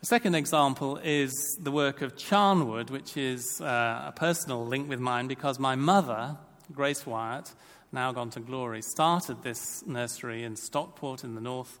The 0.00 0.06
second 0.06 0.34
example 0.34 0.98
is 1.04 1.32
the 1.60 1.70
work 1.70 2.02
of 2.02 2.16
Charnwood, 2.16 2.90
which 2.90 3.16
is 3.16 3.60
uh, 3.60 4.06
a 4.08 4.12
personal 4.16 4.66
link 4.66 4.88
with 4.88 4.98
mine 4.98 5.28
because 5.28 5.60
my 5.60 5.76
mother, 5.76 6.36
Grace 6.74 7.06
Wyatt, 7.06 7.52
now 7.92 8.12
gone 8.12 8.30
to 8.30 8.40
glory, 8.40 8.82
started 8.82 9.42
this 9.42 9.84
nursery 9.86 10.44
in 10.44 10.56
Stockport 10.56 11.24
in 11.24 11.34
the 11.34 11.40
north. 11.40 11.78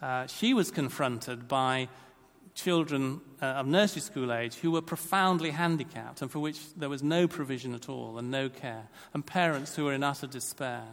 Uh, 0.00 0.26
she 0.26 0.54
was 0.54 0.70
confronted 0.70 1.48
by 1.48 1.88
children 2.54 3.20
uh, 3.40 3.46
of 3.46 3.66
nursery 3.66 4.02
school 4.02 4.32
age 4.32 4.56
who 4.56 4.70
were 4.70 4.82
profoundly 4.82 5.50
handicapped 5.50 6.22
and 6.22 6.30
for 6.30 6.38
which 6.38 6.58
there 6.76 6.88
was 6.88 7.02
no 7.02 7.26
provision 7.26 7.74
at 7.74 7.88
all 7.88 8.18
and 8.18 8.30
no 8.30 8.48
care, 8.48 8.88
and 9.14 9.24
parents 9.24 9.76
who 9.76 9.84
were 9.84 9.92
in 9.92 10.02
utter 10.02 10.26
despair. 10.26 10.84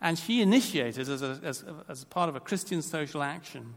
And 0.00 0.18
she 0.18 0.42
initiated, 0.42 1.08
as, 1.08 1.22
a, 1.22 1.40
as, 1.42 1.64
as 1.88 2.04
part 2.04 2.28
of 2.28 2.36
a 2.36 2.40
Christian 2.40 2.82
social 2.82 3.22
action, 3.22 3.74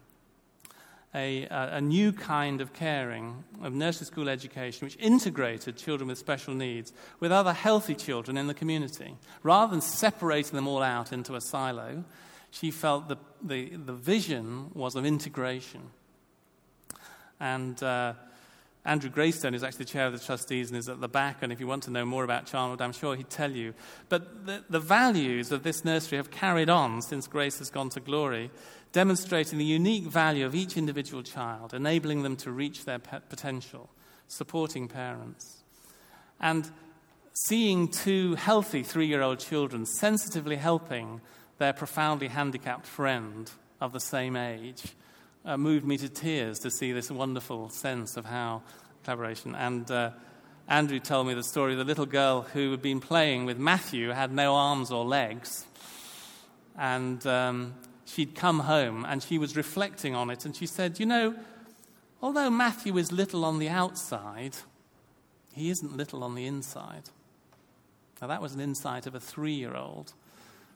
a, 1.18 1.47
a, 1.49 1.82
new 1.82 2.11
kind 2.11 2.61
of 2.61 2.74
caring, 2.74 3.43
of 3.63 3.74
nursery 3.74 4.05
school 4.05 4.30
education, 4.30 4.86
which 4.86 4.97
integrated 4.99 5.76
children 5.76 6.07
with 6.07 6.18
special 6.18 6.53
needs 6.53 6.93
with 7.20 7.32
other 7.32 7.53
healthy 7.53 7.95
children 7.95 8.38
in 8.38 8.47
the 8.47 8.53
community. 8.53 9.15
Rather 9.41 9.72
than 9.72 9.82
separating 9.82 10.55
them 10.55 10.68
all 10.68 10.84
out 10.84 11.11
into 11.11 11.36
a 11.36 11.41
silo, 11.41 12.03
she 12.51 12.70
felt 12.70 13.07
the, 13.07 13.18
the, 13.41 13.70
the 13.76 13.93
vision 13.93 14.70
was 14.74 14.95
of 14.95 15.05
integration. 15.05 15.82
And 17.39 17.82
uh, 17.82 18.13
Andrew 18.86 19.09
Graystone 19.09 19.53
is 19.53 19.63
actually 19.63 19.86
the 19.86 19.91
chair 19.91 20.07
of 20.07 20.13
the 20.13 20.20
trustees 20.20 20.70
and 20.70 20.78
is 20.78 20.88
at 20.88 21.01
the 21.01 21.09
back. 21.09 21.41
And 21.41 21.51
if 21.51 21.59
you 21.59 21.68
want 21.68 21.84
to 21.84 21.91
know 21.91 22.05
more 22.05 22.24
about 22.24 22.45
Charnwood, 22.45 22.80
I'm 22.80 22.93
sure 22.93 23.15
he'd 23.15 23.30
tell 23.30 23.51
you. 23.51 23.74
But 24.07 24.45
the, 24.45 24.63
the 24.70 24.80
values 24.80 25.51
of 25.51 25.63
this 25.63 25.84
nursery 25.84 26.18
have 26.18 26.32
carried 26.32 26.70
on 26.70 27.01
since 27.01 27.28
Grace 27.28 27.59
has 27.59 27.70
gone 27.70 27.89
to 27.89 27.99
glory 27.99 28.49
demonstrating 28.98 29.60
the 29.60 29.64
unique 29.64 30.06
value 30.06 30.43
of 30.43 30.56
each 30.56 30.76
individual 30.76 31.22
child, 31.22 31.72
enabling 31.72 32.24
them 32.24 32.36
to 32.36 32.52
reach 32.52 32.84
their 32.86 32.98
potential, 32.98 33.91
supporting 34.28 34.88
parents. 34.88 35.62
And 36.39 36.68
seeing 37.32 37.89
two 37.89 38.34
healthy 38.34 38.82
three 38.82 39.06
year 39.06 39.22
old 39.22 39.38
children 39.38 39.86
sensitively 39.86 40.56
helping 40.56 41.22
their 41.60 41.74
profoundly 41.74 42.28
handicapped 42.28 42.88
friend 42.88 43.52
of 43.80 43.93
the 43.93 44.00
same 44.00 44.36
age 44.36 44.95
uh, 45.45 45.58
moved 45.58 45.86
me 45.86 45.98
to 45.98 46.10
tears 46.10 46.58
to 46.58 46.72
see 46.72 46.91
this 46.91 47.12
wonderful 47.12 47.70
sense 47.70 48.18
of 48.18 48.26
how 48.26 48.64
collaboration. 49.04 49.54
And 49.54 49.91
uh, 49.91 50.10
Andrew 50.68 51.00
told 51.00 51.28
me 51.28 51.36
the 51.36 51.43
story 51.43 51.74
of 51.74 51.78
the 51.78 51.86
little 51.86 52.08
girl 52.08 52.48
who 52.52 52.72
had 52.72 52.82
been 52.82 53.00
playing 53.00 53.45
with 53.45 53.60
Matthew, 53.60 54.10
had 54.10 54.32
no 54.32 54.56
arms 54.56 54.89
or 54.89 55.06
legs. 55.06 55.68
And 56.76 57.24
um, 57.28 57.76
she'd 58.08 58.36
come 58.36 58.62
home 58.62 59.05
and 59.05 59.22
she 59.22 59.38
was 59.38 59.55
reflecting 59.55 60.16
on 60.16 60.30
it 60.30 60.45
and 60.45 60.55
she 60.55 60.66
said, 60.66 60.99
You 60.99 61.05
know, 61.05 61.36
although 62.22 62.49
Matthew 62.49 62.97
is 62.97 63.12
little 63.12 63.45
on 63.45 63.60
the 63.60 63.70
outside, 63.70 64.55
he 65.53 65.70
isn't 65.70 65.95
little 65.95 66.24
on 66.24 66.36
the 66.36 66.45
inside. 66.45 67.10
Now, 68.22 68.28
that 68.28 68.41
was 68.41 68.53
an 68.53 68.62
insight 68.62 69.05
of 69.05 69.16
a 69.16 69.20
three 69.20 69.53
year 69.53 69.76
old. 69.76 70.14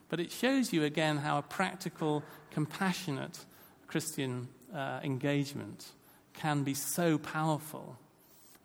But 0.10 0.20
it 0.20 0.32
shows 0.32 0.74
you 0.74 0.84
again 0.84 1.18
how 1.18 1.38
a 1.38 1.42
practical, 1.42 2.24
compassionate 2.52 3.46
Christian 3.88 4.50
uh, 4.76 5.00
engagement 5.04 5.92
can 6.34 6.64
be 6.64 6.74
so 6.74 7.18
powerful 7.18 7.98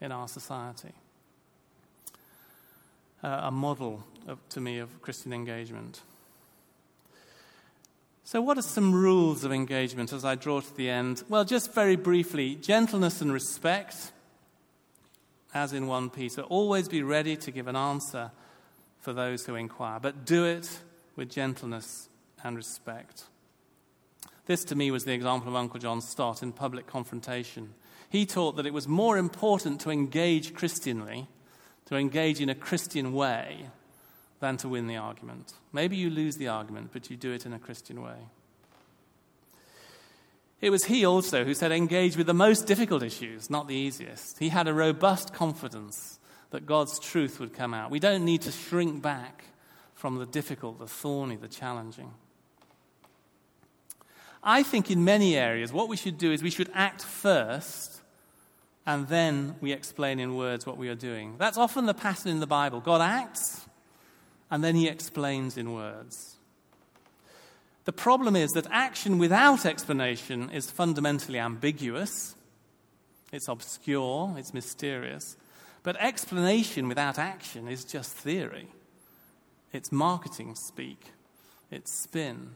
in 0.00 0.12
our 0.12 0.28
society. 0.28 0.92
Uh, 3.22 3.42
a 3.44 3.50
model 3.50 4.04
of, 4.26 4.38
to 4.50 4.60
me 4.60 4.78
of 4.78 5.00
Christian 5.02 5.32
engagement. 5.32 6.00
So, 8.26 8.40
what 8.40 8.58
are 8.58 8.62
some 8.62 8.92
rules 8.92 9.44
of 9.44 9.52
engagement 9.52 10.12
as 10.12 10.24
I 10.24 10.34
draw 10.34 10.60
to 10.60 10.76
the 10.76 10.90
end? 10.90 11.22
Well, 11.28 11.44
just 11.44 11.72
very 11.72 11.94
briefly 11.94 12.56
gentleness 12.56 13.20
and 13.20 13.32
respect, 13.32 14.10
as 15.54 15.72
in 15.72 15.86
1 15.86 16.10
Peter. 16.10 16.42
Always 16.42 16.88
be 16.88 17.04
ready 17.04 17.36
to 17.36 17.52
give 17.52 17.68
an 17.68 17.76
answer 17.76 18.32
for 18.98 19.12
those 19.12 19.46
who 19.46 19.54
inquire, 19.54 20.00
but 20.00 20.24
do 20.24 20.44
it 20.44 20.80
with 21.14 21.30
gentleness 21.30 22.08
and 22.42 22.56
respect. 22.56 23.26
This, 24.46 24.64
to 24.64 24.74
me, 24.74 24.90
was 24.90 25.04
the 25.04 25.14
example 25.14 25.50
of 25.50 25.54
Uncle 25.54 25.78
John 25.78 26.00
Stott 26.00 26.42
in 26.42 26.50
public 26.50 26.88
confrontation. 26.88 27.74
He 28.10 28.26
taught 28.26 28.56
that 28.56 28.66
it 28.66 28.74
was 28.74 28.88
more 28.88 29.18
important 29.18 29.80
to 29.82 29.90
engage 29.90 30.52
Christianly, 30.52 31.28
to 31.84 31.94
engage 31.94 32.40
in 32.40 32.48
a 32.48 32.56
Christian 32.56 33.12
way, 33.12 33.68
than 34.40 34.56
to 34.58 34.68
win 34.68 34.86
the 34.86 34.96
argument. 34.96 35.54
Maybe 35.72 35.96
you 35.96 36.10
lose 36.10 36.36
the 36.36 36.48
argument, 36.48 36.90
but 36.92 37.10
you 37.10 37.16
do 37.16 37.32
it 37.32 37.46
in 37.46 37.52
a 37.52 37.58
Christian 37.58 38.02
way. 38.02 38.28
It 40.60 40.70
was 40.70 40.84
he 40.84 41.04
also 41.04 41.44
who 41.44 41.54
said, 41.54 41.72
engage 41.72 42.16
with 42.16 42.26
the 42.26 42.34
most 42.34 42.66
difficult 42.66 43.02
issues, 43.02 43.50
not 43.50 43.68
the 43.68 43.74
easiest. 43.74 44.38
He 44.38 44.48
had 44.48 44.68
a 44.68 44.74
robust 44.74 45.34
confidence 45.34 46.18
that 46.50 46.66
God's 46.66 46.98
truth 46.98 47.38
would 47.40 47.52
come 47.52 47.74
out. 47.74 47.90
We 47.90 48.00
don't 48.00 48.24
need 48.24 48.42
to 48.42 48.52
shrink 48.52 49.02
back 49.02 49.44
from 49.94 50.16
the 50.16 50.26
difficult, 50.26 50.78
the 50.78 50.86
thorny, 50.86 51.36
the 51.36 51.48
challenging. 51.48 52.12
I 54.42 54.62
think 54.62 54.90
in 54.90 55.04
many 55.04 55.36
areas, 55.36 55.72
what 55.72 55.88
we 55.88 55.96
should 55.96 56.18
do 56.18 56.32
is 56.32 56.42
we 56.42 56.50
should 56.50 56.70
act 56.72 57.02
first 57.02 58.00
and 58.86 59.08
then 59.08 59.56
we 59.60 59.72
explain 59.72 60.20
in 60.20 60.36
words 60.36 60.64
what 60.64 60.76
we 60.76 60.88
are 60.88 60.94
doing. 60.94 61.34
That's 61.38 61.58
often 61.58 61.86
the 61.86 61.94
pattern 61.94 62.30
in 62.30 62.40
the 62.40 62.46
Bible. 62.46 62.80
God 62.80 63.00
acts, 63.00 63.66
and 64.50 64.62
then 64.62 64.74
he 64.74 64.88
explains 64.88 65.56
in 65.56 65.72
words. 65.72 66.36
The 67.84 67.92
problem 67.92 68.34
is 68.34 68.52
that 68.52 68.66
action 68.70 69.18
without 69.18 69.64
explanation 69.64 70.50
is 70.50 70.70
fundamentally 70.70 71.38
ambiguous, 71.38 72.34
it's 73.32 73.48
obscure, 73.48 74.34
it's 74.36 74.54
mysterious. 74.54 75.36
But 75.82 75.96
explanation 76.00 76.88
without 76.88 77.16
action 77.16 77.68
is 77.68 77.84
just 77.84 78.12
theory. 78.12 78.66
It's 79.72 79.92
marketing 79.92 80.56
speak, 80.56 81.12
it's 81.70 81.92
spin. 81.92 82.50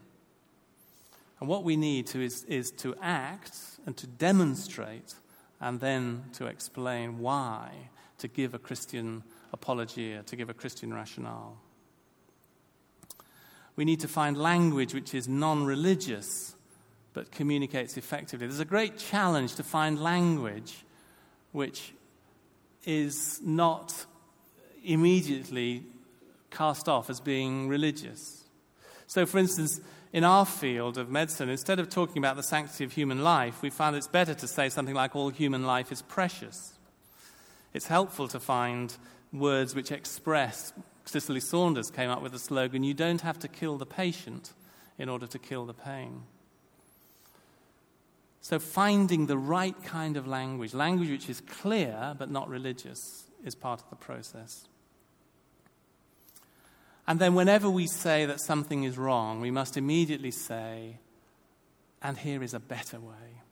And 1.39 1.49
what 1.49 1.63
we 1.63 1.77
need 1.77 2.07
to 2.09 2.21
is, 2.21 2.45
is 2.45 2.71
to 2.73 2.97
act 3.01 3.57
and 3.87 3.97
to 3.97 4.07
demonstrate 4.07 5.15
and 5.61 5.79
then 5.81 6.25
to 6.35 6.47
explain 6.47 7.21
why, 7.21 7.71
to 8.19 8.29
give 8.29 8.53
a 8.53 8.59
Christian 8.59 9.23
apologia, 9.53 10.23
to 10.25 10.37
give 10.37 10.51
a 10.51 10.55
Christian 10.55 10.93
rationale 10.93 11.57
we 13.77 13.85
need 13.85 14.01
to 14.01 14.09
find 14.09 14.37
language 14.37 14.95
which 14.95 15.15
is 15.15 15.29
non 15.29 15.65
religious 15.65 16.55
but 17.13 17.31
communicates 17.33 17.97
effectively. 17.97 18.47
There's 18.47 18.61
a 18.61 18.65
great 18.65 18.99
challenge 18.99 19.57
to 19.57 19.63
find 19.63 20.01
language 20.01 20.85
which 21.53 21.93
is 22.85 23.41
not 23.43 24.07
immediately 24.85 25.85
cast 26.51 26.89
off 26.89 27.11
as 27.11 27.21
being 27.21 27.69
religious. 27.69 28.45
So, 29.07 29.27
for 29.27 29.39
instance, 29.39 29.81
in 30.13 30.25
our 30.25 30.47
field 30.47 30.99
of 30.99 31.11
medicine, 31.11 31.49
instead 31.49 31.79
of 31.79 31.89
talking 31.89 32.19
about 32.19 32.37
the 32.37 32.43
sanctity 32.43 32.85
of 32.85 32.93
human 32.93 33.23
life, 33.23 33.63
we 33.63 33.71
find 33.71 33.95
it's 33.95 34.07
better 34.07 34.35
to 34.35 34.49
say 34.49 34.69
something 34.69 34.95
like, 34.95 35.15
all 35.15 35.31
human 35.31 35.65
life 35.65 35.93
is 35.93 36.03
precious. 36.03 36.75
It's 37.73 37.87
helpful 37.87 38.29
to 38.29 38.41
find 38.41 38.97
words 39.33 39.75
which 39.75 39.93
express 39.93 40.73
Cicely 41.05 41.41
Saunders 41.41 41.91
came 41.91 42.11
up 42.11 42.23
with 42.23 42.33
the 42.33 42.39
slogan 42.39 42.85
you 42.85 42.95
don't 42.95 43.23
have 43.23 43.39
to 43.41 43.49
kill 43.49 43.79
the 43.79 43.87
patient 43.87 44.53
in 44.99 45.09
order 45.09 45.27
to 45.27 45.39
kill 45.39 45.67
the 45.67 45.75
pain. 45.75 46.23
So, 48.43 48.59
finding 48.59 49.27
the 49.27 49.37
right 49.37 49.81
kind 49.83 50.17
of 50.17 50.27
language, 50.27 50.73
language 50.73 51.11
which 51.11 51.29
is 51.29 51.41
clear 51.41 52.15
but 52.19 52.31
not 52.31 52.49
religious, 52.49 53.25
is 53.45 53.55
part 53.55 53.81
of 53.83 53.91
the 53.91 53.97
process. 53.97 54.67
And 57.07 57.19
then, 57.19 57.35
whenever 57.35 57.69
we 57.69 57.87
say 57.87 58.25
that 58.27 58.41
something 58.41 58.85
is 58.85 58.97
wrong, 58.97 59.41
we 59.41 59.51
must 59.51 59.77
immediately 59.77 60.31
say, 60.31 60.99
and 62.03 62.17
here 62.17 62.43
is 62.43 62.55
a 62.55 62.61
better 62.61 62.99
way. 62.99 63.43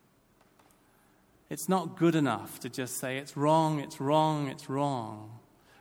It's 1.49 1.67
not 1.67 1.97
good 1.97 2.15
enough 2.15 2.59
to 2.59 2.69
just 2.69 2.97
say, 2.99 3.17
it's 3.17 3.35
wrong, 3.35 3.79
it's 3.79 3.99
wrong, 3.99 4.47
it's 4.47 4.69
wrong. 4.69 5.39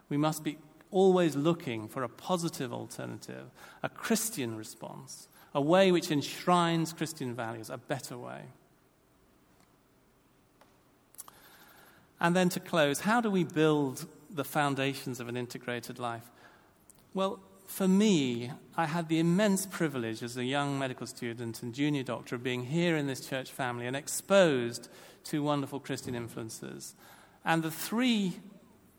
We 0.09 0.17
must 0.17 0.43
be 0.43 0.59
always 0.91 1.37
looking 1.37 1.89
for 1.89 2.03
a 2.03 2.09
positive 2.09 2.73
alternative, 2.73 3.51
a 3.83 3.89
Christian 3.89 4.57
response, 4.57 5.29
a 5.55 5.61
way 5.61 5.93
which 5.93 6.11
enshrines 6.11 6.93
Christian 6.93 7.35
values, 7.35 7.71
a 7.71 7.79
better 7.79 8.17
way. 8.17 8.43
And 12.21 12.35
then 12.35 12.49
to 12.51 12.61
close, 12.61 13.01
how 13.01 13.21
do 13.21 13.31
we 13.31 13.45
build 13.45 14.07
the 14.31 14.45
foundations 14.45 15.21
of 15.21 15.29
an 15.29 15.37
integrated 15.37 15.99
life? 15.99 16.31
Well, 17.15 17.41
for 17.67 17.87
me, 17.87 18.51
I 18.77 18.87
had 18.87 19.09
the 19.09 19.19
immense 19.19 19.67
privilege 19.67 20.23
as 20.23 20.37
a 20.37 20.45
young 20.45 20.79
medical 20.79 21.07
student 21.07 21.63
and 21.63 21.75
junior 21.75 22.03
doctor 22.03 22.35
of 22.35 22.43
being 22.43 22.65
here 22.65 22.97
in 22.97 23.07
this 23.07 23.29
church 23.29 23.53
family 23.53 23.87
and 23.87 23.95
exposed 23.95 24.89
to 25.25 25.43
wonderful 25.43 25.79
Christian 25.79 26.15
influences. 26.15 26.95
And 27.45 27.63
the 27.63 27.71
three 27.71 28.41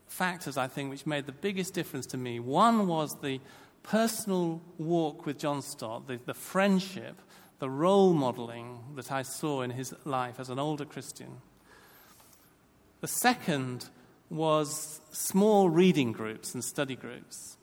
factors, 0.10 0.58
I 0.58 0.68
think, 0.68 0.90
which 0.90 1.06
made 1.06 1.26
the 1.26 1.32
biggest 1.32 1.74
difference 1.74 2.06
to 2.08 2.18
me. 2.18 2.40
One 2.40 2.88
was 2.88 3.16
the 3.22 3.40
personal 3.84 4.62
walk 4.78 5.26
with 5.26 5.40
John 5.40 5.62
Stott, 5.62 6.08
the, 6.08 6.20
the 6.26 6.34
friendship, 6.34 7.22
the 7.60 7.70
role 7.70 8.14
modeling 8.14 8.80
that 8.96 9.12
I 9.12 9.22
saw 9.22 9.62
in 9.62 9.70
his 9.72 9.94
life 10.04 10.40
as 10.40 10.50
an 10.50 10.60
older 10.60 10.86
Christian. 10.86 11.38
The 13.02 13.08
second 13.08 13.90
was 14.30 15.00
small 15.12 15.70
reading 15.70 16.12
groups 16.12 16.54
and 16.54 16.64
study 16.64 16.96
groups. 16.96 17.58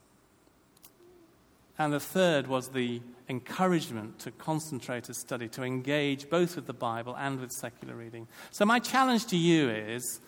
And 1.78 1.92
the 1.92 2.00
third 2.00 2.46
was 2.46 2.68
the 2.68 3.02
encouragement 3.28 4.18
to 4.20 4.30
concentrate 4.30 5.04
to 5.04 5.14
study, 5.14 5.48
to 5.48 5.62
engage 5.62 6.30
both 6.30 6.56
with 6.56 6.66
the 6.66 6.72
Bible 6.72 7.14
and 7.18 7.38
with 7.38 7.52
secular 7.52 7.94
reading. 7.94 8.28
So, 8.50 8.64
my 8.64 8.78
challenge 8.78 9.26
to 9.26 9.36
you 9.36 9.68
is 9.68 10.20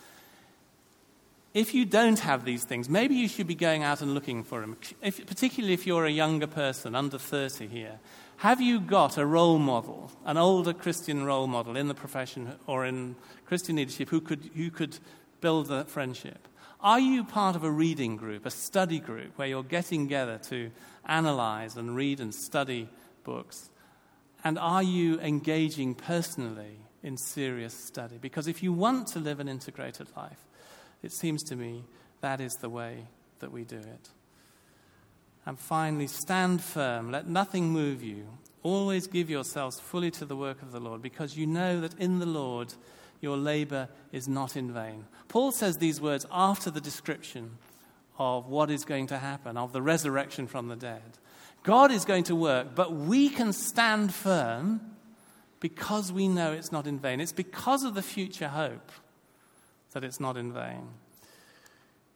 if 1.58 1.74
you 1.74 1.84
don't 1.84 2.20
have 2.20 2.44
these 2.44 2.62
things, 2.62 2.88
maybe 2.88 3.16
you 3.16 3.26
should 3.26 3.48
be 3.48 3.54
going 3.56 3.82
out 3.82 4.00
and 4.00 4.14
looking 4.14 4.44
for 4.44 4.60
them, 4.60 4.76
if, 5.02 5.26
particularly 5.26 5.74
if 5.74 5.88
you're 5.88 6.06
a 6.06 6.10
younger 6.10 6.46
person, 6.46 6.94
under 6.94 7.18
30 7.18 7.66
here. 7.66 7.98
Have 8.36 8.60
you 8.60 8.78
got 8.78 9.18
a 9.18 9.26
role 9.26 9.58
model, 9.58 10.12
an 10.24 10.36
older 10.36 10.72
Christian 10.72 11.24
role 11.24 11.48
model 11.48 11.76
in 11.76 11.88
the 11.88 11.94
profession 11.94 12.52
or 12.68 12.86
in 12.86 13.16
Christian 13.46 13.74
leadership 13.74 14.08
who 14.08 14.20
could, 14.20 14.50
who 14.54 14.70
could 14.70 15.00
build 15.40 15.66
that 15.66 15.90
friendship? 15.90 16.46
Are 16.80 17.00
you 17.00 17.24
part 17.24 17.56
of 17.56 17.64
a 17.64 17.70
reading 17.72 18.16
group, 18.16 18.46
a 18.46 18.50
study 18.50 19.00
group, 19.00 19.36
where 19.36 19.48
you're 19.48 19.64
getting 19.64 20.04
together 20.04 20.38
to 20.50 20.70
analyze 21.06 21.76
and 21.76 21.96
read 21.96 22.20
and 22.20 22.32
study 22.32 22.88
books? 23.24 23.68
And 24.44 24.60
are 24.60 24.84
you 24.84 25.18
engaging 25.18 25.96
personally 25.96 26.78
in 27.02 27.16
serious 27.16 27.74
study? 27.74 28.16
Because 28.20 28.46
if 28.46 28.62
you 28.62 28.72
want 28.72 29.08
to 29.08 29.18
live 29.18 29.40
an 29.40 29.48
integrated 29.48 30.06
life, 30.16 30.38
it 31.02 31.12
seems 31.12 31.42
to 31.44 31.56
me 31.56 31.84
that 32.20 32.40
is 32.40 32.54
the 32.54 32.68
way 32.68 33.06
that 33.40 33.52
we 33.52 33.64
do 33.64 33.76
it. 33.76 34.10
And 35.46 35.58
finally, 35.58 36.08
stand 36.08 36.60
firm. 36.60 37.10
Let 37.10 37.26
nothing 37.26 37.70
move 37.70 38.02
you. 38.02 38.26
Always 38.62 39.06
give 39.06 39.30
yourselves 39.30 39.80
fully 39.80 40.10
to 40.12 40.24
the 40.24 40.36
work 40.36 40.60
of 40.60 40.72
the 40.72 40.80
Lord, 40.80 41.00
because 41.00 41.36
you 41.36 41.46
know 41.46 41.80
that 41.80 41.98
in 41.98 42.18
the 42.18 42.26
Lord 42.26 42.74
your 43.20 43.36
labor 43.36 43.88
is 44.12 44.28
not 44.28 44.56
in 44.56 44.72
vain. 44.72 45.06
Paul 45.28 45.52
says 45.52 45.78
these 45.78 46.00
words 46.00 46.26
after 46.30 46.70
the 46.70 46.80
description 46.80 47.52
of 48.18 48.48
what 48.48 48.70
is 48.70 48.84
going 48.84 49.06
to 49.06 49.18
happen, 49.18 49.56
of 49.56 49.72
the 49.72 49.82
resurrection 49.82 50.46
from 50.46 50.68
the 50.68 50.76
dead. 50.76 51.18
God 51.62 51.90
is 51.90 52.04
going 52.04 52.24
to 52.24 52.36
work, 52.36 52.74
but 52.74 52.92
we 52.92 53.28
can 53.28 53.52
stand 53.52 54.12
firm 54.12 54.80
because 55.60 56.12
we 56.12 56.28
know 56.28 56.52
it's 56.52 56.72
not 56.72 56.86
in 56.86 56.98
vain. 56.98 57.20
It's 57.20 57.32
because 57.32 57.84
of 57.84 57.94
the 57.94 58.02
future 58.02 58.48
hope 58.48 58.90
that 59.92 60.04
it's 60.04 60.20
not 60.20 60.36
in 60.36 60.52
vain. 60.52 60.88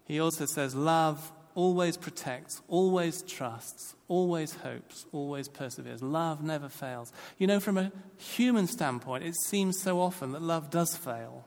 He 0.04 0.20
also 0.20 0.46
says, 0.46 0.74
Love 0.74 1.32
always 1.54 1.96
protects, 1.96 2.60
always 2.68 3.22
trusts, 3.22 3.94
always 4.08 4.54
hopes, 4.56 5.06
always 5.12 5.48
perseveres. 5.48 6.02
Love 6.02 6.42
never 6.42 6.68
fails. 6.68 7.12
You 7.38 7.46
know, 7.46 7.60
from 7.60 7.78
a 7.78 7.92
human 8.16 8.66
standpoint, 8.66 9.24
it 9.24 9.36
seems 9.46 9.80
so 9.80 10.00
often 10.00 10.32
that 10.32 10.42
love 10.42 10.70
does 10.70 10.96
fail. 10.96 11.46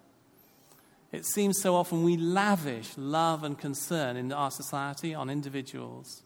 It 1.12 1.26
seems 1.26 1.62
so 1.62 1.76
often 1.76 2.04
we 2.04 2.18
lavish 2.18 2.92
love 2.98 3.44
and 3.44 3.58
concern 3.58 4.18
in 4.18 4.32
our 4.34 4.52
society 4.52 5.14
on 5.14 5.30
individuals. 5.30 6.24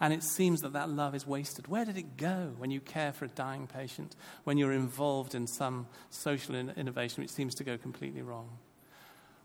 And 0.00 0.14
it 0.14 0.22
seems 0.22 0.60
that 0.62 0.72
that 0.72 0.88
love 0.88 1.14
is 1.14 1.26
wasted. 1.26 1.68
Where 1.68 1.84
did 1.84 1.98
it 1.98 2.16
go 2.16 2.54
when 2.56 2.70
you 2.70 2.80
care 2.80 3.12
for 3.12 3.26
a 3.26 3.28
dying 3.28 3.66
patient, 3.66 4.16
when 4.44 4.56
you're 4.56 4.72
involved 4.72 5.34
in 5.34 5.46
some 5.46 5.88
social 6.08 6.54
innovation 6.54 7.22
which 7.22 7.30
seems 7.30 7.54
to 7.56 7.64
go 7.64 7.76
completely 7.76 8.22
wrong? 8.22 8.48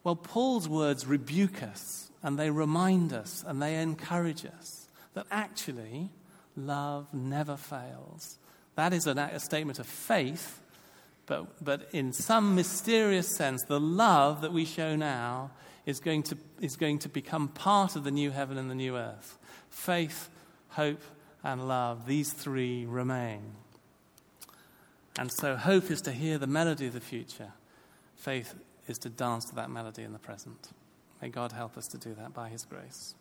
Well, 0.05 0.15
Paul's 0.15 0.69
words 0.69 1.07
rebuke 1.07 1.63
us 1.63 2.11
and 2.21 2.37
they 2.37 2.51
remind 2.51 3.11
us 3.11 3.43
and 3.45 3.59
they 3.59 3.81
encourage 3.81 4.45
us 4.45 4.87
that 5.15 5.25
actually 5.31 6.11
love 6.55 7.11
never 7.11 7.57
fails. 7.57 8.37
That 8.75 8.93
is 8.93 9.07
a, 9.07 9.13
a 9.13 9.39
statement 9.39 9.79
of 9.79 9.87
faith, 9.87 10.61
but, 11.25 11.47
but 11.63 11.89
in 11.91 12.13
some 12.13 12.53
mysterious 12.53 13.35
sense, 13.35 13.63
the 13.63 13.79
love 13.79 14.41
that 14.41 14.53
we 14.53 14.63
show 14.63 14.95
now 14.95 15.49
is 15.87 15.99
going, 15.99 16.21
to, 16.23 16.37
is 16.61 16.75
going 16.75 16.99
to 16.99 17.09
become 17.09 17.47
part 17.47 17.95
of 17.95 18.03
the 18.03 18.11
new 18.11 18.29
heaven 18.29 18.59
and 18.59 18.69
the 18.69 18.75
new 18.75 18.95
earth. 18.95 19.39
Faith, 19.71 20.29
hope, 20.69 21.01
and 21.43 21.67
love, 21.67 22.05
these 22.05 22.31
three 22.31 22.85
remain. 22.85 23.41
And 25.17 25.31
so, 25.31 25.55
hope 25.55 25.89
is 25.89 26.01
to 26.03 26.11
hear 26.11 26.37
the 26.37 26.45
melody 26.45 26.85
of 26.85 26.93
the 26.93 26.99
future. 26.99 27.53
Faith 28.15 28.53
is 28.87 28.97
to 28.99 29.09
dance 29.09 29.45
to 29.45 29.55
that 29.55 29.69
melody 29.69 30.03
in 30.03 30.13
the 30.13 30.19
present. 30.19 30.69
May 31.21 31.29
God 31.29 31.51
help 31.51 31.77
us 31.77 31.87
to 31.89 31.97
do 31.97 32.13
that 32.15 32.33
by 32.33 32.49
His 32.49 32.65
grace. 32.65 33.15